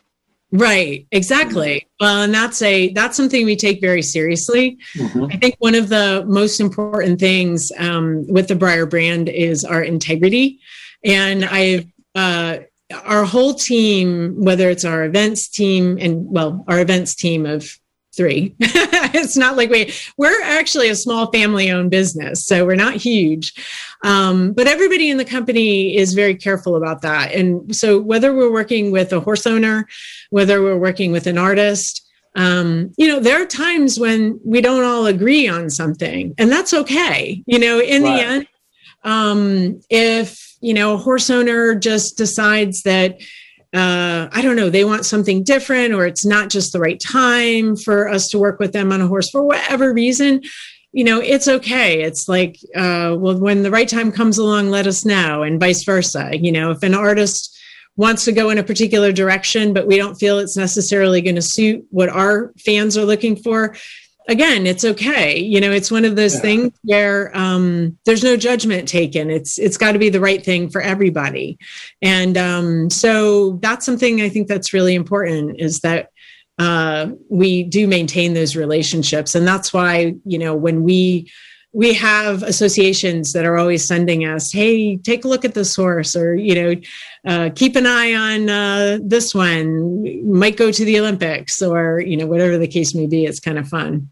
right 0.53 1.07
exactly. 1.11 1.87
Well 1.99 2.23
and 2.23 2.33
that's 2.33 2.61
a 2.61 2.93
that's 2.93 3.17
something 3.17 3.45
we 3.45 3.55
take 3.55 3.81
very 3.81 4.01
seriously. 4.01 4.77
Mm-hmm. 4.95 5.25
i 5.25 5.37
think 5.37 5.55
one 5.59 5.75
of 5.75 5.89
the 5.89 6.23
most 6.27 6.59
important 6.59 7.19
things 7.19 7.71
um, 7.77 8.25
with 8.27 8.47
the 8.47 8.55
Breyer 8.55 8.89
brand 8.89 9.27
is 9.29 9.65
our 9.65 9.83
integrity. 9.83 10.59
And 11.03 11.43
i've 11.43 11.87
uh, 12.15 12.59
our 13.05 13.25
whole 13.25 13.55
team 13.55 14.35
whether 14.37 14.69
it's 14.69 14.85
our 14.85 15.03
events 15.03 15.47
team 15.47 15.97
and 15.99 16.25
well 16.29 16.63
our 16.67 16.79
events 16.79 17.15
team 17.15 17.45
of 17.45 17.79
three. 18.15 18.55
it's 18.59 19.37
not 19.37 19.57
like 19.57 19.69
we 19.69 19.93
we're 20.17 20.41
actually 20.43 20.89
a 20.89 20.95
small 20.95 21.31
family 21.31 21.71
owned 21.71 21.91
business, 21.91 22.45
so 22.45 22.65
we're 22.65 22.75
not 22.75 22.95
huge. 22.95 23.53
Um, 24.03 24.53
but 24.53 24.67
everybody 24.67 25.09
in 25.09 25.17
the 25.17 25.25
company 25.25 25.95
is 25.95 26.13
very 26.13 26.35
careful 26.35 26.75
about 26.75 27.01
that. 27.01 27.31
And 27.33 27.75
so 27.75 27.99
whether 27.99 28.33
we're 28.33 28.51
working 28.51 28.91
with 28.91 29.13
a 29.13 29.19
horse 29.19 29.47
owner, 29.47 29.87
whether 30.29 30.61
we're 30.61 30.77
working 30.77 31.11
with 31.11 31.27
an 31.27 31.37
artist, 31.37 32.01
um, 32.35 32.91
you 32.97 33.07
know, 33.07 33.19
there 33.19 33.41
are 33.41 33.45
times 33.45 33.99
when 33.99 34.39
we 34.43 34.61
don't 34.61 34.83
all 34.83 35.05
agree 35.05 35.47
on 35.47 35.69
something, 35.69 36.33
and 36.37 36.51
that's 36.51 36.73
okay. 36.73 37.43
You 37.45 37.59
know, 37.59 37.79
in 37.79 38.03
right. 38.03 38.15
the 38.15 38.23
end, 38.23 38.47
um, 39.03 39.81
if 39.89 40.55
you 40.59 40.73
know 40.73 40.95
a 40.95 40.97
horse 40.97 41.29
owner 41.29 41.75
just 41.75 42.17
decides 42.17 42.83
that 42.83 43.17
uh, 43.73 44.29
I 44.31 44.41
don't 44.41 44.55
know, 44.55 44.69
they 44.69 44.85
want 44.85 45.05
something 45.05 45.43
different, 45.43 45.93
or 45.93 46.05
it's 46.05 46.25
not 46.25 46.49
just 46.49 46.73
the 46.73 46.79
right 46.79 46.99
time 46.99 47.75
for 47.75 48.07
us 48.07 48.27
to 48.29 48.37
work 48.37 48.59
with 48.59 48.71
them 48.71 48.91
on 48.91 49.01
a 49.01 49.07
horse 49.07 49.29
for 49.29 49.43
whatever 49.43 49.93
reason, 49.93 50.41
you 50.93 51.03
know, 51.03 51.19
it's 51.19 51.47
okay. 51.47 52.03
It's 52.03 52.29
like, 52.29 52.57
uh, 52.75 53.17
well, 53.17 53.37
when 53.37 53.63
the 53.63 53.71
right 53.71 53.87
time 53.87 54.11
comes 54.11 54.37
along, 54.37 54.69
let 54.69 54.85
us 54.85 55.03
know, 55.03 55.41
and 55.41 55.59
vice 55.59 55.83
versa. 55.83 56.29
You 56.37 56.51
know, 56.51 56.69
if 56.69 56.83
an 56.83 56.93
artist 56.93 57.57
wants 57.95 58.25
to 58.25 58.31
go 58.31 58.51
in 58.51 58.59
a 58.59 58.63
particular 58.63 59.11
direction, 59.11 59.73
but 59.73 59.87
we 59.87 59.97
don't 59.97 60.15
feel 60.15 60.37
it's 60.37 60.57
necessarily 60.57 61.21
going 61.21 61.35
to 61.35 61.41
suit 61.41 61.83
what 61.89 62.09
our 62.09 62.53
fans 62.63 62.95
are 62.95 63.05
looking 63.05 63.35
for, 63.35 63.75
again 64.27 64.65
it's 64.65 64.85
okay. 64.85 65.39
You 65.39 65.59
know 65.61 65.71
it's 65.71 65.91
one 65.91 66.05
of 66.05 66.15
those 66.15 66.35
yeah. 66.35 66.41
things 66.41 66.73
where 66.83 67.35
um, 67.37 67.97
there's 68.05 68.23
no 68.23 68.37
judgment 68.37 68.87
taken. 68.87 69.29
It's 69.29 69.57
it's 69.59 69.77
got 69.77 69.93
to 69.93 69.99
be 69.99 70.09
the 70.09 70.19
right 70.19 70.43
thing 70.43 70.69
for 70.69 70.81
everybody. 70.81 71.57
And 72.01 72.37
um, 72.37 72.89
so 72.89 73.59
that's 73.61 73.85
something 73.85 74.21
i 74.21 74.29
think 74.29 74.47
that's 74.47 74.73
really 74.73 74.95
important 74.95 75.59
is 75.59 75.79
that 75.79 76.09
uh, 76.59 77.07
we 77.29 77.63
do 77.63 77.87
maintain 77.87 78.33
those 78.33 78.55
relationships. 78.55 79.35
And 79.35 79.47
that's 79.47 79.73
why 79.73 80.15
you 80.25 80.37
know 80.37 80.55
when 80.55 80.83
we 80.83 81.31
we 81.75 81.91
have 81.93 82.43
associations 82.43 83.33
that 83.33 83.45
are 83.45 83.57
always 83.57 83.83
sending 83.83 84.25
us 84.25 84.51
hey 84.51 84.95
take 84.97 85.25
a 85.25 85.27
look 85.27 85.43
at 85.43 85.55
this 85.55 85.75
horse 85.75 86.15
or 86.15 86.35
you 86.35 86.53
know 86.53 86.75
uh, 87.27 87.49
keep 87.55 87.75
an 87.75 87.87
eye 87.87 88.13
on 88.13 88.49
uh, 88.49 88.99
this 89.01 89.33
one. 89.33 90.31
Might 90.31 90.57
go 90.57 90.71
to 90.71 90.85
the 90.85 90.99
olympics 90.99 91.61
or 91.61 91.99
you 91.99 92.15
know 92.15 92.27
whatever 92.27 92.57
the 92.57 92.67
case 92.67 92.93
may 92.93 93.07
be 93.07 93.25
it's 93.25 93.39
kind 93.39 93.57
of 93.57 93.67
fun 93.67 94.11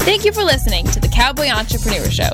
Thank 0.00 0.24
you 0.24 0.32
for 0.32 0.42
listening 0.42 0.86
to 0.86 0.98
the 0.98 1.08
Cowboy 1.08 1.48
Entrepreneur 1.48 2.10
Show. 2.10 2.30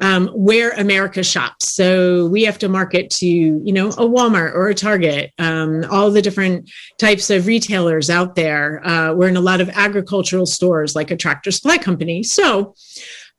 um, 0.01 0.27
where 0.29 0.71
America 0.71 1.23
shops. 1.23 1.75
So 1.75 2.25
we 2.27 2.43
have 2.43 2.57
to 2.59 2.67
market 2.67 3.09
to, 3.11 3.27
you 3.27 3.71
know, 3.71 3.89
a 3.89 4.05
Walmart 4.05 4.53
or 4.53 4.67
a 4.67 4.75
Target, 4.75 5.31
um, 5.37 5.85
all 5.89 6.09
the 6.09 6.21
different 6.21 6.69
types 6.97 7.29
of 7.29 7.45
retailers 7.45 8.09
out 8.09 8.35
there. 8.35 8.85
Uh, 8.85 9.13
we're 9.13 9.29
in 9.29 9.37
a 9.37 9.41
lot 9.41 9.61
of 9.61 9.69
agricultural 9.69 10.47
stores 10.47 10.95
like 10.95 11.11
a 11.11 11.15
tractor 11.15 11.51
supply 11.51 11.77
company. 11.77 12.23
So 12.23 12.75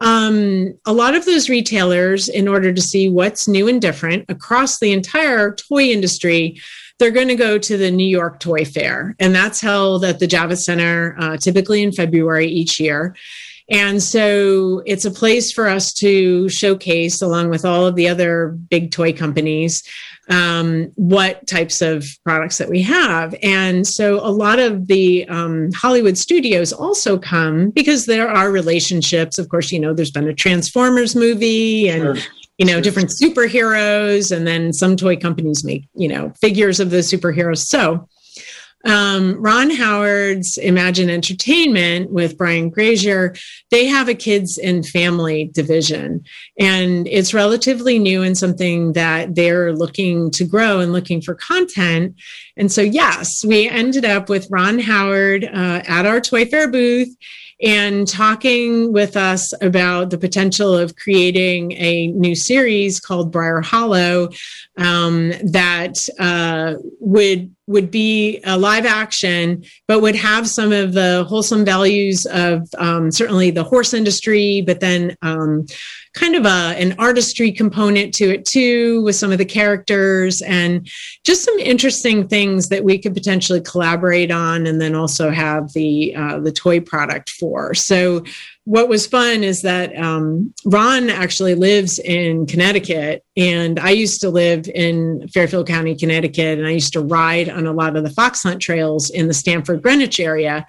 um, 0.00 0.78
a 0.86 0.92
lot 0.92 1.14
of 1.14 1.24
those 1.26 1.48
retailers, 1.48 2.28
in 2.28 2.48
order 2.48 2.72
to 2.72 2.80
see 2.80 3.08
what's 3.08 3.46
new 3.46 3.68
and 3.68 3.80
different 3.80 4.24
across 4.28 4.78
the 4.78 4.92
entire 4.92 5.54
toy 5.54 5.90
industry, 5.90 6.60
they're 6.98 7.10
going 7.10 7.28
to 7.28 7.36
go 7.36 7.58
to 7.58 7.76
the 7.76 7.90
New 7.90 8.06
York 8.06 8.38
Toy 8.38 8.64
Fair, 8.64 9.16
and 9.18 9.34
that's 9.34 9.60
held 9.60 10.04
at 10.04 10.20
the 10.20 10.28
Javits 10.28 10.62
Center, 10.62 11.16
uh, 11.18 11.36
typically 11.36 11.82
in 11.82 11.90
February 11.90 12.46
each 12.46 12.78
year. 12.78 13.16
And 13.70 14.02
so 14.02 14.82
it's 14.86 15.04
a 15.04 15.10
place 15.10 15.52
for 15.52 15.68
us 15.68 15.92
to 15.94 16.48
showcase, 16.48 17.22
along 17.22 17.50
with 17.50 17.64
all 17.64 17.86
of 17.86 17.94
the 17.94 18.08
other 18.08 18.48
big 18.70 18.90
toy 18.90 19.12
companies, 19.12 19.82
um, 20.28 20.92
what 20.96 21.46
types 21.46 21.80
of 21.80 22.06
products 22.24 22.58
that 22.58 22.68
we 22.68 22.82
have. 22.82 23.34
And 23.42 23.86
so 23.86 24.16
a 24.20 24.30
lot 24.30 24.58
of 24.58 24.86
the 24.86 25.26
um, 25.28 25.70
Hollywood 25.72 26.18
studios 26.18 26.72
also 26.72 27.18
come 27.18 27.70
because 27.70 28.06
there 28.06 28.28
are 28.28 28.50
relationships. 28.50 29.38
Of 29.38 29.48
course, 29.48 29.72
you 29.72 29.78
know, 29.78 29.94
there's 29.94 30.10
been 30.10 30.28
a 30.28 30.34
Transformers 30.34 31.14
movie 31.14 31.88
and. 31.88 32.18
Sure 32.18 32.32
you 32.58 32.66
know 32.66 32.82
different 32.82 33.08
superheroes 33.08 34.34
and 34.34 34.46
then 34.46 34.72
some 34.74 34.94
toy 34.94 35.16
companies 35.16 35.64
make 35.64 35.88
you 35.94 36.06
know 36.06 36.30
figures 36.40 36.80
of 36.80 36.90
the 36.90 36.98
superheroes 36.98 37.64
so 37.64 38.06
um, 38.84 39.40
Ron 39.40 39.70
Howard's 39.70 40.58
Imagine 40.58 41.10
Entertainment 41.10 42.10
with 42.10 42.36
Brian 42.36 42.70
Grazer, 42.70 43.34
they 43.70 43.86
have 43.86 44.08
a 44.08 44.14
kids 44.14 44.58
and 44.58 44.86
family 44.86 45.50
division. 45.52 46.24
And 46.58 47.06
it's 47.08 47.34
relatively 47.34 47.98
new 47.98 48.22
and 48.22 48.36
something 48.36 48.92
that 48.94 49.34
they're 49.34 49.72
looking 49.72 50.30
to 50.32 50.44
grow 50.44 50.80
and 50.80 50.92
looking 50.92 51.20
for 51.20 51.34
content. 51.34 52.16
And 52.56 52.70
so, 52.70 52.82
yes, 52.82 53.44
we 53.44 53.68
ended 53.68 54.04
up 54.04 54.28
with 54.28 54.48
Ron 54.50 54.78
Howard 54.78 55.44
uh, 55.44 55.82
at 55.86 56.06
our 56.06 56.20
Toy 56.20 56.44
Fair 56.44 56.68
booth 56.68 57.14
and 57.62 58.08
talking 58.08 58.92
with 58.92 59.16
us 59.16 59.52
about 59.62 60.10
the 60.10 60.18
potential 60.18 60.76
of 60.76 60.96
creating 60.96 61.72
a 61.72 62.08
new 62.08 62.34
series 62.34 62.98
called 62.98 63.30
Briar 63.30 63.60
Hollow 63.60 64.30
um, 64.76 65.32
that 65.44 65.96
uh, 66.18 66.74
would 66.98 67.54
would 67.68 67.90
be 67.90 68.40
a 68.44 68.58
live 68.58 68.84
action, 68.84 69.64
but 69.86 70.00
would 70.00 70.16
have 70.16 70.48
some 70.48 70.72
of 70.72 70.94
the 70.94 71.24
wholesome 71.28 71.64
values 71.64 72.26
of 72.26 72.68
um, 72.78 73.10
certainly 73.10 73.50
the 73.50 73.62
horse 73.62 73.94
industry, 73.94 74.62
but 74.66 74.80
then 74.80 75.16
um, 75.22 75.64
kind 76.14 76.34
of 76.34 76.44
a 76.44 76.74
an 76.76 76.94
artistry 76.98 77.52
component 77.52 78.12
to 78.14 78.24
it 78.24 78.44
too, 78.44 79.02
with 79.02 79.16
some 79.16 79.30
of 79.30 79.38
the 79.38 79.44
characters 79.44 80.42
and 80.42 80.88
just 81.24 81.44
some 81.44 81.58
interesting 81.58 82.26
things 82.26 82.68
that 82.68 82.84
we 82.84 82.98
could 82.98 83.14
potentially 83.14 83.60
collaborate 83.60 84.30
on, 84.30 84.66
and 84.66 84.80
then 84.80 84.94
also 84.94 85.30
have 85.30 85.72
the 85.72 86.14
uh, 86.16 86.40
the 86.40 86.52
toy 86.52 86.80
product 86.80 87.30
for. 87.30 87.74
So 87.74 88.24
what 88.64 88.88
was 88.88 89.06
fun 89.06 89.42
is 89.42 89.62
that 89.62 89.96
um, 89.96 90.54
Ron 90.64 91.10
actually 91.10 91.54
lives 91.56 91.98
in 91.98 92.46
Connecticut, 92.46 93.24
and 93.36 93.80
I 93.80 93.90
used 93.90 94.20
to 94.20 94.30
live 94.30 94.68
in 94.68 95.26
Fairfield 95.28 95.66
County, 95.66 95.96
Connecticut, 95.96 96.58
and 96.58 96.66
I 96.66 96.70
used 96.70 96.92
to 96.92 97.00
ride 97.00 97.48
on 97.48 97.66
a 97.66 97.72
lot 97.72 97.96
of 97.96 98.04
the 98.04 98.10
fox 98.10 98.42
hunt 98.42 98.62
trails 98.62 99.10
in 99.10 99.26
the 99.26 99.34
Stamford 99.34 99.82
Greenwich 99.82 100.20
area. 100.20 100.64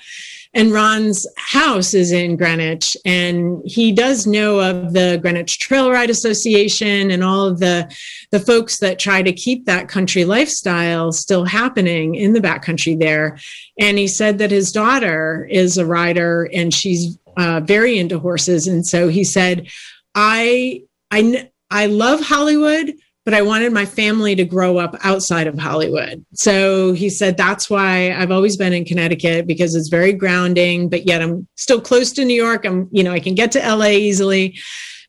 And 0.55 0.71
Ron's 0.71 1.25
house 1.37 1.95
is 1.95 2.11
in 2.11 2.35
Greenwich, 2.35 2.95
and 3.05 3.61
he 3.65 3.91
does 3.91 4.27
know 4.27 4.59
of 4.59 4.93
the 4.93 5.19
Greenwich 5.21 5.57
Trail 5.57 5.89
Ride 5.89 6.11
Association 6.11 7.09
and 7.09 7.23
all 7.23 7.47
of 7.47 7.59
the 7.59 7.91
the 8.29 8.39
folks 8.39 8.79
that 8.79 8.99
try 8.99 9.23
to 9.23 9.33
keep 9.33 9.65
that 9.65 9.87
country 9.87 10.25
lifestyle 10.25 11.11
still 11.11 11.45
happening 11.45 12.15
in 12.15 12.33
the 12.33 12.39
backcountry 12.39 12.99
there. 12.99 13.39
And 13.79 13.97
he 13.97 14.07
said 14.07 14.37
that 14.39 14.51
his 14.51 14.71
daughter 14.71 15.47
is 15.49 15.77
a 15.77 15.87
rider, 15.87 16.49
and 16.53 16.71
she's 16.71 17.17
uh, 17.37 17.61
very 17.63 17.97
into 17.97 18.19
horses, 18.19 18.67
and 18.67 18.85
so 18.85 19.07
he 19.07 19.23
said, 19.23 19.67
"I 20.15 20.83
I 21.11 21.49
I 21.69 21.87
love 21.87 22.21
Hollywood." 22.21 22.93
But 23.25 23.33
I 23.33 23.41
wanted 23.41 23.71
my 23.71 23.85
family 23.85 24.35
to 24.35 24.43
grow 24.43 24.79
up 24.79 24.97
outside 25.01 25.47
of 25.47 25.57
Hollywood. 25.57 26.25
So 26.33 26.91
he 26.91 27.09
said, 27.09 27.37
that's 27.37 27.69
why 27.69 28.11
I've 28.11 28.31
always 28.31 28.57
been 28.57 28.73
in 28.73 28.83
Connecticut 28.83 29.47
because 29.47 29.75
it's 29.75 29.87
very 29.87 30.11
grounding, 30.11 30.89
but 30.89 31.07
yet 31.07 31.21
I'm 31.21 31.47
still 31.55 31.79
close 31.79 32.11
to 32.11 32.25
New 32.25 32.33
York. 32.33 32.65
I'm, 32.65 32.89
you 32.91 33.01
know, 33.01 33.13
I 33.13 33.21
can 33.21 33.33
get 33.33 33.53
to 33.53 33.59
LA 33.59 33.91
easily 33.91 34.57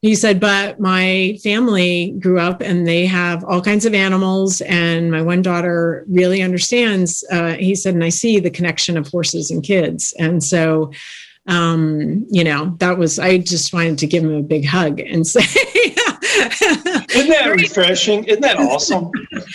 he 0.04 0.14
said, 0.14 0.38
but 0.38 0.78
my 0.78 1.38
family 1.42 2.14
grew 2.20 2.38
up 2.38 2.60
and 2.60 2.86
they 2.86 3.06
have 3.06 3.42
all 3.42 3.62
kinds 3.62 3.86
of 3.86 3.94
animals. 3.94 4.60
And 4.60 5.10
my 5.10 5.22
one 5.22 5.40
daughter 5.40 6.04
really 6.10 6.42
understands, 6.42 7.24
uh, 7.32 7.54
he 7.54 7.74
said, 7.74 7.94
and 7.94 8.04
I 8.04 8.10
see 8.10 8.38
the 8.38 8.50
connection 8.50 8.98
of 8.98 9.08
horses 9.08 9.50
and 9.50 9.62
kids. 9.62 10.12
And 10.18 10.44
so 10.44 10.92
um, 11.47 12.26
you 12.30 12.42
know, 12.42 12.74
that 12.78 12.97
was, 12.97 13.18
I 13.18 13.38
just 13.38 13.72
wanted 13.72 13.99
to 13.99 14.07
give 14.07 14.24
him 14.24 14.34
a 14.34 14.42
big 14.42 14.66
hug 14.66 15.01
and 15.01 15.26
say, 15.26 15.40
Isn't 17.14 17.30
that 17.30 17.53
refreshing? 17.55 18.24
Isn't 18.24 18.42
that 18.42 18.59
awesome? 18.59 19.11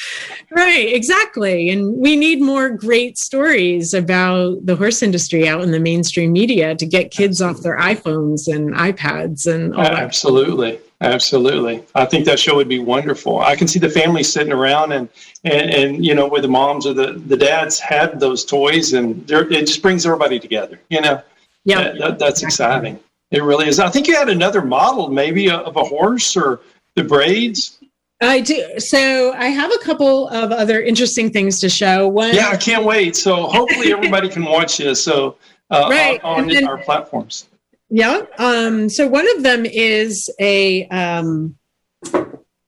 right, 0.52 0.94
exactly. 0.94 1.70
And 1.70 1.98
we 1.98 2.16
need 2.16 2.42
more 2.42 2.70
great 2.70 3.18
stories 3.18 3.94
about 3.94 4.66
the 4.66 4.76
horse 4.76 5.02
industry 5.02 5.48
out 5.48 5.62
in 5.62 5.72
the 5.72 5.80
mainstream 5.80 6.32
media 6.32 6.76
to 6.76 6.86
get 6.86 7.12
kids 7.12 7.42
off 7.42 7.62
their 7.62 7.78
iPhones 7.78 8.48
and 8.48 8.74
iPads 8.76 9.52
and 9.52 9.76
all 9.76 9.82
Absolutely. 9.82 10.72
That. 10.72 10.84
Absolutely. 11.02 11.82
I 11.96 12.06
think 12.06 12.26
that 12.26 12.40
show 12.40 12.56
would 12.58 12.68
be 12.68 12.80
wonderful. 12.80 13.40
I 13.40 13.56
can 13.56 13.68
see 13.68 13.80
the 13.80 13.90
family 13.90 14.22
sitting 14.22 14.52
around 14.52 14.92
and, 14.92 15.08
and, 15.46 15.74
and 15.74 16.06
you 16.06 16.14
know, 16.14 16.28
where 16.28 16.42
the 16.42 16.50
moms 16.50 16.86
or 16.86 16.94
the, 16.94 17.14
the 17.14 17.38
dads 17.38 17.80
had 17.80 18.20
those 18.20 18.44
toys 18.44 18.94
and 18.94 19.30
it 19.30 19.66
just 19.66 19.82
brings 19.82 20.06
everybody 20.06 20.40
together, 20.40 20.80
you 20.90 21.02
know? 21.02 21.22
Yeah, 21.66 21.84
that, 21.84 21.98
that, 22.00 22.20
that's 22.20 22.44
exciting. 22.44 23.00
It 23.32 23.44
really 23.44 23.68
is. 23.68 23.80
I 23.80 23.90
think 23.90 24.08
you 24.08 24.16
had 24.16 24.30
another 24.30 24.62
model, 24.62 25.10
maybe 25.10 25.50
of 25.50 25.76
a 25.76 25.84
horse 25.84 26.36
or 26.36 26.62
the 26.96 27.04
braids. 27.04 27.80
I 28.22 28.42
do. 28.42 28.80
So 28.80 29.34
I 29.34 29.46
have 29.46 29.72
a 29.72 29.78
couple 29.78 30.28
of 30.30 30.52
other 30.52 30.82
interesting 30.82 31.32
things 31.32 31.60
to 31.62 31.70
show. 31.70 32.08
One, 32.08 32.36
yeah, 32.36 32.50
I 32.50 32.58
can't 32.58 32.84
wait. 32.84 33.16
So 33.16 33.44
hopefully 33.48 33.94
everybody 33.94 34.30
can 34.30 34.44
watch 34.44 34.78
this. 34.78 35.04
So 35.04 35.38
uh, 35.70 35.88
right. 35.90 36.22
on, 36.24 36.42
on 36.42 36.48
then, 36.48 36.68
our 36.68 36.78
platforms. 36.80 37.48
Yeah. 37.90 38.22
Um, 38.38 38.90
so 38.90 39.08
one 39.08 39.28
of 39.38 39.44
them 39.44 39.66
is 39.66 40.30
a. 40.40 40.88
Um, 40.88 41.56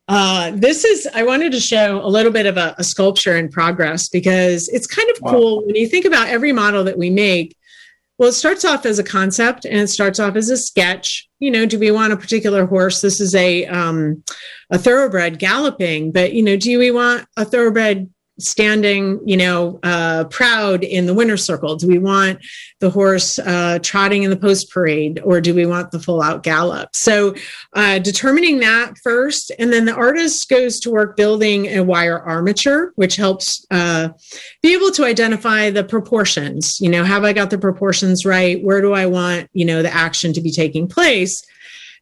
uh, 0.08 0.52
this 0.56 0.84
is 0.84 1.08
I 1.14 1.24
wanted 1.24 1.54
to 1.54 1.60
show 1.60 2.06
a 2.06 2.08
little 2.08 2.32
bit 2.32 2.46
of 2.46 2.58
a, 2.58 2.76
a 2.78 2.84
sculpture 2.84 3.38
in 3.38 3.50
progress 3.50 4.10
because 4.10 4.68
it's 4.70 4.86
kind 4.86 5.10
of 5.10 5.22
wow. 5.22 5.32
cool 5.32 5.66
when 5.66 5.76
you 5.76 5.88
think 5.88 6.06
about 6.06 6.28
every 6.28 6.52
model 6.52 6.84
that 6.84 6.98
we 6.98 7.10
make 7.10 7.56
well, 8.22 8.30
it 8.30 8.34
starts 8.34 8.64
off 8.64 8.86
as 8.86 9.00
a 9.00 9.04
concept 9.04 9.66
and 9.66 9.80
it 9.80 9.88
starts 9.88 10.20
off 10.20 10.36
as 10.36 10.48
a 10.52 10.56
sketch. 10.56 11.28
You 11.40 11.50
know, 11.50 11.66
do 11.66 11.80
we 11.80 11.90
want 11.90 12.14
a 12.14 12.18
particular 12.18 12.68
horse? 12.68 13.02
This 13.02 13.20
is 13.20 13.34
a 13.34 13.66
um, 13.66 14.24
a 14.70 14.78
thoroughbred 14.78 15.40
galloping, 15.40 16.12
but 16.12 16.32
you 16.32 16.44
know, 16.44 16.56
do 16.56 16.78
we 16.78 16.92
want 16.92 17.26
a 17.36 17.46
thoroughbred 17.46 18.12
standing, 18.44 19.20
you 19.26 19.38
know, 19.38 19.80
uh, 19.84 20.26
proud 20.26 20.84
in 20.84 21.06
the 21.06 21.14
winner's 21.14 21.44
circle? 21.44 21.76
Do 21.76 21.88
we 21.88 21.98
want 21.98 22.40
the 22.80 22.90
horse 22.90 23.40
uh, 23.40 23.80
trotting 23.82 24.24
in 24.24 24.30
the 24.30 24.38
post 24.38 24.72
parade, 24.72 25.22
or 25.24 25.42
do 25.42 25.54
we 25.54 25.66
want 25.66 25.92
the 25.92 26.00
full 26.00 26.22
out 26.22 26.44
gallop? 26.44 26.96
So, 26.96 27.36
uh, 27.74 28.00
determining 28.00 28.60
that 28.60 28.98
first, 29.04 29.52
and 29.60 29.72
then 29.72 29.86
the 29.86 29.94
artist 29.94 30.50
goes 30.50 30.80
to 30.82 30.92
work 30.92 31.16
building 31.16 31.68
a 31.68 31.84
wire 31.84 32.20
armature, 32.20 32.92
which 32.96 33.16
helps 33.16 33.66
uh, 33.72 34.10
be 34.62 34.74
able 34.74 34.92
to 34.92 35.06
identify 35.06 35.70
the 35.70 35.84
proportions. 35.84 36.80
You 36.80 36.90
know, 36.90 37.04
have 37.04 37.24
I 37.24 37.34
got 37.34 37.50
the 37.50 37.58
proportions 37.58 38.26
right? 38.26 38.64
Where 38.64 38.82
do 38.82 38.94
I 38.94 39.06
want, 39.06 39.50
you 39.54 39.66
know, 39.66 39.82
the 39.82 39.94
action 39.94 40.34
to 40.34 40.42
be 40.42 40.52
taking 40.52 40.88
place? 40.88 41.42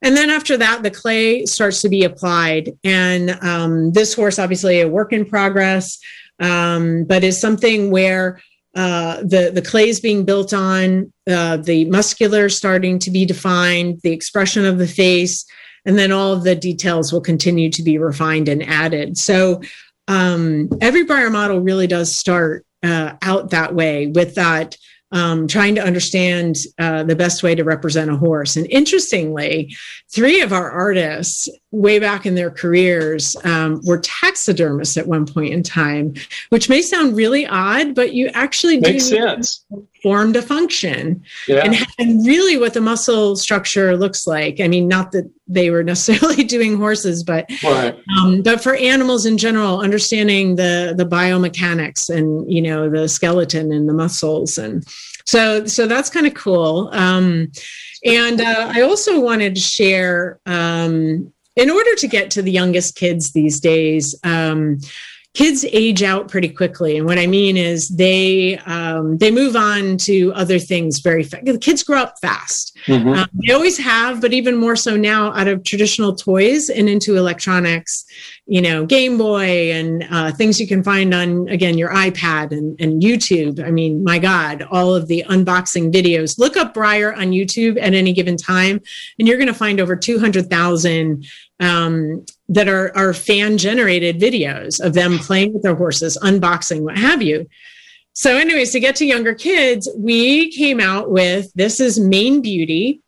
And 0.01 0.15
then 0.15 0.29
after 0.29 0.55
that, 0.57 0.83
the 0.83 0.91
clay 0.91 1.45
starts 1.45 1.81
to 1.81 1.89
be 1.89 2.03
applied. 2.03 2.77
And 2.83 3.31
um, 3.41 3.91
this 3.91 4.13
horse, 4.13 4.39
obviously, 4.39 4.79
a 4.79 4.87
work 4.87 5.11
in 5.11 5.25
progress, 5.25 5.99
um, 6.39 7.03
but 7.05 7.23
is 7.23 7.39
something 7.39 7.91
where 7.91 8.41
uh, 8.75 9.17
the 9.21 9.51
the 9.53 9.61
clay 9.61 9.89
is 9.89 9.99
being 9.99 10.25
built 10.25 10.53
on, 10.53 11.11
uh, 11.29 11.57
the 11.57 11.85
muscular 11.85 12.49
starting 12.49 12.99
to 12.99 13.11
be 13.11 13.25
defined, 13.25 13.99
the 14.03 14.11
expression 14.11 14.65
of 14.65 14.77
the 14.77 14.87
face, 14.87 15.45
and 15.85 15.97
then 15.97 16.11
all 16.11 16.33
of 16.33 16.43
the 16.43 16.55
details 16.55 17.11
will 17.11 17.21
continue 17.21 17.69
to 17.69 17.83
be 17.83 17.97
refined 17.97 18.47
and 18.47 18.63
added. 18.63 19.17
So 19.17 19.61
um, 20.07 20.69
every 20.81 21.05
Breyer 21.05 21.31
model 21.31 21.59
really 21.59 21.87
does 21.87 22.17
start 22.17 22.65
uh, 22.83 23.13
out 23.21 23.49
that 23.49 23.75
way 23.75 24.07
with 24.07 24.35
that 24.35 24.77
um, 25.11 25.47
trying 25.47 25.75
to 25.75 25.83
understand 25.83 26.55
uh, 26.77 27.03
the 27.03 27.15
best 27.15 27.41
way 27.41 27.55
to 27.55 27.63
represent 27.63 28.11
a 28.11 28.15
horse. 28.15 28.55
And 28.55 28.67
interestingly, 28.69 29.75
three 30.13 30.41
of 30.41 30.53
our 30.53 30.69
artists, 30.69 31.49
way 31.72 31.99
back 31.99 32.26
in 32.26 32.36
their 32.36 32.49
careers, 32.49 33.36
um, 33.43 33.80
were 33.86 33.99
taxidermists 33.99 34.97
at 34.97 35.05
one 35.07 35.26
point 35.26 35.53
in 35.53 35.61
time, 35.61 36.13
which 36.49 36.67
may 36.67 36.82
sound 36.82 37.15
really 37.15 37.45
odd, 37.45 37.93
but 37.93 38.13
you 38.13 38.28
actually 38.34 38.80
makes 38.80 39.05
sense. 39.05 39.65
Formed 40.01 40.36
a 40.38 40.41
function, 40.41 41.22
yeah. 41.47 41.65
and, 41.65 41.76
and 41.99 42.26
really 42.26 42.57
what 42.57 42.74
the 42.74 42.82
muscle 42.82 43.36
structure 43.36 43.97
looks 43.97 44.26
like. 44.26 44.61
I 44.61 44.67
mean, 44.67 44.88
not 44.88 45.11
that 45.11 45.30
they 45.47 45.70
were 45.70 45.84
necessarily 45.93 46.43
doing 46.43 46.78
horses, 46.78 47.24
but 47.24 47.49
right. 47.63 47.95
um, 48.17 48.41
but 48.41 48.63
for 48.63 48.76
animals 48.76 49.26
in 49.26 49.38
general, 49.38 49.82
understanding 49.82 50.55
the 50.55 50.93
the 50.97 51.05
biomechanics 51.05 52.09
and 52.09 52.49
you 52.51 52.61
know 52.61 52.89
the 52.89 53.09
skeleton 53.09 53.72
and 53.72 53.89
the 53.89 53.93
muscles 53.93 54.57
and 54.57 54.86
so 55.26 55.65
so 55.65 55.86
that's 55.86 56.09
kind 56.09 56.26
of 56.26 56.34
cool. 56.34 56.89
Um, 56.91 57.51
and 58.03 58.41
uh, 58.41 58.72
I 58.74 58.82
also 58.82 59.20
wanted 59.20 59.55
to 59.55 59.61
share. 59.61 60.39
Um, 60.45 61.32
in 61.60 61.70
order 61.70 61.95
to 61.95 62.07
get 62.07 62.32
to 62.32 62.41
the 62.41 62.51
youngest 62.51 62.95
kids 62.95 63.32
these 63.34 63.60
days, 63.60 64.16
um, 64.24 64.80
kids 65.36 65.64
age 65.72 66.01
out 66.01 66.28
pretty 66.28 66.49
quickly. 66.49 66.97
And 66.97 67.05
what 67.05 67.20
i 67.20 67.28
mean 67.28 67.55
is 67.55 67.88
they 67.89 68.57
um, 68.66 69.18
they 69.20 69.32
move 69.32 69.55
on 69.55 69.97
to 69.99 70.34
other 70.34 70.57
things 70.60 70.99
very 70.99 71.24
fast 71.24 71.45
the 71.45 71.57
kids 71.57 71.84
grow 71.84 72.01
up 72.01 72.16
fast. 72.22 72.76
Mhm. 72.88 73.16
um, 73.16 73.30
they 73.45 73.53
always 73.53 73.78
have 73.78 74.22
but 74.22 74.34
even 74.34 74.55
more 74.55 74.76
so 74.76 74.97
now 74.97 75.32
out 75.34 75.47
of 75.47 75.64
traditional 75.64 76.16
toys 76.16 76.70
and 76.70 76.89
into 76.89 77.16
electronics 77.16 78.05
you 78.47 78.62
know 78.62 78.86
game 78.86 79.18
boy 79.18 79.72
and 79.72 80.07
uh, 80.10 80.32
things 80.32 80.60
you 80.60 80.68
can 80.68 80.84
find 80.84 81.14
on 81.14 81.47
again 81.49 81.78
your 81.78 81.91
ipad 81.91 82.51
and, 82.51 82.80
and 82.82 83.01
youtube. 83.01 83.64
I 83.64 83.70
mean 83.70 84.03
my 84.03 84.18
god 84.18 84.64
all 84.72 84.95
of 84.95 85.07
the 85.07 85.24
unboxing 85.30 85.93
videos. 85.93 86.39
Look 86.39 86.57
up 86.57 86.74
Breyer 86.74 87.16
on 87.16 87.32
youtube 87.32 87.78
at 87.80 87.93
any 87.93 88.14
given 88.14 88.36
time 88.36 88.82
and 89.20 89.28
you're 89.28 89.38
going 89.38 89.47
to 89.47 89.53
find 89.53 89.80
over 89.80 89.95
200000 89.95 91.26
um, 91.60 92.26
that 92.47 92.68
are, 92.68 92.95
are 92.95 93.14
fan 93.14 93.57
generated 93.57 94.20
videos 94.20 94.80
of 94.80 94.93
them 94.93 95.20
playing 95.20 95.53
with 95.53 95.64
their 95.64 95.76
horses 95.76 96.18
unboxing 96.22 96.82
what 96.82 96.97
have 96.97 97.22
you. 97.22 97.47
So 98.14 98.36
anyways 98.36 98.72
to 98.72 98.80
get 98.80 98.95
to 98.97 99.05
younger 99.05 99.34
kids 99.34 99.89
we 99.97 100.51
came 100.51 100.80
out 100.80 101.10
with 101.10 101.51
this 101.53 101.80
is 101.80 101.99
Mane 101.99 102.41
Beauty. 102.41 103.01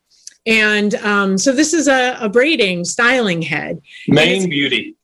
And 0.46 0.96
um, 0.96 1.38
so 1.38 1.52
this 1.52 1.74
is 1.74 1.88
a, 1.88 2.18
a 2.20 2.30
braiding 2.30 2.86
styling 2.86 3.42
head. 3.42 3.82
Mane 4.08 4.50
Beauty. 4.50 4.96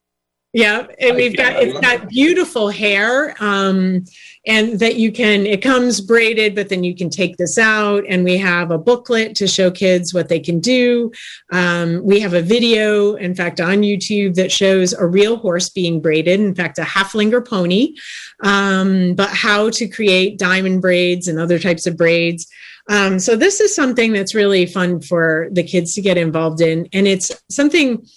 yeah, 0.54 0.88
and 1.00 1.16
we've 1.16 1.38
got 1.38 1.62
it's 1.62 1.80
got 1.80 2.10
beautiful 2.10 2.70
hair, 2.70 3.36
um, 3.40 4.04
and 4.48 4.80
that 4.80 4.96
you 4.96 5.12
can. 5.12 5.46
It 5.46 5.62
comes 5.62 6.00
braided, 6.02 6.56
but 6.56 6.70
then 6.70 6.84
you 6.84 6.96
can 6.96 7.10
take 7.10 7.36
this 7.38 7.58
out, 7.58 8.04
and 8.08 8.24
we 8.24 8.38
have 8.38 8.72
a 8.72 8.78
booklet 8.78 9.36
to 9.36 9.48
show 9.48 9.70
kids 9.70 10.14
what 10.14 10.30
they 10.30 10.40
can 10.40 10.60
do. 10.60 11.12
Um, 11.52 12.02
we 12.04 12.22
have 12.22 12.34
a 12.34 12.42
video, 12.42 13.16
in 13.16 13.36
fact, 13.36 13.60
on 13.60 13.82
YouTube 13.82 14.36
that 14.36 14.52
shows 14.52 14.94
a 14.94 15.06
real 15.06 15.36
horse 15.36 15.70
being 15.70 16.02
braided. 16.02 16.40
In 16.40 16.56
fact, 16.56 16.80
a 16.80 16.84
Haflinger 16.84 17.46
pony, 17.46 17.96
um, 18.42 19.14
but 19.16 19.30
how 19.30 19.70
to 19.72 19.88
create 19.88 20.40
diamond 20.40 20.82
braids 20.82 21.28
and 21.28 21.40
other 21.40 21.60
types 21.60 21.86
of 21.86 21.98
braids. 21.98 22.48
Um, 22.90 23.20
so 23.20 23.36
this 23.36 23.60
is 23.60 23.76
something 23.76 24.14
that's 24.14 24.34
really 24.34 24.66
fun 24.66 25.02
for 25.02 25.50
the 25.52 25.64
kids 25.64 25.94
to 25.96 26.02
get 26.02 26.18
involved 26.18 26.62
in, 26.62 26.88
and 26.94 27.06
it's 27.06 27.32
something. 27.52 28.08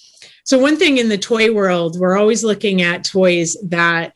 So 0.45 0.59
one 0.59 0.77
thing 0.77 0.99
in 0.99 1.09
the 1.09 1.19
toy 1.19 1.53
world, 1.53 1.99
we're 1.99 2.17
always 2.17 2.45
looking 2.45 2.83
at 2.83 3.05
toys 3.05 3.57
that 3.65 4.15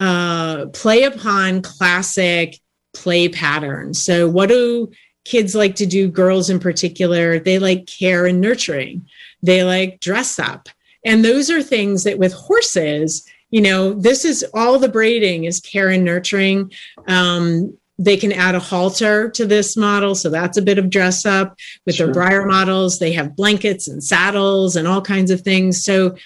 uh, 0.00 0.66
play 0.66 1.04
upon 1.04 1.62
classic 1.62 2.58
play 2.94 3.28
patterns. 3.28 4.04
So 4.04 4.28
what 4.28 4.48
do 4.48 4.90
kids 5.24 5.54
like 5.54 5.76
to 5.76 5.86
do? 5.86 6.08
Girls 6.08 6.50
in 6.50 6.60
particular, 6.60 7.38
they 7.38 7.58
like 7.58 7.86
care 7.86 8.26
and 8.26 8.40
nurturing. 8.40 9.06
They 9.42 9.64
like 9.64 10.00
dress 10.00 10.38
up, 10.38 10.68
and 11.04 11.24
those 11.24 11.50
are 11.50 11.62
things 11.62 12.04
that 12.04 12.18
with 12.18 12.32
horses, 12.32 13.24
you 13.50 13.60
know, 13.60 13.92
this 13.92 14.24
is 14.24 14.44
all 14.54 14.78
the 14.78 14.88
braiding 14.88 15.44
is 15.44 15.60
care 15.60 15.88
and 15.88 16.04
nurturing. 16.04 16.72
Um, 17.06 17.76
they 17.98 18.16
can 18.16 18.32
add 18.32 18.56
a 18.56 18.60
halter 18.60 19.30
to 19.30 19.46
this 19.46 19.76
model, 19.76 20.16
so 20.16 20.28
that's 20.28 20.58
a 20.58 20.62
bit 20.62 20.78
of 20.78 20.90
dress 20.90 21.24
up. 21.24 21.56
With 21.86 21.98
their 21.98 22.12
Breyer 22.12 22.46
models, 22.46 22.98
they 22.98 23.12
have 23.12 23.36
blankets 23.36 23.86
and 23.86 24.02
saddles 24.02 24.74
and 24.74 24.88
all 24.88 25.00
kinds 25.00 25.30
of 25.30 25.42
things. 25.42 25.84
So 25.84 26.16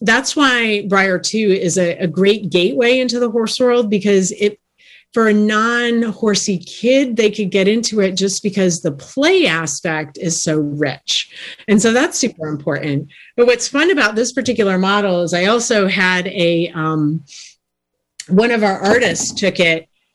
that's 0.00 0.34
why 0.34 0.86
Breyer 0.88 1.22
2 1.22 1.38
is 1.38 1.78
a, 1.78 1.96
a 1.98 2.06
great 2.06 2.50
gateway 2.50 3.00
into 3.00 3.20
the 3.20 3.30
horse 3.30 3.58
world 3.60 3.90
because 3.90 4.32
it 4.32 4.58
for 5.12 5.28
a 5.28 5.34
non-horsey 5.34 6.58
kid, 6.58 7.16
they 7.16 7.32
could 7.32 7.50
get 7.50 7.66
into 7.66 8.00
it 8.00 8.12
just 8.12 8.44
because 8.44 8.80
the 8.80 8.92
play 8.92 9.44
aspect 9.44 10.16
is 10.18 10.40
so 10.40 10.58
rich. 10.58 11.34
And 11.66 11.82
so 11.82 11.92
that's 11.92 12.16
super 12.16 12.46
important. 12.46 13.08
But 13.36 13.46
what's 13.46 13.66
fun 13.66 13.90
about 13.90 14.14
this 14.14 14.32
particular 14.32 14.78
model 14.78 15.22
is 15.22 15.34
I 15.34 15.46
also 15.46 15.88
had 15.88 16.28
a 16.28 16.68
um, 16.68 17.24
one 18.28 18.52
of 18.52 18.62
our 18.62 18.78
artists 18.78 19.32
took 19.32 19.58
it 19.58 19.88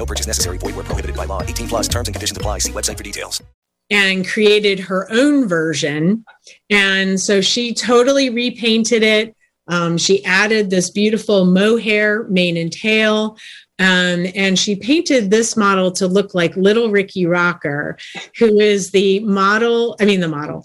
No 0.00 0.06
purchase 0.06 0.26
necessary. 0.26 0.56
Void 0.56 0.76
where 0.76 0.84
prohibited 0.84 1.14
by 1.14 1.26
law. 1.26 1.42
18 1.42 1.68
plus 1.68 1.86
terms 1.86 2.08
and 2.08 2.14
conditions 2.14 2.38
apply. 2.38 2.60
See 2.60 2.72
website 2.72 2.96
for 2.96 3.02
details. 3.02 3.42
and 3.90 4.26
created 4.26 4.78
her 4.78 5.06
own 5.12 5.48
version. 5.48 6.24
And 6.70 7.20
so 7.20 7.40
she 7.40 7.74
totally 7.74 8.30
repainted 8.30 9.02
it. 9.02 9.36
Um, 9.66 9.98
she 9.98 10.24
added 10.24 10.70
this 10.70 10.90
beautiful 10.90 11.44
mohair 11.44 12.24
mane 12.28 12.56
and 12.56 12.72
tail. 12.72 13.36
Um, 13.80 14.26
and 14.34 14.58
she 14.58 14.76
painted 14.76 15.30
this 15.30 15.56
model 15.56 15.90
to 15.92 16.06
look 16.06 16.34
like 16.34 16.56
little 16.56 16.90
Ricky 16.90 17.26
Rocker, 17.26 17.98
who 18.38 18.60
is 18.60 18.92
the 18.92 19.20
model. 19.20 19.96
I 20.00 20.04
mean, 20.04 20.20
the 20.20 20.28
model. 20.28 20.64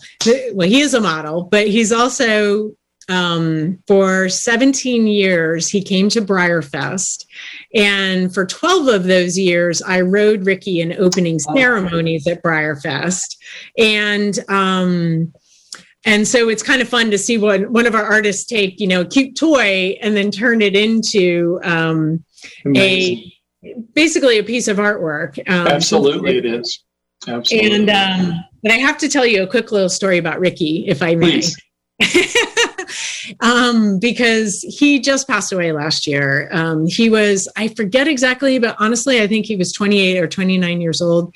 Well, 0.54 0.70
he 0.70 0.82
is 0.82 0.94
a 0.94 1.02
model, 1.02 1.44
but 1.44 1.68
he's 1.68 1.92
also 1.92 2.74
um, 3.10 3.80
for 3.88 4.30
17 4.30 5.08
years, 5.08 5.70
he 5.70 5.82
came 5.82 6.10
to 6.10 6.22
BreyerFest. 6.22 7.26
And 7.74 8.34
for 8.34 8.46
12 8.46 8.88
of 8.88 9.04
those 9.04 9.38
years, 9.38 9.82
I 9.82 10.02
rode 10.02 10.46
Ricky 10.46 10.82
in 10.82 10.94
opening 10.94 11.40
ceremonies 11.40 12.28
at 12.28 12.44
BreyerFest. 12.44 13.38
And, 13.78 14.38
um, 14.50 15.34
and 16.06 16.28
so 16.28 16.50
it's 16.50 16.64
kind 16.64 16.82
of 16.82 16.90
fun 16.90 17.12
to 17.12 17.18
see 17.18 17.38
one, 17.38 17.72
one 17.74 17.88
of 17.88 17.96
our 17.96 18.06
artists 18.06 18.46
take, 18.46 18.80
you 18.80 18.88
know, 18.88 19.02
a 19.02 19.06
cute 19.06 19.36
toy 19.36 19.98
and 20.02 20.16
then 20.16 20.32
turn 20.32 20.62
it 20.62 20.76
into 20.76 21.60
um, 21.64 22.24
a 22.76 23.32
basically 23.94 24.38
a 24.38 24.44
piece 24.44 24.68
of 24.68 24.78
artwork. 24.78 25.38
Um, 25.50 25.68
Absolutely, 25.68 26.38
it 26.38 26.46
is. 26.46 26.84
Absolutely. 27.28 27.76
And 27.76 27.90
um, 27.90 28.44
but 28.62 28.72
I 28.72 28.76
have 28.76 28.98
to 29.00 29.10
tell 29.10 29.26
you 29.26 29.44
a 29.44 29.48
quick 29.48 29.72
little 29.72 29.90
story 29.90 30.18
about 30.18 30.40
Ricky, 30.40 30.86
if 30.88 31.02
I 31.02 31.16
may. 31.16 31.42
Um, 33.40 34.00
because 34.00 34.62
he 34.62 35.00
just 35.00 35.28
passed 35.28 35.52
away 35.52 35.72
last 35.72 36.08
year. 36.08 36.50
Um, 36.52 36.86
he 36.88 37.10
was, 37.10 37.48
I 37.56 37.70
forget 37.70 38.08
exactly, 38.08 38.60
but 38.60 38.76
honestly, 38.80 39.22
I 39.22 39.28
think 39.28 39.46
he 39.46 39.56
was 39.56 39.72
28 39.72 40.20
or 40.20 40.28
29 40.28 40.82
years 40.82 41.02
old. 41.02 41.34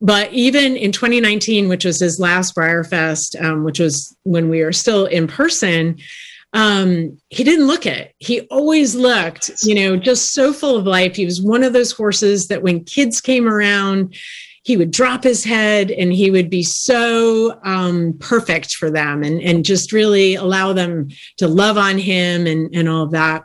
But 0.00 0.32
even 0.32 0.76
in 0.76 0.90
2019, 0.90 1.68
which 1.68 1.84
was 1.84 2.00
his 2.00 2.18
last 2.18 2.56
BreyerFest, 2.56 3.40
um, 3.42 3.62
which 3.62 3.78
was 3.78 4.16
when 4.24 4.48
we 4.48 4.62
were 4.62 4.72
still 4.72 5.06
in 5.06 5.28
person, 5.28 5.98
um, 6.54 7.18
he 7.30 7.44
didn't 7.44 7.66
look 7.66 7.86
it. 7.86 8.14
He 8.18 8.42
always 8.42 8.94
looked, 8.94 9.50
you 9.62 9.74
know, 9.74 9.96
just 9.96 10.34
so 10.34 10.52
full 10.52 10.76
of 10.76 10.86
life. 10.86 11.16
He 11.16 11.24
was 11.24 11.40
one 11.40 11.62
of 11.62 11.72
those 11.72 11.92
horses 11.92 12.48
that 12.48 12.62
when 12.62 12.84
kids 12.84 13.20
came 13.20 13.48
around, 13.48 14.14
he 14.62 14.76
would 14.76 14.92
drop 14.92 15.24
his 15.24 15.44
head 15.44 15.90
and 15.90 16.12
he 16.12 16.30
would 16.30 16.48
be 16.48 16.62
so 16.62 17.58
um, 17.64 18.16
perfect 18.20 18.74
for 18.74 18.90
them 18.90 19.22
and, 19.22 19.40
and 19.42 19.64
just 19.64 19.92
really 19.92 20.36
allow 20.36 20.72
them 20.72 21.08
to 21.38 21.48
love 21.48 21.76
on 21.76 21.98
him 21.98 22.46
and, 22.46 22.72
and 22.74 22.88
all 22.88 23.04
of 23.04 23.10
that. 23.10 23.44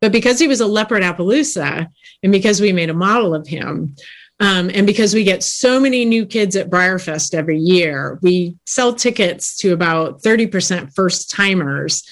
But 0.00 0.12
because 0.12 0.38
he 0.38 0.46
was 0.46 0.60
a 0.60 0.66
leopard 0.66 1.02
Appaloosa 1.02 1.88
and 2.22 2.32
because 2.32 2.60
we 2.60 2.72
made 2.72 2.90
a 2.90 2.94
model 2.94 3.34
of 3.34 3.46
him, 3.48 3.96
um, 4.40 4.70
and 4.72 4.86
because 4.86 5.14
we 5.14 5.24
get 5.24 5.42
so 5.42 5.80
many 5.80 6.04
new 6.04 6.24
kids 6.24 6.54
at 6.54 6.70
BreyerFest 6.70 7.34
every 7.34 7.58
year, 7.58 8.18
we 8.22 8.54
sell 8.66 8.94
tickets 8.94 9.56
to 9.58 9.72
about 9.72 10.22
30% 10.22 10.94
first 10.94 11.30
timers. 11.30 12.04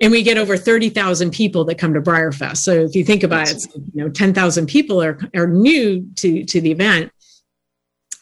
And 0.00 0.10
we 0.10 0.22
get 0.22 0.38
over 0.38 0.56
30,000 0.56 1.30
people 1.30 1.64
that 1.66 1.76
come 1.76 1.92
to 1.92 2.00
BreyerFest. 2.00 2.56
So 2.56 2.72
if 2.72 2.96
you 2.96 3.04
think 3.04 3.22
about 3.22 3.50
it, 3.50 3.62
you 3.74 4.02
know, 4.02 4.08
10,000 4.08 4.66
people 4.66 5.00
are, 5.00 5.18
are 5.36 5.46
new 5.46 6.08
to, 6.16 6.44
to 6.44 6.60
the 6.60 6.72
event 6.72 7.12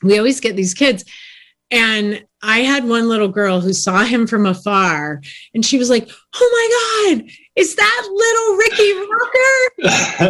we 0.03 0.19
always 0.19 0.41
get 0.41 0.57
these 0.57 0.75
kids. 0.75 1.05
And 1.71 2.25
I 2.43 2.61
had 2.61 2.89
one 2.89 3.09
little 3.09 3.29
girl 3.29 3.61
who 3.61 3.73
saw 3.73 4.05
him 4.05 4.27
from 4.27 4.47
afar 4.47 5.21
and 5.55 5.65
she 5.65 5.77
was 5.77 5.91
like, 5.91 6.09
Oh 6.35 7.09
my 7.11 7.17
God, 7.19 7.31
is 7.57 7.75
that 7.75 8.09
little 8.11 8.57
Ricky 8.57 8.93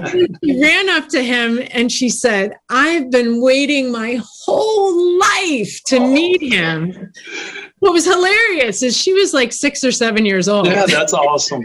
Rocker? 0.03 0.37
she 0.43 0.61
ran 0.61 0.89
up 0.89 1.09
to 1.11 1.23
him 1.23 1.61
and 1.71 1.93
she 1.93 2.09
said, 2.09 2.55
I've 2.71 3.11
been 3.11 3.41
waiting 3.43 3.93
my 3.93 4.21
whole 4.25 5.19
life 5.19 5.81
to 5.87 5.99
oh. 5.99 6.13
meet 6.13 6.43
him. 6.43 7.13
What 7.81 7.93
was 7.93 8.07
hilarious 8.07 8.83
is 8.83 8.97
she 8.97 9.13
was 9.13 9.33
like 9.33 9.53
six 9.53 9.85
or 9.85 9.93
seven 9.93 10.25
years 10.25 10.49
old. 10.49 10.67
Yeah, 10.67 10.87
that's 10.87 11.13
awesome. 11.13 11.65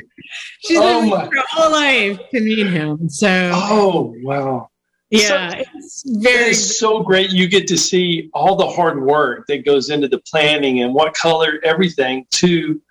She's 0.60 0.78
Oh 0.78 1.02
been 1.02 1.10
my- 1.10 1.18
waiting 1.24 1.32
her 1.38 1.44
whole 1.50 1.72
life 1.72 2.20
to 2.32 2.42
meet 2.42 2.68
him. 2.68 3.10
So, 3.10 3.52
Oh, 3.54 4.14
wow. 4.22 4.70
Yeah, 5.14 5.62
it's 5.76 6.04
very 6.08 6.52
is 6.52 6.80
so 6.80 7.04
great. 7.04 7.30
You 7.30 7.48
get 7.48 7.68
to 7.68 7.78
see 7.78 8.30
all 8.34 8.56
the 8.56 8.68
hard 8.68 9.04
work 9.04 9.46
that 9.48 9.64
goes 9.64 9.92
into 9.92 10.08
the 10.08 10.18
planning 10.20 10.82
and 10.82 10.94
what 10.94 11.14
color, 11.14 11.60
everything 11.64 12.26
to 12.32 12.82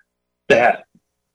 that. 0.47 0.85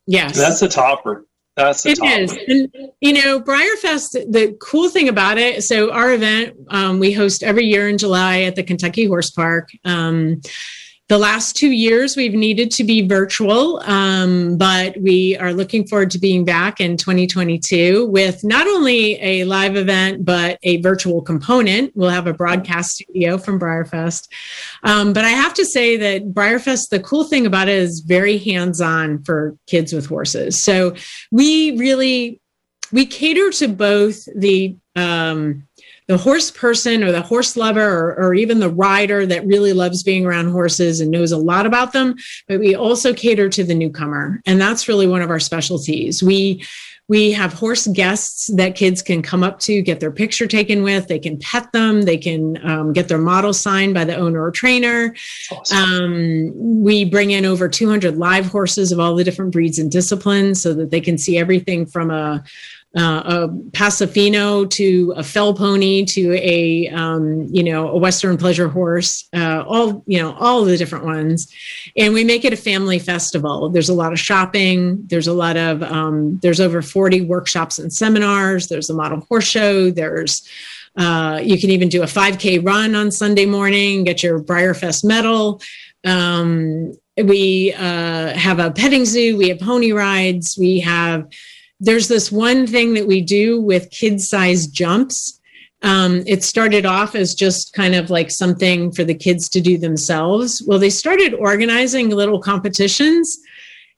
Yes. 0.07 0.37
That's 0.37 0.63
a 0.63 0.69
topper. 0.69 1.27
That's 1.57 1.83
the 1.83 1.91
It 1.91 1.99
top. 1.99 2.09
is, 2.09 2.33
and 2.49 2.91
you 3.01 3.13
know, 3.13 3.41
BreyerFest. 3.41 4.33
The 4.33 4.57
cool 4.63 4.89
thing 4.89 5.09
about 5.09 5.39
it, 5.39 5.65
so 5.65 5.91
our 5.93 6.13
event 6.13 6.57
um, 6.69 7.01
we 7.01 7.13
host 7.13 7.43
every 7.43 7.67
year 7.67 7.89
in 7.89 7.99
July 7.99 8.43
at 8.43 8.55
the 8.55 8.63
Kentucky 8.63 9.07
Horse 9.07 9.31
Park. 9.31 9.69
Um, 9.85 10.41
the 11.09 11.19
last 11.19 11.57
two 11.57 11.71
years 11.71 12.17
we've 12.17 12.35
needed 12.35 12.71
to 12.73 12.85
be 12.85 13.07
virtual, 13.07 13.81
um, 13.85 14.59
but 14.59 14.95
we 15.01 15.37
are 15.39 15.55
looking 15.55 15.87
forward 15.87 16.11
to 16.11 16.19
being 16.19 16.45
back 16.45 16.81
in 16.81 16.99
2022 16.99 18.07
with 18.07 18.45
not 18.45 18.67
only 18.67 19.19
a 19.23 19.45
live 19.45 19.77
event 19.77 20.25
but 20.25 20.59
a 20.65 20.81
virtual 20.83 21.23
component. 21.23 21.93
We'll 21.97 22.11
have 22.11 22.27
a 22.27 22.35
broadcast 22.35 22.97
studio 22.97 23.39
from 23.39 23.59
BreyerFest. 23.59 24.29
Um, 24.83 25.15
but 25.15 25.25
I 25.25 25.31
have 25.31 25.55
to 25.55 25.65
say 25.65 25.97
that 25.97 26.35
BreyerFest, 26.35 26.91
the 26.91 27.01
cool 27.01 27.25
thing 27.25 27.47
about 27.47 27.69
it 27.69 27.77
is 27.77 28.01
very 28.01 28.37
hands-on 28.37 29.23
for 29.23 29.57
kids 29.67 29.95
with 29.95 30.07
horses. 30.07 30.63
So 30.63 30.95
we 31.31 31.79
really 31.79 32.41
we 32.93 33.07
cater 33.07 33.51
to 33.51 33.69
both 33.69 34.25
the 34.35 34.77
um, 34.97 35.68
the 36.09 36.19
horse 36.19 36.51
person 36.51 37.05
or 37.05 37.13
the 37.13 37.23
horse 37.23 37.57
lover 37.57 37.87
or, 37.87 38.17
or 38.19 38.35
even 38.35 38.59
the 38.59 38.71
rider 38.71 39.27
that 39.27 39.47
really 39.47 39.73
loves 39.73 40.03
being 40.03 40.27
around 40.27 40.51
horses 40.51 41.01
and 41.01 41.11
knows 41.11 41.33
a 41.33 41.37
lot 41.37 41.67
about 41.67 41.93
them. 41.93 42.17
But 42.49 42.61
we 42.61 42.75
also 42.75 43.13
cater 43.15 43.49
to 43.51 43.63
the 43.63 43.75
newcomer 43.75 44.43
and 44.47 44.61
that's 44.61 44.89
really 44.89 45.07
one 45.07 45.23
of 45.23 45.31
our 45.31 45.41
specialties. 45.41 46.23
We 46.23 46.65
we 47.09 47.33
have 47.33 47.55
horse 47.55 47.87
guests 47.87 48.49
that 48.55 48.75
kids 48.75 49.01
can 49.01 49.23
come 49.23 49.43
up 49.43 49.61
to 49.61 49.81
get 49.81 49.99
their 49.99 50.11
picture 50.11 50.47
taken 50.47 50.83
with. 50.83 51.09
They 51.09 51.19
can 51.19 51.39
pet 51.39 51.73
them. 51.73 52.03
They 52.03 52.19
can 52.19 52.63
um, 52.67 52.93
get 52.93 53.09
their 53.09 53.19
model 53.19 53.55
signed 53.55 53.95
by 53.95 54.05
the 54.05 54.15
owner 54.15 54.43
or 54.43 54.51
trainer. 54.51 55.15
Um, 55.73 56.53
we 56.55 57.07
bring 57.07 57.31
in 57.31 57.47
over 57.47 57.67
200 57.67 58.19
live 58.19 58.47
horses 58.47 58.93
of 58.93 59.01
all 59.01 59.15
the 59.17 59.25
different 59.25 59.53
breeds 59.53 59.79
and 59.79 59.91
disciplines 59.91 60.63
so 60.63 60.75
that 60.75 60.91
they 60.91 61.01
can 61.01 61.17
see 61.17 61.39
everything 61.39 61.87
from 61.87 62.11
a 62.11 62.45
uh, 62.97 63.23
a 63.27 63.49
Paso 63.73 64.07
Fino 64.07 64.65
to 64.65 65.13
a 65.17 65.23
fell 65.23 65.53
pony 65.53 66.05
to 66.07 66.33
a 66.35 66.89
um, 66.89 67.47
you 67.51 67.63
know 67.63 67.89
a 67.89 67.97
Western 67.99 68.39
pleasure 68.39 68.69
horse, 68.69 69.29
uh, 69.35 69.63
all 69.67 70.03
you 70.07 70.19
know 70.19 70.35
all 70.41 70.65
the 70.65 70.77
different 70.77 71.05
ones, 71.05 71.53
and 71.97 72.15
we 72.15 72.25
make 72.25 72.45
it 72.45 72.53
a 72.53 72.57
family 72.57 72.99
festival. 72.99 73.69
There's 73.69 73.91
a 73.91 73.95
lot 73.95 74.13
of 74.13 74.19
shopping. 74.19 75.03
There's 75.07 75.27
a 75.27 75.35
lot 75.35 75.57
of 75.59 75.83
um, 75.83 76.39
there's 76.43 76.61
over 76.61 76.81
40 76.81 77.23
workshops 77.23 77.79
and 77.79 77.93
seminars. 77.93 78.69
There's 78.69 78.89
a 78.89 78.95
model 78.95 79.21
horse 79.29 79.47
show. 79.47 79.91
There's 79.91 80.49
uh, 80.97 81.41
you 81.43 81.61
can 81.61 81.71
even 81.71 81.91
do 81.91 82.03
a 82.03 82.07
5K 82.07 82.65
run 82.65 82.95
on 82.95 83.11
Sunday 83.11 83.45
morning. 83.45 84.05
Get 84.05 84.23
your 84.23 84.41
BreyerFest 84.41 85.05
medal. 85.05 85.61
Um, 86.05 86.95
we 87.23 87.75
uh, 87.75 88.33
have 88.33 88.59
a 88.59 88.71
petting 88.71 89.05
zoo. 89.05 89.37
We 89.37 89.51
have 89.51 89.61
pony 89.61 89.93
rides. 89.93 90.57
We 90.59 90.81
have 90.81 91.29
there's 91.81 92.09
this 92.09 92.33
one 92.33 92.67
thing 92.67 92.95
that 92.95 93.07
we 93.07 93.21
do 93.21 93.61
with 93.61 93.91
kid 93.91 94.21
sized 94.21 94.75
jumps. 94.75 95.41
Um, 95.83 96.25
it 96.27 96.43
started 96.43 96.87
off 96.87 97.15
as 97.15 97.35
just 97.35 97.73
kind 97.73 97.95
of 97.95 98.11
like 98.11 98.31
something 98.31 98.91
for 98.91 99.05
the 99.05 99.15
kids 99.15 99.49
to 99.51 99.61
do 99.61 99.79
themselves. 99.79 100.63
Well, 100.67 100.81
they 100.81 100.91
started 100.91 101.35
organizing 101.35 102.11
little 102.11 102.41
competitions. 102.41 103.39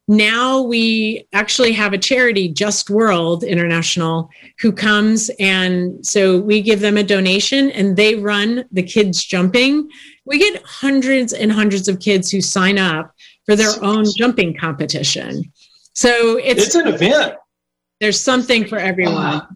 Now 0.07 0.61
we 0.61 1.26
actually 1.33 1.72
have 1.72 1.93
a 1.93 1.99
charity, 1.99 2.49
Just 2.49 2.91
World 2.91 3.45
International, 3.45 4.28
who 4.61 4.72
comes 4.72 5.31
and 5.39 6.05
so 6.05 6.41
we 6.41 6.61
give 6.61 6.81
them 6.81 6.97
a 6.97 7.05
donation 7.05 7.70
and 7.70 7.97
they 7.97 8.16
run 8.16 8.64
the 8.72 8.83
kids 8.83 9.24
jumping. 9.24 9.89
We 10.26 10.39
get 10.39 10.62
hundreds 10.64 11.33
and 11.33 11.53
hundreds 11.53 11.87
of 11.89 12.01
kids 12.01 12.31
who 12.31 12.41
sign 12.41 12.76
up 12.76 13.14
for 13.47 13.57
their 13.57 13.72
own 13.83 14.05
jumping 14.16 14.57
competition. 14.59 15.45
So 15.95 16.37
it's, 16.39 16.66
It's 16.66 16.74
an 16.74 16.89
event. 16.89 17.37
There's 18.01 18.20
something 18.20 18.66
for 18.66 18.78
everyone. 18.78 19.46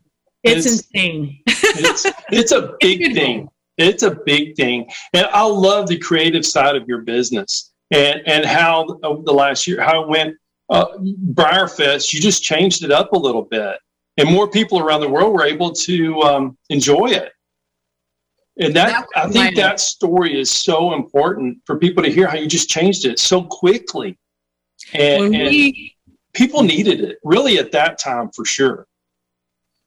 It's, 0.43 0.67
It's- 0.67 0.81
insane. 0.81 1.41
it's 1.47 2.07
it's 2.31 2.53
a 2.53 2.75
big 2.81 3.15
thing. 3.15 3.49
It's 3.79 4.03
a 4.05 4.15
big 4.15 4.55
thing, 4.55 4.89
and 5.15 5.27
I 5.33 5.43
love 5.45 5.89
the 5.89 5.99
creative 5.99 6.47
side 6.47 6.77
of 6.77 6.87
your 6.87 6.99
business 7.03 7.73
and 7.91 8.21
and 8.27 8.45
how 8.45 8.87
over 9.03 9.23
the 9.25 9.33
last 9.33 9.67
year 9.67 9.81
how 9.83 10.03
it 10.03 10.09
went. 10.09 10.37
Uh, 10.71 10.87
BreyerFest, 11.35 12.13
you 12.15 12.21
just 12.21 12.43
changed 12.43 12.85
it 12.85 12.91
up 12.91 13.13
a 13.13 13.19
little 13.19 13.43
bit, 13.43 13.77
and 14.17 14.31
more 14.31 14.49
people 14.51 14.79
around 14.79 15.01
the 15.01 15.09
world 15.09 15.33
were 15.35 15.45
able 15.45 15.73
to 15.73 16.21
um, 16.23 16.57
enjoy 16.71 17.09
it. 17.09 17.33
And 18.61 18.75
that 18.77 19.07
I 19.17 19.29
think 19.29 19.57
that 19.57 19.81
story 19.81 20.39
is 20.41 20.51
so 20.51 20.95
important 20.95 21.59
for 21.67 21.77
people 21.77 22.03
to 22.05 22.11
hear 22.11 22.29
how 22.29 22.37
you 22.39 22.47
just 22.47 22.69
changed 22.69 23.05
it 23.07 23.19
so 23.19 23.43
quickly, 23.43 24.17
and, 24.93 25.23
When 25.23 25.31
we- 25.33 25.94
people 26.35 26.63
needed 26.63 27.01
it 27.01 27.19
really 27.25 27.59
at 27.59 27.73
that 27.73 27.99
time 27.99 28.31
for 28.31 28.45
sure. 28.45 28.87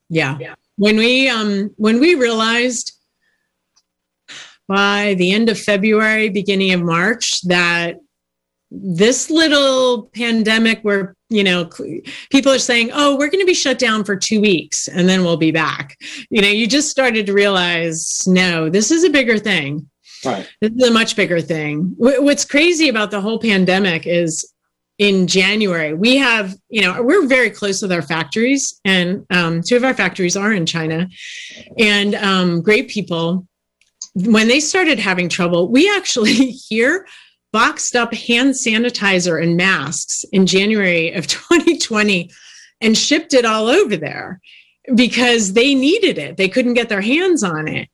Yeah. 0.10 0.38
When 0.78 0.98
we 0.98 1.30
um 1.30 1.72
when 1.78 2.00
we 2.00 2.16
realized 2.16 2.94
by 4.68 5.16
the 5.18 5.32
end 5.32 5.50
of 5.50 5.60
February, 5.60 6.30
beginning 6.30 6.74
of 6.74 6.82
March, 6.82 7.42
that 7.44 7.98
this 8.70 9.30
little 9.30 10.10
pandemic 10.14 10.82
where 10.82 11.16
you 11.30 11.44
know 11.44 11.70
people 12.30 12.52
are 12.52 12.60
saying 12.60 12.90
oh 12.94 13.16
we're 13.16 13.30
going 13.30 13.40
to 13.40 13.46
be 13.46 13.54
shut 13.54 13.80
down 13.80 14.04
for 14.04 14.16
two 14.16 14.42
weeks 14.42 14.90
and 14.90 15.08
then 15.08 15.24
we'll 15.24 15.38
be 15.38 15.52
back 15.52 15.96
you 16.30 16.42
know 16.42 16.50
you 16.50 16.68
just 16.68 16.90
started 16.90 17.26
to 17.26 17.32
realize 17.32 18.28
no 18.28 18.70
this 18.70 18.92
is 18.92 19.06
a 19.06 19.10
bigger 19.10 19.38
thing 19.38 19.90
Right. 20.26 20.50
this 20.60 20.72
is 20.72 20.90
a 20.90 20.92
much 20.92 21.16
bigger 21.16 21.40
thing 21.40 21.94
what's 21.98 22.44
crazy 22.44 22.90
about 22.90 23.10
the 23.12 23.22
whole 23.22 23.40
pandemic 23.40 24.06
is 24.06 24.52
in 24.98 25.28
January, 25.28 25.94
we 25.94 26.18
have, 26.18 26.56
you 26.70 26.82
know, 26.82 27.02
we're 27.02 27.28
very 27.28 27.50
close 27.50 27.82
with 27.82 27.92
our 27.92 28.02
factories, 28.02 28.80
and 28.84 29.26
um, 29.30 29.62
two 29.62 29.76
of 29.76 29.84
our 29.84 29.94
factories 29.94 30.36
are 30.36 30.52
in 30.52 30.66
China, 30.66 31.08
and 31.78 32.16
um, 32.16 32.62
great 32.62 32.90
people. 32.90 33.48
When 34.16 34.48
they 34.48 34.60
started 34.60 34.98
having 34.98 35.30
trouble, 35.30 35.70
we 35.70 35.94
actually 35.96 36.34
here 36.70 37.06
boxed 37.54 37.96
up 37.96 38.14
hand 38.14 38.54
sanitizer 38.54 39.42
and 39.42 39.56
masks 39.56 40.26
in 40.32 40.46
January 40.46 41.14
of 41.14 41.28
2020 41.28 42.30
and 42.82 42.98
shipped 42.98 43.34
it 43.34 43.46
all 43.46 43.68
over 43.68 43.96
there 43.96 44.40
because 44.96 45.54
they 45.54 45.76
needed 45.76 46.18
it. 46.18 46.38
They 46.38 46.50
couldn't 46.50 46.74
get 46.76 46.90
their 46.90 47.02
hands 47.02 47.44
on 47.44 47.68
it. 47.68 47.90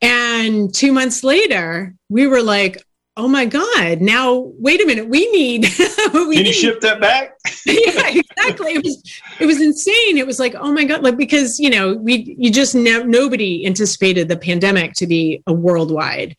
And 0.00 0.74
two 0.74 0.92
months 0.92 1.24
later, 1.24 1.94
we 2.08 2.26
were 2.26 2.42
like, 2.42 2.83
oh 3.16 3.28
my 3.28 3.44
God, 3.44 4.00
now 4.00 4.52
wait 4.58 4.82
a 4.82 4.86
minute, 4.86 5.08
we 5.08 5.30
need 5.30 5.62
we 6.12 6.36
Can 6.36 6.46
you 6.46 6.52
ship 6.52 6.80
that 6.80 7.00
back? 7.00 7.36
yeah, 7.66 8.08
exactly. 8.08 8.72
It 8.72 8.84
was 8.84 9.20
it 9.38 9.46
was 9.46 9.60
insane. 9.60 10.18
It 10.18 10.26
was 10.26 10.40
like, 10.40 10.54
oh 10.56 10.72
my 10.72 10.84
god, 10.84 11.02
like 11.02 11.16
because 11.16 11.58
you 11.58 11.70
know 11.70 11.94
we 11.94 12.34
you 12.38 12.50
just 12.50 12.74
ne- 12.74 13.04
nobody 13.04 13.64
anticipated 13.66 14.28
the 14.28 14.36
pandemic 14.36 14.94
to 14.94 15.06
be 15.06 15.42
a 15.46 15.52
worldwide. 15.52 16.36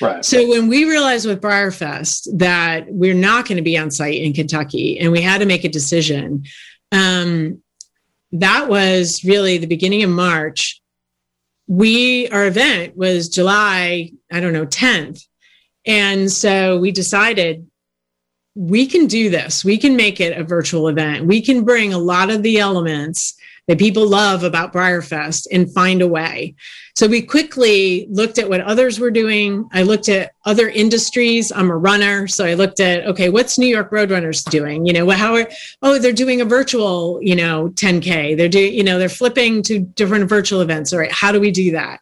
Right. 0.00 0.24
So 0.24 0.48
when 0.48 0.68
we 0.68 0.84
realized 0.84 1.26
with 1.26 1.40
BreyerFest 1.40 2.38
that 2.38 2.86
we're 2.88 3.14
not 3.14 3.46
going 3.46 3.56
to 3.56 3.62
be 3.62 3.78
on 3.78 3.90
site 3.90 4.20
in 4.20 4.32
Kentucky, 4.32 4.98
and 4.98 5.12
we 5.12 5.20
had 5.20 5.38
to 5.38 5.46
make 5.46 5.64
a 5.64 5.68
decision, 5.68 6.44
um, 6.90 7.62
that 8.32 8.68
was 8.68 9.24
really 9.24 9.58
the 9.58 9.66
beginning 9.66 10.02
of 10.02 10.10
March. 10.10 10.80
We 11.68 12.28
our 12.28 12.46
event 12.46 12.96
was 12.96 13.28
July, 13.28 14.12
I 14.32 14.40
don't 14.40 14.52
know, 14.52 14.66
tenth, 14.66 15.20
and 15.86 16.30
so 16.30 16.78
we 16.78 16.90
decided 16.90 17.66
we 18.54 18.86
can 18.86 19.06
do 19.06 19.28
this. 19.30 19.64
We 19.64 19.78
can 19.78 19.96
make 19.96 20.20
it 20.20 20.36
a 20.36 20.42
virtual 20.42 20.88
event. 20.88 21.26
We 21.26 21.42
can 21.42 21.64
bring 21.64 21.92
a 21.92 21.98
lot 21.98 22.30
of 22.30 22.42
the 22.42 22.58
elements 22.58 23.34
that 23.68 23.78
people 23.78 24.06
love 24.06 24.44
about 24.44 24.72
BreyerFest 24.72 25.46
and 25.52 25.72
find 25.74 26.00
a 26.00 26.08
way. 26.08 26.54
So 26.94 27.06
we 27.06 27.20
quickly 27.20 28.06
looked 28.10 28.38
at 28.38 28.48
what 28.48 28.62
others 28.62 28.98
were 28.98 29.10
doing. 29.10 29.68
I 29.72 29.82
looked 29.82 30.08
at 30.08 30.32
other 30.46 30.68
industries. 30.68 31.52
I'm 31.54 31.70
a 31.70 31.76
runner, 31.76 32.26
so 32.26 32.46
I 32.46 32.54
looked 32.54 32.80
at 32.80 33.04
okay, 33.06 33.28
what's 33.28 33.58
New 33.58 33.66
York 33.66 33.90
Roadrunners 33.90 34.48
doing? 34.48 34.86
You 34.86 34.94
know, 34.94 35.10
how 35.10 35.34
are 35.34 35.50
oh 35.82 35.98
they're 35.98 36.12
doing 36.12 36.40
a 36.40 36.46
virtual 36.46 37.18
you 37.20 37.36
know 37.36 37.68
10k. 37.74 38.36
They're 38.36 38.48
doing 38.48 38.72
you 38.72 38.84
know 38.84 38.98
they're 38.98 39.08
flipping 39.10 39.62
to 39.64 39.80
different 39.80 40.28
virtual 40.28 40.62
events. 40.62 40.92
All 40.92 40.98
right, 40.98 41.12
how 41.12 41.32
do 41.32 41.40
we 41.40 41.50
do 41.50 41.72
that? 41.72 42.00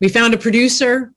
We 0.00 0.08
found 0.08 0.34
a 0.34 0.38
producer 0.38 1.12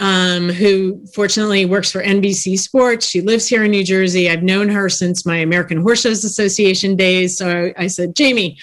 um, 0.00 0.48
who 0.48 1.04
fortunately 1.14 1.66
works 1.66 1.92
for 1.92 2.02
NBC 2.02 2.58
Sports. 2.58 3.06
She 3.06 3.20
lives 3.20 3.46
here 3.46 3.64
in 3.64 3.70
New 3.70 3.84
Jersey. 3.84 4.30
I've 4.30 4.42
known 4.42 4.68
her 4.70 4.88
since 4.88 5.26
my 5.26 5.36
American 5.36 5.82
Horse 5.82 6.00
Shows 6.00 6.24
Association 6.24 6.96
days. 6.96 7.36
So 7.36 7.72
I 7.76 7.86
said, 7.86 8.16
Jamie, 8.16 8.58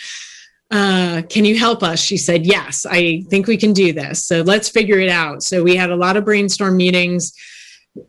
uh, 0.71 1.21
can 1.29 1.45
you 1.45 1.57
help 1.57 1.83
us? 1.83 1.99
She 2.01 2.17
said, 2.17 2.45
Yes, 2.45 2.85
I 2.89 3.23
think 3.29 3.47
we 3.47 3.55
can 3.55 3.71
do 3.71 3.93
this. 3.93 4.25
So 4.25 4.41
let's 4.41 4.67
figure 4.67 4.99
it 4.99 5.09
out. 5.09 5.43
So 5.43 5.63
we 5.63 5.75
had 5.75 5.91
a 5.91 5.95
lot 5.95 6.17
of 6.17 6.25
brainstorm 6.25 6.75
meetings. 6.75 7.31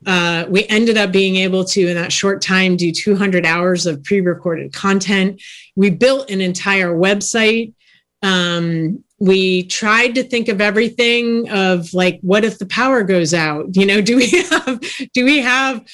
Uh, 0.07 0.45
we 0.49 0.67
ended 0.67 0.97
up 0.97 1.13
being 1.13 1.37
able 1.37 1.65
to, 1.65 1.87
in 1.87 1.95
that 1.95 2.13
short 2.13 2.43
time, 2.43 2.77
do 2.77 2.91
200 2.93 3.47
hours 3.47 3.87
of 3.87 4.03
pre 4.05 4.21
recorded 4.21 4.73
content. 4.73 5.41
We 5.77 5.91
built 5.91 6.31
an 6.31 6.41
entire 6.41 6.95
website. 6.95 7.75
Um, 8.23 9.05
we 9.19 9.65
tried 9.65 10.15
to 10.15 10.23
think 10.23 10.49
of 10.49 10.61
everything 10.61 11.49
of 11.51 11.93
like, 11.93 12.19
what 12.23 12.45
if 12.45 12.59
the 12.59 12.67
power 12.67 13.03
goes 13.03 13.35
out? 13.35 13.77
You 13.77 13.87
know, 13.87 14.01
do 14.09 14.17
we 14.17 14.29
have, 14.31 14.81
do 15.13 15.25
we 15.25 15.41
have, 15.41 15.85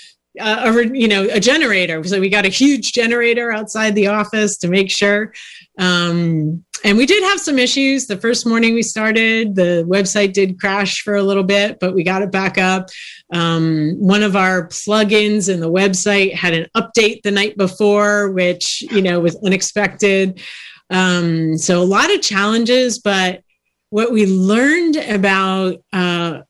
uh, 0.40 0.72
a 0.74 0.98
you 0.98 1.06
know 1.06 1.28
a 1.30 1.38
generator. 1.38 2.02
So 2.04 2.18
we 2.20 2.28
got 2.28 2.44
a 2.44 2.48
huge 2.48 2.92
generator 2.92 3.52
outside 3.52 3.94
the 3.94 4.08
office 4.08 4.56
to 4.58 4.68
make 4.68 4.90
sure. 4.90 5.32
Um, 5.78 6.64
and 6.84 6.98
we 6.98 7.06
did 7.06 7.22
have 7.22 7.40
some 7.40 7.58
issues. 7.58 8.06
The 8.06 8.16
first 8.16 8.46
morning 8.46 8.74
we 8.74 8.82
started, 8.82 9.54
the 9.54 9.86
website 9.88 10.32
did 10.32 10.60
crash 10.60 11.02
for 11.02 11.14
a 11.14 11.22
little 11.22 11.44
bit, 11.44 11.78
but 11.80 11.94
we 11.94 12.02
got 12.02 12.22
it 12.22 12.30
back 12.30 12.58
up. 12.58 12.90
Um, 13.32 13.94
one 13.98 14.22
of 14.22 14.36
our 14.36 14.68
plugins 14.68 15.48
in 15.48 15.60
the 15.60 15.70
website 15.70 16.34
had 16.34 16.52
an 16.52 16.66
update 16.76 17.22
the 17.22 17.30
night 17.30 17.56
before, 17.56 18.32
which 18.32 18.82
you 18.90 19.02
know 19.02 19.20
was 19.20 19.36
unexpected. 19.44 20.40
Um, 20.90 21.56
so 21.56 21.82
a 21.82 21.84
lot 21.84 22.12
of 22.12 22.20
challenges, 22.20 22.98
but 22.98 23.42
what 23.90 24.12
we 24.12 24.26
learned 24.26 24.96
about 24.96 25.82
uh, 25.92 26.40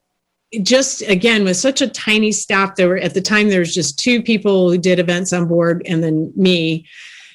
just 0.62 1.02
again 1.02 1.44
with 1.44 1.56
such 1.56 1.82
a 1.82 1.88
tiny 1.88 2.32
staff 2.32 2.76
there 2.76 2.88
were 2.88 2.96
at 2.96 3.14
the 3.14 3.20
time 3.20 3.48
there 3.48 3.60
was 3.60 3.74
just 3.74 3.98
two 3.98 4.22
people 4.22 4.70
who 4.70 4.78
did 4.78 4.98
events 4.98 5.32
on 5.32 5.46
board 5.46 5.82
and 5.86 6.02
then 6.02 6.32
me. 6.36 6.86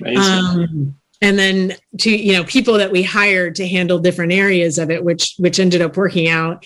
Um, 0.06 0.96
and 1.22 1.38
then 1.38 1.76
to 2.00 2.10
you 2.10 2.34
know 2.34 2.44
people 2.46 2.76
that 2.76 2.92
we 2.92 3.04
hired 3.04 3.56
to 3.56 3.68
handle 3.68 4.00
different 4.00 4.32
areas 4.32 4.78
of 4.78 4.90
it 4.90 5.04
which 5.04 5.36
which 5.38 5.60
ended 5.60 5.82
up 5.82 5.98
working 5.98 6.30
out. 6.30 6.66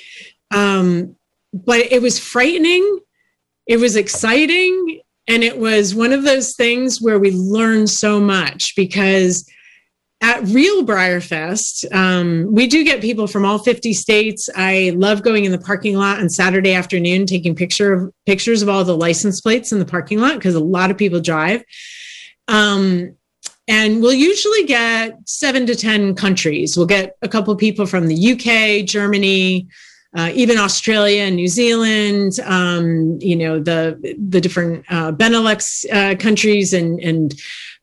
Um, 0.52 1.16
but 1.54 1.80
it 1.80 2.02
was 2.02 2.20
frightening. 2.20 3.00
It 3.68 3.78
was 3.78 3.96
exciting. 3.96 5.02
And 5.28 5.44
it 5.44 5.58
was 5.58 5.96
one 5.96 6.12
of 6.12 6.24
those 6.24 6.56
things 6.56 7.02
where 7.02 7.18
we 7.18 7.32
learned 7.32 7.90
so 7.90 8.20
much 8.20 8.76
because 8.76 9.50
at 10.24 10.42
Real 10.48 10.86
BreyerFest, 10.86 11.94
um, 11.94 12.48
we 12.50 12.66
do 12.66 12.86
get 12.86 13.02
people 13.02 13.28
from 13.28 13.44
all 13.44 13.60
50 13.60 13.92
states. 13.94 14.50
I 14.56 14.94
love 14.96 15.22
going 15.22 15.44
in 15.44 15.52
the 15.52 15.60
parking 15.60 15.98
lot 15.98 16.22
on 16.22 16.30
Saturday 16.30 16.74
afternoon, 16.74 17.26
taking 17.26 17.56
picture 17.56 17.92
of, 17.92 18.14
pictures 18.26 18.62
of 18.62 18.70
all 18.70 18.86
the 18.86 18.96
license 18.96 19.42
plates 19.42 19.74
in 19.74 19.80
the 19.80 19.86
parking 19.86 20.22
lot 20.22 20.36
because 20.36 20.56
a 20.56 20.64
lot 20.64 20.90
of 20.90 20.98
people 20.98 21.20
drive. 21.20 21.62
Um, 22.48 23.18
and 23.68 24.02
we'll 24.02 24.14
usually 24.14 24.64
get 24.64 25.18
seven 25.28 25.66
to 25.66 25.76
10 25.76 26.16
countries. 26.16 26.78
We'll 26.78 26.86
get 26.86 27.18
a 27.22 27.28
couple 27.28 27.54
people 27.58 27.86
from 27.86 28.08
the 28.08 28.32
UK, 28.32 28.86
Germany, 28.86 29.68
uh, 30.16 30.32
even 30.34 30.58
Australia 30.58 31.24
and 31.24 31.36
New 31.36 31.50
Zealand, 31.50 32.40
um, 32.46 33.18
you 33.20 33.36
know, 33.36 33.60
the, 33.60 34.16
the 34.18 34.40
different 34.40 34.86
uh, 34.90 35.12
Benelux 35.12 35.84
uh, 35.92 36.16
countries 36.16 36.72
and, 36.72 36.98
and 37.02 37.36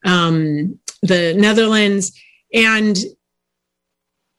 um, 0.05 0.79
the 1.03 1.35
Netherlands 1.37 2.11
and 2.53 2.97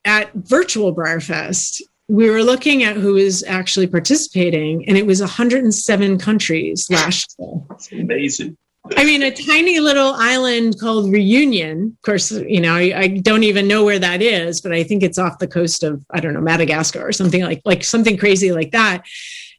at 0.05 0.33
virtual 0.35 0.95
BreyerFest, 0.95 1.81
we 2.09 2.29
were 2.29 2.43
looking 2.43 2.83
at 2.83 2.97
who 2.97 3.17
is 3.17 3.45
actually 3.47 3.87
participating, 3.87 4.87
and 4.89 4.99
it 4.99 5.07
was 5.07 5.21
107 5.21 6.19
countries 6.19 6.87
last 6.91 7.35
year. 7.39 7.63
That's 7.69 7.93
amazing. 7.93 8.57
I 8.97 9.05
mean, 9.05 9.23
a 9.23 9.31
tiny 9.31 9.79
little 9.79 10.13
island 10.15 10.79
called 10.81 11.13
Reunion. 11.13 11.97
Of 11.97 12.03
course, 12.03 12.33
you 12.33 12.61
know, 12.61 12.75
I, 12.75 12.93
I, 12.99 13.09
don't 13.09 13.45
even 13.45 13.69
know 13.69 13.85
where 13.85 14.01
that 14.01 14.21
is, 14.21 14.61
but 14.61 14.73
I 14.73 14.83
think 14.83 15.05
it's 15.05 15.19
off 15.19 15.39
the 15.39 15.47
coast 15.47 15.85
of 15.85 16.05
I 16.11 16.19
don't 16.19 16.35
know 16.35 16.41
Madagascar 16.41 17.07
or 17.07 17.13
something 17.13 17.43
like 17.43 17.63
like 17.65 17.85
something 17.85 18.17
crazy 18.17 18.51
like 18.51 18.73
that. 18.73 19.05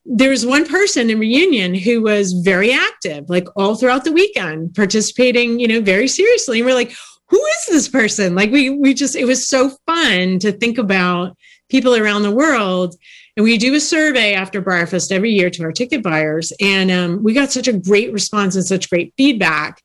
There 0.05 0.29
was 0.29 0.45
one 0.45 0.67
person 0.67 1.09
in 1.09 1.19
Reunion 1.19 1.73
who 1.73 2.01
was 2.01 2.33
very 2.33 2.73
active, 2.73 3.29
like 3.29 3.47
all 3.55 3.75
throughout 3.75 4.03
the 4.03 4.11
weekend, 4.11 4.75
participating, 4.75 5.57
you 5.61 5.69
know, 5.69 5.79
very 5.79 6.09
seriously. 6.09 6.59
And 6.59 6.65
we're 6.65 6.75
like, 6.75 6.93
who 7.33 7.43
is 7.43 7.65
this 7.67 7.89
person? 7.89 8.35
Like 8.35 8.51
we 8.51 8.69
we 8.69 8.93
just 8.93 9.15
it 9.15 9.25
was 9.25 9.47
so 9.47 9.71
fun 9.87 10.37
to 10.37 10.51
think 10.51 10.77
about 10.77 11.35
people 11.67 11.95
around 11.95 12.21
the 12.21 12.31
world. 12.31 12.95
And 13.35 13.43
we 13.43 13.57
do 13.57 13.73
a 13.73 13.79
survey 13.79 14.35
after 14.35 14.61
BreyerFest 14.61 15.11
every 15.11 15.31
year 15.31 15.49
to 15.49 15.63
our 15.63 15.71
ticket 15.71 16.03
buyers, 16.03 16.53
and 16.61 16.91
um, 16.91 17.23
we 17.23 17.33
got 17.33 17.51
such 17.51 17.67
a 17.67 17.73
great 17.73 18.13
response 18.13 18.55
and 18.55 18.63
such 18.63 18.87
great 18.87 19.15
feedback. 19.17 19.81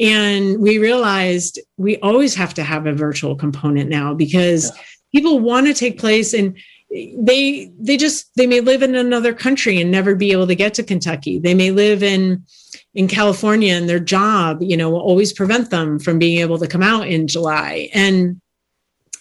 And 0.00 0.60
we 0.60 0.78
realized 0.78 1.60
we 1.76 1.98
always 1.98 2.34
have 2.34 2.52
to 2.54 2.64
have 2.64 2.86
a 2.86 2.92
virtual 2.92 3.36
component 3.36 3.88
now 3.88 4.12
because 4.12 4.72
yeah. 4.74 4.82
people 5.14 5.38
want 5.38 5.68
to 5.68 5.74
take 5.74 6.00
place 6.00 6.34
and 6.34 6.58
they 6.90 7.70
they 7.78 7.96
just 7.96 8.28
they 8.34 8.48
may 8.48 8.60
live 8.60 8.82
in 8.82 8.96
another 8.96 9.32
country 9.32 9.80
and 9.80 9.92
never 9.92 10.16
be 10.16 10.32
able 10.32 10.48
to 10.48 10.56
get 10.56 10.74
to 10.74 10.82
Kentucky. 10.82 11.38
They 11.38 11.54
may 11.54 11.70
live 11.70 12.02
in 12.02 12.44
in 12.94 13.08
California 13.08 13.74
and 13.74 13.88
their 13.88 14.00
job, 14.00 14.58
you 14.60 14.76
know, 14.76 14.90
will 14.90 15.00
always 15.00 15.32
prevent 15.32 15.70
them 15.70 15.98
from 15.98 16.18
being 16.18 16.38
able 16.38 16.58
to 16.58 16.66
come 16.66 16.82
out 16.82 17.06
in 17.06 17.28
July. 17.28 17.88
And 17.92 18.40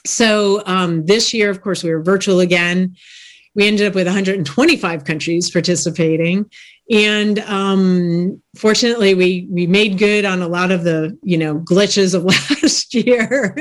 so 0.05 0.63
um, 0.65 1.05
this 1.05 1.33
year, 1.33 1.49
of 1.49 1.61
course, 1.61 1.83
we 1.83 1.91
were 1.91 2.01
virtual 2.01 2.39
again. 2.39 2.95
We 3.55 3.67
ended 3.67 3.87
up 3.87 3.95
with 3.95 4.07
125 4.07 5.03
countries 5.03 5.49
participating, 5.49 6.49
and 6.91 7.39
um, 7.39 8.41
fortunately, 8.55 9.15
we 9.15 9.47
we 9.49 9.65
made 9.65 9.97
good 9.97 10.25
on 10.25 10.43
a 10.43 10.47
lot 10.47 10.69
of 10.69 10.83
the 10.83 11.17
you 11.23 11.39
know 11.39 11.59
glitches 11.59 12.13
of 12.13 12.23
last 12.63 12.93
year, 12.93 13.55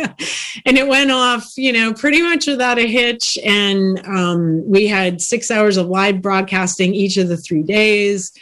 and 0.66 0.76
it 0.76 0.86
went 0.86 1.10
off 1.10 1.50
you 1.56 1.72
know 1.72 1.94
pretty 1.94 2.20
much 2.20 2.46
without 2.46 2.78
a 2.78 2.86
hitch. 2.86 3.38
And 3.42 3.98
um, 4.06 4.62
we 4.68 4.86
had 4.86 5.22
six 5.22 5.50
hours 5.50 5.78
of 5.78 5.86
live 5.86 6.20
broadcasting 6.20 6.94
each 6.94 7.16
of 7.16 7.28
the 7.28 7.38
three 7.38 7.62
days 7.62 8.32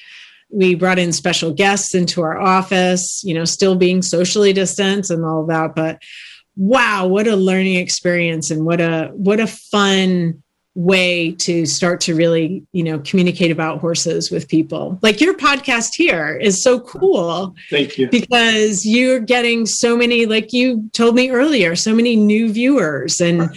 we 0.51 0.74
brought 0.74 0.99
in 0.99 1.12
special 1.12 1.53
guests 1.53 1.95
into 1.95 2.22
our 2.22 2.38
office, 2.38 3.22
you 3.24 3.34
know, 3.34 3.45
still 3.45 3.74
being 3.74 4.03
socially 4.03 4.53
distanced 4.53 5.11
and 5.11 5.24
all 5.24 5.45
that. 5.47 5.74
But 5.74 6.03
wow, 6.57 7.07
what 7.07 7.26
a 7.26 7.36
learning 7.36 7.76
experience 7.76 8.51
and 8.51 8.64
what 8.64 8.80
a 8.80 9.11
what 9.14 9.40
a 9.40 9.47
fun 9.47 10.42
way 10.76 11.30
to 11.30 11.66
start 11.66 12.01
to 12.01 12.14
really, 12.14 12.64
you 12.72 12.82
know, 12.82 12.99
communicate 13.01 13.51
about 13.51 13.78
horses 13.78 14.30
with 14.30 14.49
people. 14.49 14.99
Like 15.03 15.20
your 15.20 15.34
podcast 15.34 15.90
here 15.95 16.36
is 16.36 16.62
so 16.62 16.80
cool. 16.80 17.55
Thank 17.70 17.97
you. 17.97 18.09
Because 18.09 18.84
you're 18.84 19.20
getting 19.20 19.66
so 19.66 19.97
many, 19.97 20.26
like 20.26 20.53
you 20.53 20.88
told 20.92 21.14
me 21.14 21.30
earlier, 21.30 21.76
so 21.76 21.95
many 21.95 22.16
new 22.16 22.53
viewers 22.53 23.20
and 23.20 23.51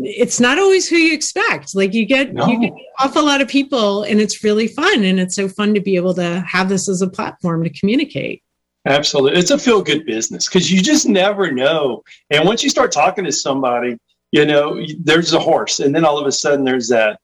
it's 0.00 0.38
not 0.40 0.58
always 0.58 0.88
who 0.88 0.96
you 0.96 1.14
expect. 1.14 1.74
Like 1.74 1.92
you 1.92 2.06
get 2.06 2.32
no. 2.32 2.46
you 2.46 2.60
get 2.60 2.72
an 2.72 2.84
awful 3.00 3.24
lot 3.24 3.40
of 3.40 3.48
people, 3.48 4.04
and 4.04 4.20
it's 4.20 4.44
really 4.44 4.68
fun, 4.68 5.04
and 5.04 5.18
it's 5.18 5.34
so 5.34 5.48
fun 5.48 5.74
to 5.74 5.80
be 5.80 5.96
able 5.96 6.14
to 6.14 6.40
have 6.46 6.68
this 6.68 6.88
as 6.88 7.02
a 7.02 7.08
platform 7.08 7.64
to 7.64 7.70
communicate. 7.70 8.42
Absolutely, 8.86 9.38
it's 9.38 9.50
a 9.50 9.58
feel 9.58 9.82
good 9.82 10.06
business 10.06 10.48
because 10.48 10.70
you 10.70 10.80
just 10.80 11.08
never 11.08 11.50
know. 11.50 12.02
And 12.30 12.46
once 12.46 12.62
you 12.62 12.70
start 12.70 12.92
talking 12.92 13.24
to 13.24 13.32
somebody, 13.32 13.98
you 14.30 14.46
know, 14.46 14.84
there's 15.00 15.32
a 15.32 15.40
horse, 15.40 15.80
and 15.80 15.94
then 15.94 16.04
all 16.04 16.18
of 16.18 16.26
a 16.26 16.32
sudden 16.32 16.64
there's 16.64 16.88
that 16.88 17.18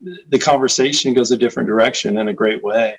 the 0.00 0.38
conversation 0.38 1.14
goes 1.14 1.30
a 1.30 1.36
different 1.36 1.68
direction 1.68 2.18
in 2.18 2.28
a 2.28 2.32
great 2.32 2.62
way. 2.62 2.98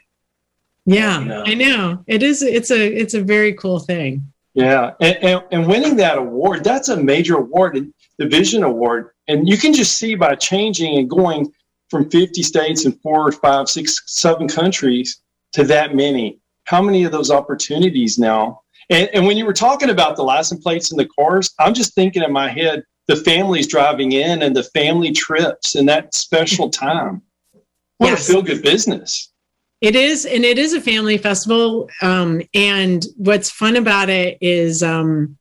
Yeah, 0.85 1.19
you 1.19 1.25
know? 1.25 1.43
I 1.45 1.53
know 1.53 2.03
it 2.07 2.23
is. 2.23 2.41
It's 2.41 2.71
a 2.71 2.87
it's 2.87 3.13
a 3.13 3.21
very 3.21 3.53
cool 3.53 3.79
thing. 3.79 4.31
Yeah, 4.53 4.91
and, 5.01 5.17
and, 5.17 5.43
and 5.51 5.67
winning 5.67 5.97
that 5.97 6.17
award, 6.17 6.63
that's 6.63 6.87
a 6.87 6.95
major 6.95 7.35
award. 7.35 7.75
And 7.75 7.93
the 8.17 8.27
Vision 8.27 8.63
Award. 8.63 9.09
And 9.27 9.47
you 9.47 9.57
can 9.57 9.73
just 9.73 9.97
see 9.97 10.15
by 10.15 10.35
changing 10.35 10.97
and 10.97 11.09
going 11.09 11.51
from 11.89 12.09
50 12.09 12.41
states 12.43 12.85
and 12.85 12.99
four, 13.01 13.31
five, 13.31 13.69
six, 13.69 14.01
seven 14.07 14.47
countries 14.47 15.21
to 15.53 15.63
that 15.63 15.95
many, 15.95 16.39
how 16.65 16.81
many 16.81 17.03
of 17.03 17.11
those 17.11 17.31
opportunities 17.31 18.17
now? 18.17 18.61
And, 18.89 19.09
and 19.13 19.25
when 19.25 19.37
you 19.37 19.45
were 19.45 19.53
talking 19.53 19.89
about 19.89 20.15
the 20.15 20.23
license 20.23 20.61
plates 20.61 20.91
in 20.91 20.97
the 20.97 21.07
cars, 21.07 21.53
I'm 21.59 21.73
just 21.73 21.95
thinking 21.95 22.23
in 22.23 22.31
my 22.31 22.49
head 22.49 22.83
the 23.07 23.15
families 23.15 23.67
driving 23.67 24.13
in 24.13 24.41
and 24.41 24.55
the 24.55 24.63
family 24.63 25.11
trips 25.11 25.75
and 25.75 25.87
that 25.89 26.13
special 26.13 26.69
time. 26.85 27.21
What 27.97 28.09
yes. 28.09 28.27
a 28.27 28.33
feel 28.33 28.41
good 28.41 28.61
business. 28.61 29.31
It 29.81 29.95
is, 29.95 30.25
and 30.25 30.43
it 30.43 30.57
is 30.57 30.73
a 30.73 30.81
family 30.81 31.17
festival. 31.17 31.89
Um, 32.01 32.41
and 32.53 33.05
what's 33.17 33.49
fun 33.51 33.75
about 33.75 34.09
it 34.09 34.37
is 34.41 34.83
um, 34.83 35.37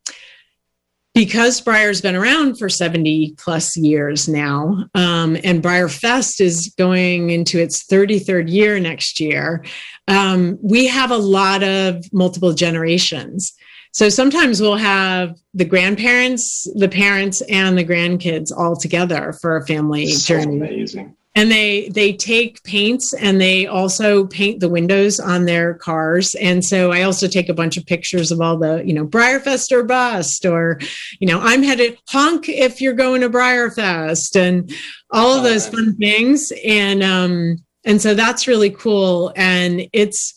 because 1.15 1.61
Breyer's 1.61 2.01
been 2.01 2.17
around 2.17 2.59
for 2.59 2.69
70 2.69 3.35
plus 3.39 3.77
years 3.77 4.29
now, 4.29 4.85
um, 4.95 5.37
and 5.45 5.63
BreyerFest 5.63 6.41
is 6.41 6.75
going 6.77 7.31
into 7.31 7.61
its 7.61 7.85
33rd 7.87 8.51
year 8.51 8.81
next 8.81 9.21
year, 9.21 9.65
um, 10.09 10.59
we 10.61 10.87
have 10.89 11.13
a 11.13 11.17
lot 11.17 11.63
of 11.63 12.05
multiple 12.13 12.53
generations. 12.53 13.53
So 13.93 14.09
sometimes 14.09 14.61
we'll 14.61 14.77
have 14.77 15.39
the 15.55 15.65
grandparents, 15.65 16.69
the 16.75 16.89
parents, 16.89 17.43
and 17.43 17.79
the 17.79 17.85
grandkids 17.85 18.51
all 18.51 18.75
together 18.75 19.33
for 19.41 19.57
a 19.57 19.65
family 19.67 20.09
so 20.09 20.35
journey. 20.35 20.57
Amazing 20.57 21.17
and 21.35 21.51
they 21.51 21.89
they 21.89 22.13
take 22.13 22.63
paints 22.63 23.13
and 23.15 23.41
they 23.41 23.67
also 23.67 24.27
paint 24.27 24.61
the 24.61 24.69
windows 24.69 25.19
on 25.19 25.45
their 25.45 25.75
cars. 25.75 26.35
And 26.37 26.65
so 26.65 26.93
i 26.93 27.03
also 27.03 27.27
take 27.27 27.49
a 27.49 27.55
bunch 27.55 27.77
of 27.77 27.87
pictures 27.87 28.31
of 28.31 28.41
all 28.41 28.57
the 28.59 28.83
you 28.85 28.93
know 28.93 29.07
BreyerFest 29.07 29.73
or 29.73 29.83
bust 29.83 30.47
or 30.47 30.79
you 31.21 31.27
know 31.27 31.41
i'm 31.41 31.63
headed 31.63 31.99
honk 32.09 32.49
if 32.49 32.81
you're 32.81 32.95
going 32.95 33.21
to 33.21 33.31
BreyerFest 33.31 34.37
and 34.37 34.73
all 35.11 35.37
of 35.37 35.45
those 35.45 35.69
fun 35.69 35.97
things. 35.97 36.53
And 36.65 37.03
um 37.03 37.57
and 37.85 38.01
so 38.01 38.15
that's 38.15 38.47
really 38.47 38.71
cool. 38.71 39.33
And 39.37 39.89
it's 39.93 40.35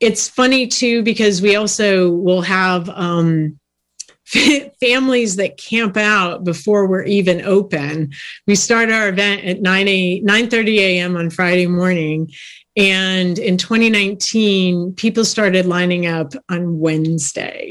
it's 0.00 0.28
funny 0.28 0.66
too 0.66 1.02
because 1.02 1.40
we 1.40 1.56
also 1.56 2.10
will 2.10 2.42
have 2.42 2.88
um 2.90 3.58
families 4.80 5.36
that 5.36 5.58
camp 5.58 5.96
out 5.96 6.44
before 6.44 6.86
we're 6.86 7.04
even 7.04 7.42
open. 7.42 8.12
We 8.46 8.54
start 8.54 8.90
our 8.90 9.08
event 9.08 9.44
at 9.44 9.60
9 9.60 9.88
a 9.88 10.20
9 10.20 10.50
30 10.50 10.80
a.m. 10.80 11.16
on 11.16 11.30
Friday 11.30 11.66
morning. 11.66 12.30
And 12.74 13.38
in 13.38 13.58
2019, 13.58 14.94
people 14.94 15.26
started 15.26 15.66
lining 15.66 16.06
up 16.06 16.32
on 16.48 16.78
Wednesday. 16.78 17.70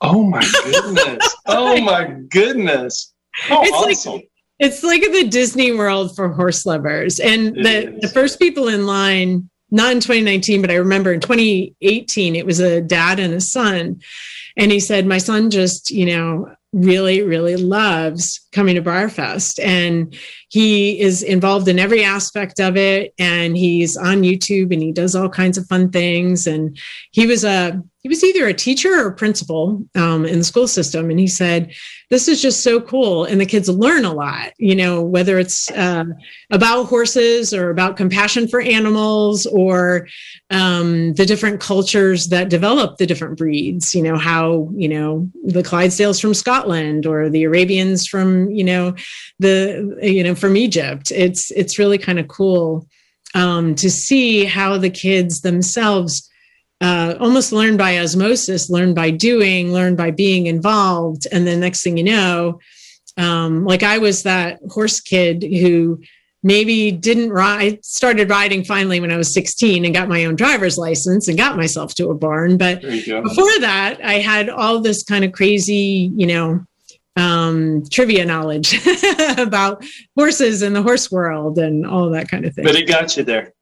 Oh 0.00 0.22
my 0.22 0.40
goodness. 0.64 1.36
oh 1.46 1.80
my 1.82 2.04
goodness. 2.30 3.12
Oh, 3.50 3.62
it's 3.62 3.72
awesome. 3.72 4.12
like 4.14 4.30
it's 4.58 4.82
like 4.82 5.02
the 5.02 5.28
Disney 5.28 5.72
World 5.72 6.16
for 6.16 6.28
horse 6.28 6.66
lovers. 6.66 7.20
And 7.20 7.54
the, 7.54 7.96
the 8.00 8.08
first 8.08 8.40
people 8.40 8.66
in 8.66 8.86
line, 8.86 9.48
not 9.70 9.92
in 9.92 10.00
2019, 10.00 10.60
but 10.60 10.70
I 10.70 10.76
remember 10.76 11.12
in 11.12 11.20
2018, 11.20 12.34
it 12.34 12.44
was 12.44 12.58
a 12.58 12.80
dad 12.80 13.20
and 13.20 13.34
a 13.34 13.40
son. 13.40 14.00
And 14.58 14.70
he 14.72 14.80
said, 14.80 15.06
My 15.06 15.18
son 15.18 15.50
just, 15.50 15.90
you 15.90 16.04
know, 16.04 16.54
really, 16.72 17.22
really 17.22 17.56
loves 17.56 18.46
coming 18.52 18.74
to 18.74 18.82
BreyerFest. 18.82 19.64
And 19.64 20.14
he 20.48 20.98
is 20.98 21.22
involved 21.22 21.68
in 21.68 21.78
every 21.78 22.02
aspect 22.02 22.58
of 22.58 22.76
it. 22.76 23.12
And 23.18 23.56
he's 23.56 23.96
on 23.96 24.22
YouTube 24.22 24.72
and 24.72 24.82
he 24.82 24.92
does 24.92 25.14
all 25.14 25.28
kinds 25.28 25.58
of 25.58 25.66
fun 25.66 25.90
things. 25.90 26.46
And 26.46 26.78
he 27.12 27.26
was 27.26 27.44
a 27.44 27.82
he 28.02 28.08
was 28.08 28.22
either 28.22 28.46
a 28.46 28.54
teacher 28.54 28.94
or 28.94 29.08
a 29.08 29.14
principal 29.14 29.84
um, 29.96 30.24
in 30.24 30.38
the 30.38 30.44
school 30.44 30.68
system. 30.68 31.10
And 31.10 31.18
he 31.18 31.26
said, 31.26 31.72
This 32.10 32.28
is 32.28 32.40
just 32.40 32.62
so 32.62 32.80
cool. 32.80 33.24
And 33.24 33.40
the 33.40 33.46
kids 33.46 33.68
learn 33.68 34.04
a 34.04 34.14
lot, 34.14 34.52
you 34.56 34.76
know, 34.76 35.02
whether 35.02 35.38
it's 35.38 35.68
uh, 35.72 36.04
about 36.50 36.84
horses 36.84 37.52
or 37.52 37.70
about 37.70 37.96
compassion 37.96 38.46
for 38.46 38.60
animals 38.60 39.46
or 39.46 40.06
um, 40.50 41.12
the 41.14 41.26
different 41.26 41.60
cultures 41.60 42.28
that 42.28 42.48
develop 42.48 42.98
the 42.98 43.06
different 43.06 43.36
breeds, 43.36 43.94
you 43.96 44.02
know, 44.02 44.16
how, 44.16 44.70
you 44.74 44.88
know, 44.88 45.28
the 45.44 45.62
Clydesdales 45.62 46.20
from 46.20 46.34
Scotland 46.34 47.04
or 47.04 47.28
the 47.28 47.42
Arabians 47.42 48.06
from, 48.06 48.48
you 48.50 48.64
know, 48.64 48.94
the, 49.40 49.98
you 50.00 50.22
know, 50.22 50.36
from 50.38 50.56
Egypt. 50.56 51.10
It's, 51.10 51.50
it's 51.52 51.78
really 51.78 51.98
kind 51.98 52.18
of 52.18 52.28
cool 52.28 52.86
um, 53.34 53.74
to 53.76 53.90
see 53.90 54.44
how 54.44 54.78
the 54.78 54.90
kids 54.90 55.40
themselves 55.40 56.28
uh, 56.80 57.14
almost 57.18 57.52
learn 57.52 57.76
by 57.76 57.98
osmosis, 57.98 58.70
learn 58.70 58.94
by 58.94 59.10
doing, 59.10 59.72
learn 59.72 59.96
by 59.96 60.10
being 60.10 60.46
involved. 60.46 61.26
And 61.32 61.46
then 61.46 61.60
next 61.60 61.82
thing 61.82 61.96
you 61.96 62.04
know, 62.04 62.60
um, 63.16 63.64
like 63.64 63.82
I 63.82 63.98
was 63.98 64.22
that 64.22 64.60
horse 64.70 65.00
kid 65.00 65.42
who 65.42 66.00
maybe 66.44 66.92
didn't 66.92 67.30
ride, 67.30 67.84
started 67.84 68.30
riding 68.30 68.62
finally 68.64 69.00
when 69.00 69.10
I 69.10 69.16
was 69.16 69.34
16 69.34 69.84
and 69.84 69.92
got 69.92 70.08
my 70.08 70.24
own 70.24 70.36
driver's 70.36 70.78
license 70.78 71.26
and 71.26 71.36
got 71.36 71.56
myself 71.56 71.94
to 71.96 72.10
a 72.10 72.14
barn. 72.14 72.56
But 72.56 72.80
before 72.80 73.58
that, 73.60 73.98
I 74.04 74.14
had 74.14 74.48
all 74.48 74.80
this 74.80 75.02
kind 75.02 75.24
of 75.24 75.32
crazy, 75.32 76.12
you 76.14 76.26
know, 76.26 76.64
um, 77.18 77.82
trivia 77.90 78.24
knowledge 78.24 78.80
about 79.38 79.84
horses 80.16 80.62
and 80.62 80.74
the 80.74 80.82
horse 80.82 81.10
world 81.10 81.58
and 81.58 81.84
all 81.84 82.10
that 82.10 82.28
kind 82.28 82.44
of 82.44 82.54
thing. 82.54 82.64
But 82.64 82.76
it 82.76 82.86
got 82.86 83.16
you 83.16 83.24
there. 83.24 83.52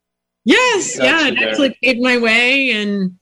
Yes, 0.44 0.96
Got 0.96 1.04
yeah, 1.04 1.28
it 1.28 1.38
there. 1.38 1.48
actually 1.48 1.78
paved 1.82 2.00
my 2.00 2.18
way 2.18 2.70
and 2.70 3.18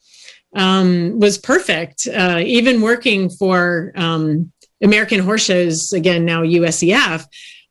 um, 0.55 1.18
was 1.18 1.39
perfect. 1.39 2.07
Uh, 2.07 2.43
even 2.45 2.82
working 2.82 3.30
for 3.30 3.93
um, 3.95 4.53
American 4.82 5.20
Horse 5.20 5.45
Shows, 5.45 5.93
again, 5.93 6.24
now 6.24 6.43
USEF, 6.43 7.24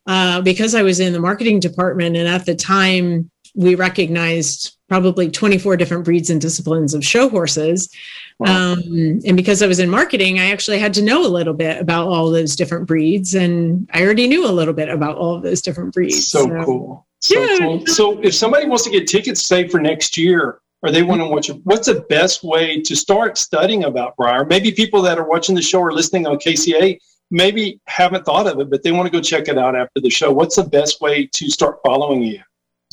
uh, 0.07 0.41
because 0.41 0.73
I 0.73 0.81
was 0.81 0.99
in 0.99 1.13
the 1.13 1.19
marketing 1.19 1.59
department. 1.59 2.17
And 2.17 2.27
at 2.27 2.45
the 2.45 2.55
time, 2.55 3.29
we 3.55 3.75
recognized 3.75 4.75
probably 4.93 5.27
24 5.27 5.75
different 5.75 6.05
breeds 6.05 6.29
and 6.29 6.39
disciplines 6.39 6.93
of 6.93 7.03
show 7.03 7.27
horses. 7.27 7.89
Um, 8.45 9.21
and 9.25 9.35
because 9.35 9.63
I 9.63 9.65
was 9.65 9.79
in 9.79 9.89
marketing, 9.89 10.37
I 10.37 10.51
actually 10.51 10.77
had 10.77 10.93
to 10.93 11.01
know 11.01 11.25
a 11.25 11.33
little 11.33 11.55
bit 11.55 11.81
about 11.81 12.09
all 12.09 12.29
those 12.29 12.55
different 12.55 12.85
breeds. 12.85 13.33
And 13.33 13.89
I 13.91 14.03
already 14.03 14.27
knew 14.27 14.45
a 14.47 14.53
little 14.53 14.73
bit 14.75 14.89
about 14.89 15.17
all 15.17 15.33
of 15.33 15.41
those 15.41 15.63
different 15.63 15.95
breeds. 15.95 16.27
So 16.27 16.47
cool. 16.63 17.07
So 17.21 17.41
Yeah. 17.41 17.57
cool. 17.57 17.87
So 17.87 18.19
if 18.21 18.35
somebody 18.35 18.67
wants 18.67 18.83
to 18.83 18.91
get 18.91 19.07
tickets, 19.07 19.43
say 19.47 19.67
for 19.67 19.79
next 19.79 20.15
year, 20.15 20.59
or 20.83 20.91
they 20.91 21.01
want 21.01 21.21
to 21.21 21.27
watch 21.27 21.49
it, 21.49 21.59
what's 21.63 21.87
the 21.87 22.01
best 22.01 22.43
way 22.43 22.79
to 22.79 22.95
start 22.95 23.39
studying 23.39 23.85
about 23.85 24.15
Breyer? 24.15 24.47
Maybe 24.47 24.71
people 24.71 25.01
that 25.01 25.17
are 25.17 25.27
watching 25.27 25.55
the 25.55 25.63
show 25.63 25.79
or 25.79 25.91
listening 25.91 26.27
on 26.27 26.37
KCA 26.37 26.99
maybe 27.31 27.79
haven't 27.87 28.25
thought 28.25 28.45
of 28.45 28.59
it, 28.59 28.69
but 28.69 28.83
they 28.83 28.91
want 28.91 29.07
to 29.07 29.11
go 29.11 29.19
check 29.19 29.47
it 29.47 29.57
out 29.57 29.75
after 29.75 29.99
the 30.01 30.11
show. 30.11 30.31
What's 30.31 30.57
the 30.57 30.65
best 30.65 31.01
way 31.01 31.27
to 31.33 31.49
start 31.49 31.79
following 31.83 32.21
you? 32.21 32.41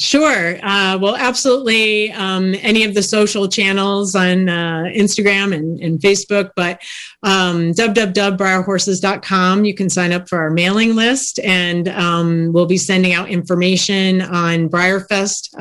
Sure. 0.01 0.59
Uh, 0.65 0.97
well, 0.99 1.15
absolutely. 1.15 2.11
Um, 2.13 2.55
any 2.63 2.85
of 2.85 2.95
the 2.95 3.03
social 3.03 3.47
channels 3.49 4.15
on 4.15 4.49
uh, 4.49 4.85
Instagram 4.87 5.55
and, 5.55 5.79
and 5.79 6.01
Facebook, 6.01 6.53
but 6.57 6.81
um, 7.23 7.73
www.breyerhorses.com. 7.73 9.67
You 9.67 9.75
can 9.75 9.91
sign 9.91 10.13
up 10.13 10.27
for 10.27 10.39
our 10.39 10.49
mailing 10.49 10.97
list, 10.97 11.39
and 11.41 11.89
um, 11.89 12.51
we'll 12.55 12.65
be 12.65 12.79
sending 12.79 13.13
out 13.13 13.29
information 13.29 14.23
on 14.23 14.71
BreyerFest. 14.71 15.61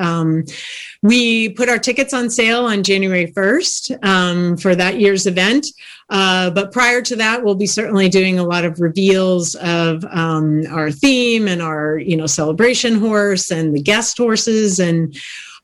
We 1.02 1.48
put 1.48 1.70
our 1.70 1.78
tickets 1.78 2.12
on 2.12 2.28
sale 2.28 2.66
on 2.66 2.82
January 2.82 3.32
1st 3.32 4.04
um, 4.04 4.56
for 4.58 4.74
that 4.74 5.00
year's 5.00 5.26
event. 5.26 5.66
Uh, 6.10 6.50
but 6.50 6.72
prior 6.72 7.00
to 7.00 7.16
that, 7.16 7.42
we'll 7.42 7.54
be 7.54 7.66
certainly 7.66 8.10
doing 8.10 8.38
a 8.38 8.44
lot 8.44 8.66
of 8.66 8.80
reveals 8.80 9.54
of 9.56 10.04
um, 10.10 10.64
our 10.70 10.90
theme 10.90 11.48
and 11.48 11.62
our, 11.62 11.98
you 11.98 12.16
know, 12.16 12.26
celebration 12.26 12.96
horse 12.96 13.50
and 13.50 13.74
the 13.74 13.82
guest 13.82 14.18
horses 14.18 14.78
and 14.78 15.16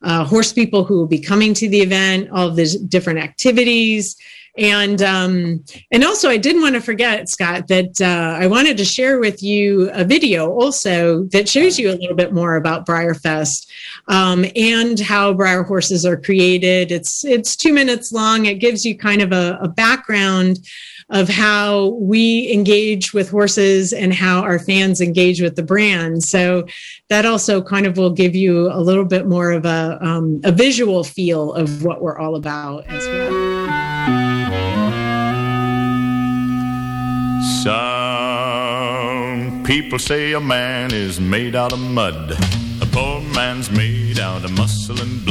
uh, 0.03 0.24
horse 0.24 0.53
people 0.53 0.84
who 0.84 0.97
will 0.97 1.07
be 1.07 1.18
coming 1.18 1.53
to 1.53 1.68
the 1.68 1.80
event, 1.80 2.30
all 2.30 2.51
the 2.51 2.78
different 2.89 3.18
activities. 3.18 4.16
And 4.59 5.03
um, 5.03 5.65
and 5.91 6.03
also, 6.03 6.31
I 6.31 6.39
didn't 6.39 6.63
want 6.63 6.75
to 6.77 6.81
forget, 6.81 7.29
Scott, 7.29 7.69
that 7.69 8.01
uh, 8.01 8.43
I 8.43 8.47
wanted 8.47 8.77
to 8.79 8.85
share 8.85 9.19
with 9.19 9.43
you 9.43 9.91
a 9.93 10.05
video 10.05 10.51
also 10.51 11.25
that 11.25 11.49
shows 11.49 11.79
you 11.79 11.91
a 11.91 11.97
little 11.97 12.17
bit 12.17 12.33
more 12.33 12.57
about 12.57 12.87
BreyerFest 12.87 13.67
um, 14.09 14.47
and 14.57 14.99
how 14.99 15.35
Breyer 15.35 15.67
horses 15.67 16.07
are 16.07 16.17
created. 16.17 16.91
It's 16.91 17.25
it's 17.25 17.55
two 17.55 17.75
minutes 17.75 18.13
long. 18.13 18.47
It 18.47 18.55
gives 18.55 18.85
you 18.85 18.97
kind 18.97 19.21
of 19.21 19.33
a, 19.33 19.59
a 19.61 19.69
background 19.69 20.61
of 21.11 21.29
how 21.29 21.91
we 22.01 22.51
engage 22.53 23.15
with 23.15 23.31
horses 23.31 23.93
and 23.93 24.13
how 24.13 24.41
our 24.41 24.59
fans 24.59 25.01
engage 25.01 25.41
with 25.41 25.55
the 25.55 25.63
brand. 25.63 26.25
So 26.25 26.67
that 27.09 27.25
also 27.25 27.63
kind 27.63 27.87
of 27.87 27.97
will 27.97 28.11
give 28.11 28.35
you 28.35 28.73
a 28.73 28.81
little 28.81 29.05
bit 29.05 29.27
more 29.27 29.53
of 29.53 29.65
a 29.65 29.99
um, 30.01 30.41
a 30.45 30.51
visual 30.51 31.05
feel 31.05 31.53
of 31.53 31.85
what 31.85 32.01
we're 32.01 32.19
all 32.19 32.37
about 32.37 32.87
as 32.87 33.07
well. 33.07 33.56
Some 37.47 37.72
people 39.62 40.01
say 40.01 40.32
a 40.32 40.40
man 40.40 40.92
is 40.92 41.20
made 41.20 41.55
out 41.55 41.72
of 41.72 41.78
mud. 41.78 42.32
A 42.82 42.86
poor 42.86 43.20
man's 43.20 43.70
made 43.70 44.18
out 44.18 44.44
of 44.44 44.51
muscle 44.51 45.01
and 45.01 45.22
blood. 45.22 45.24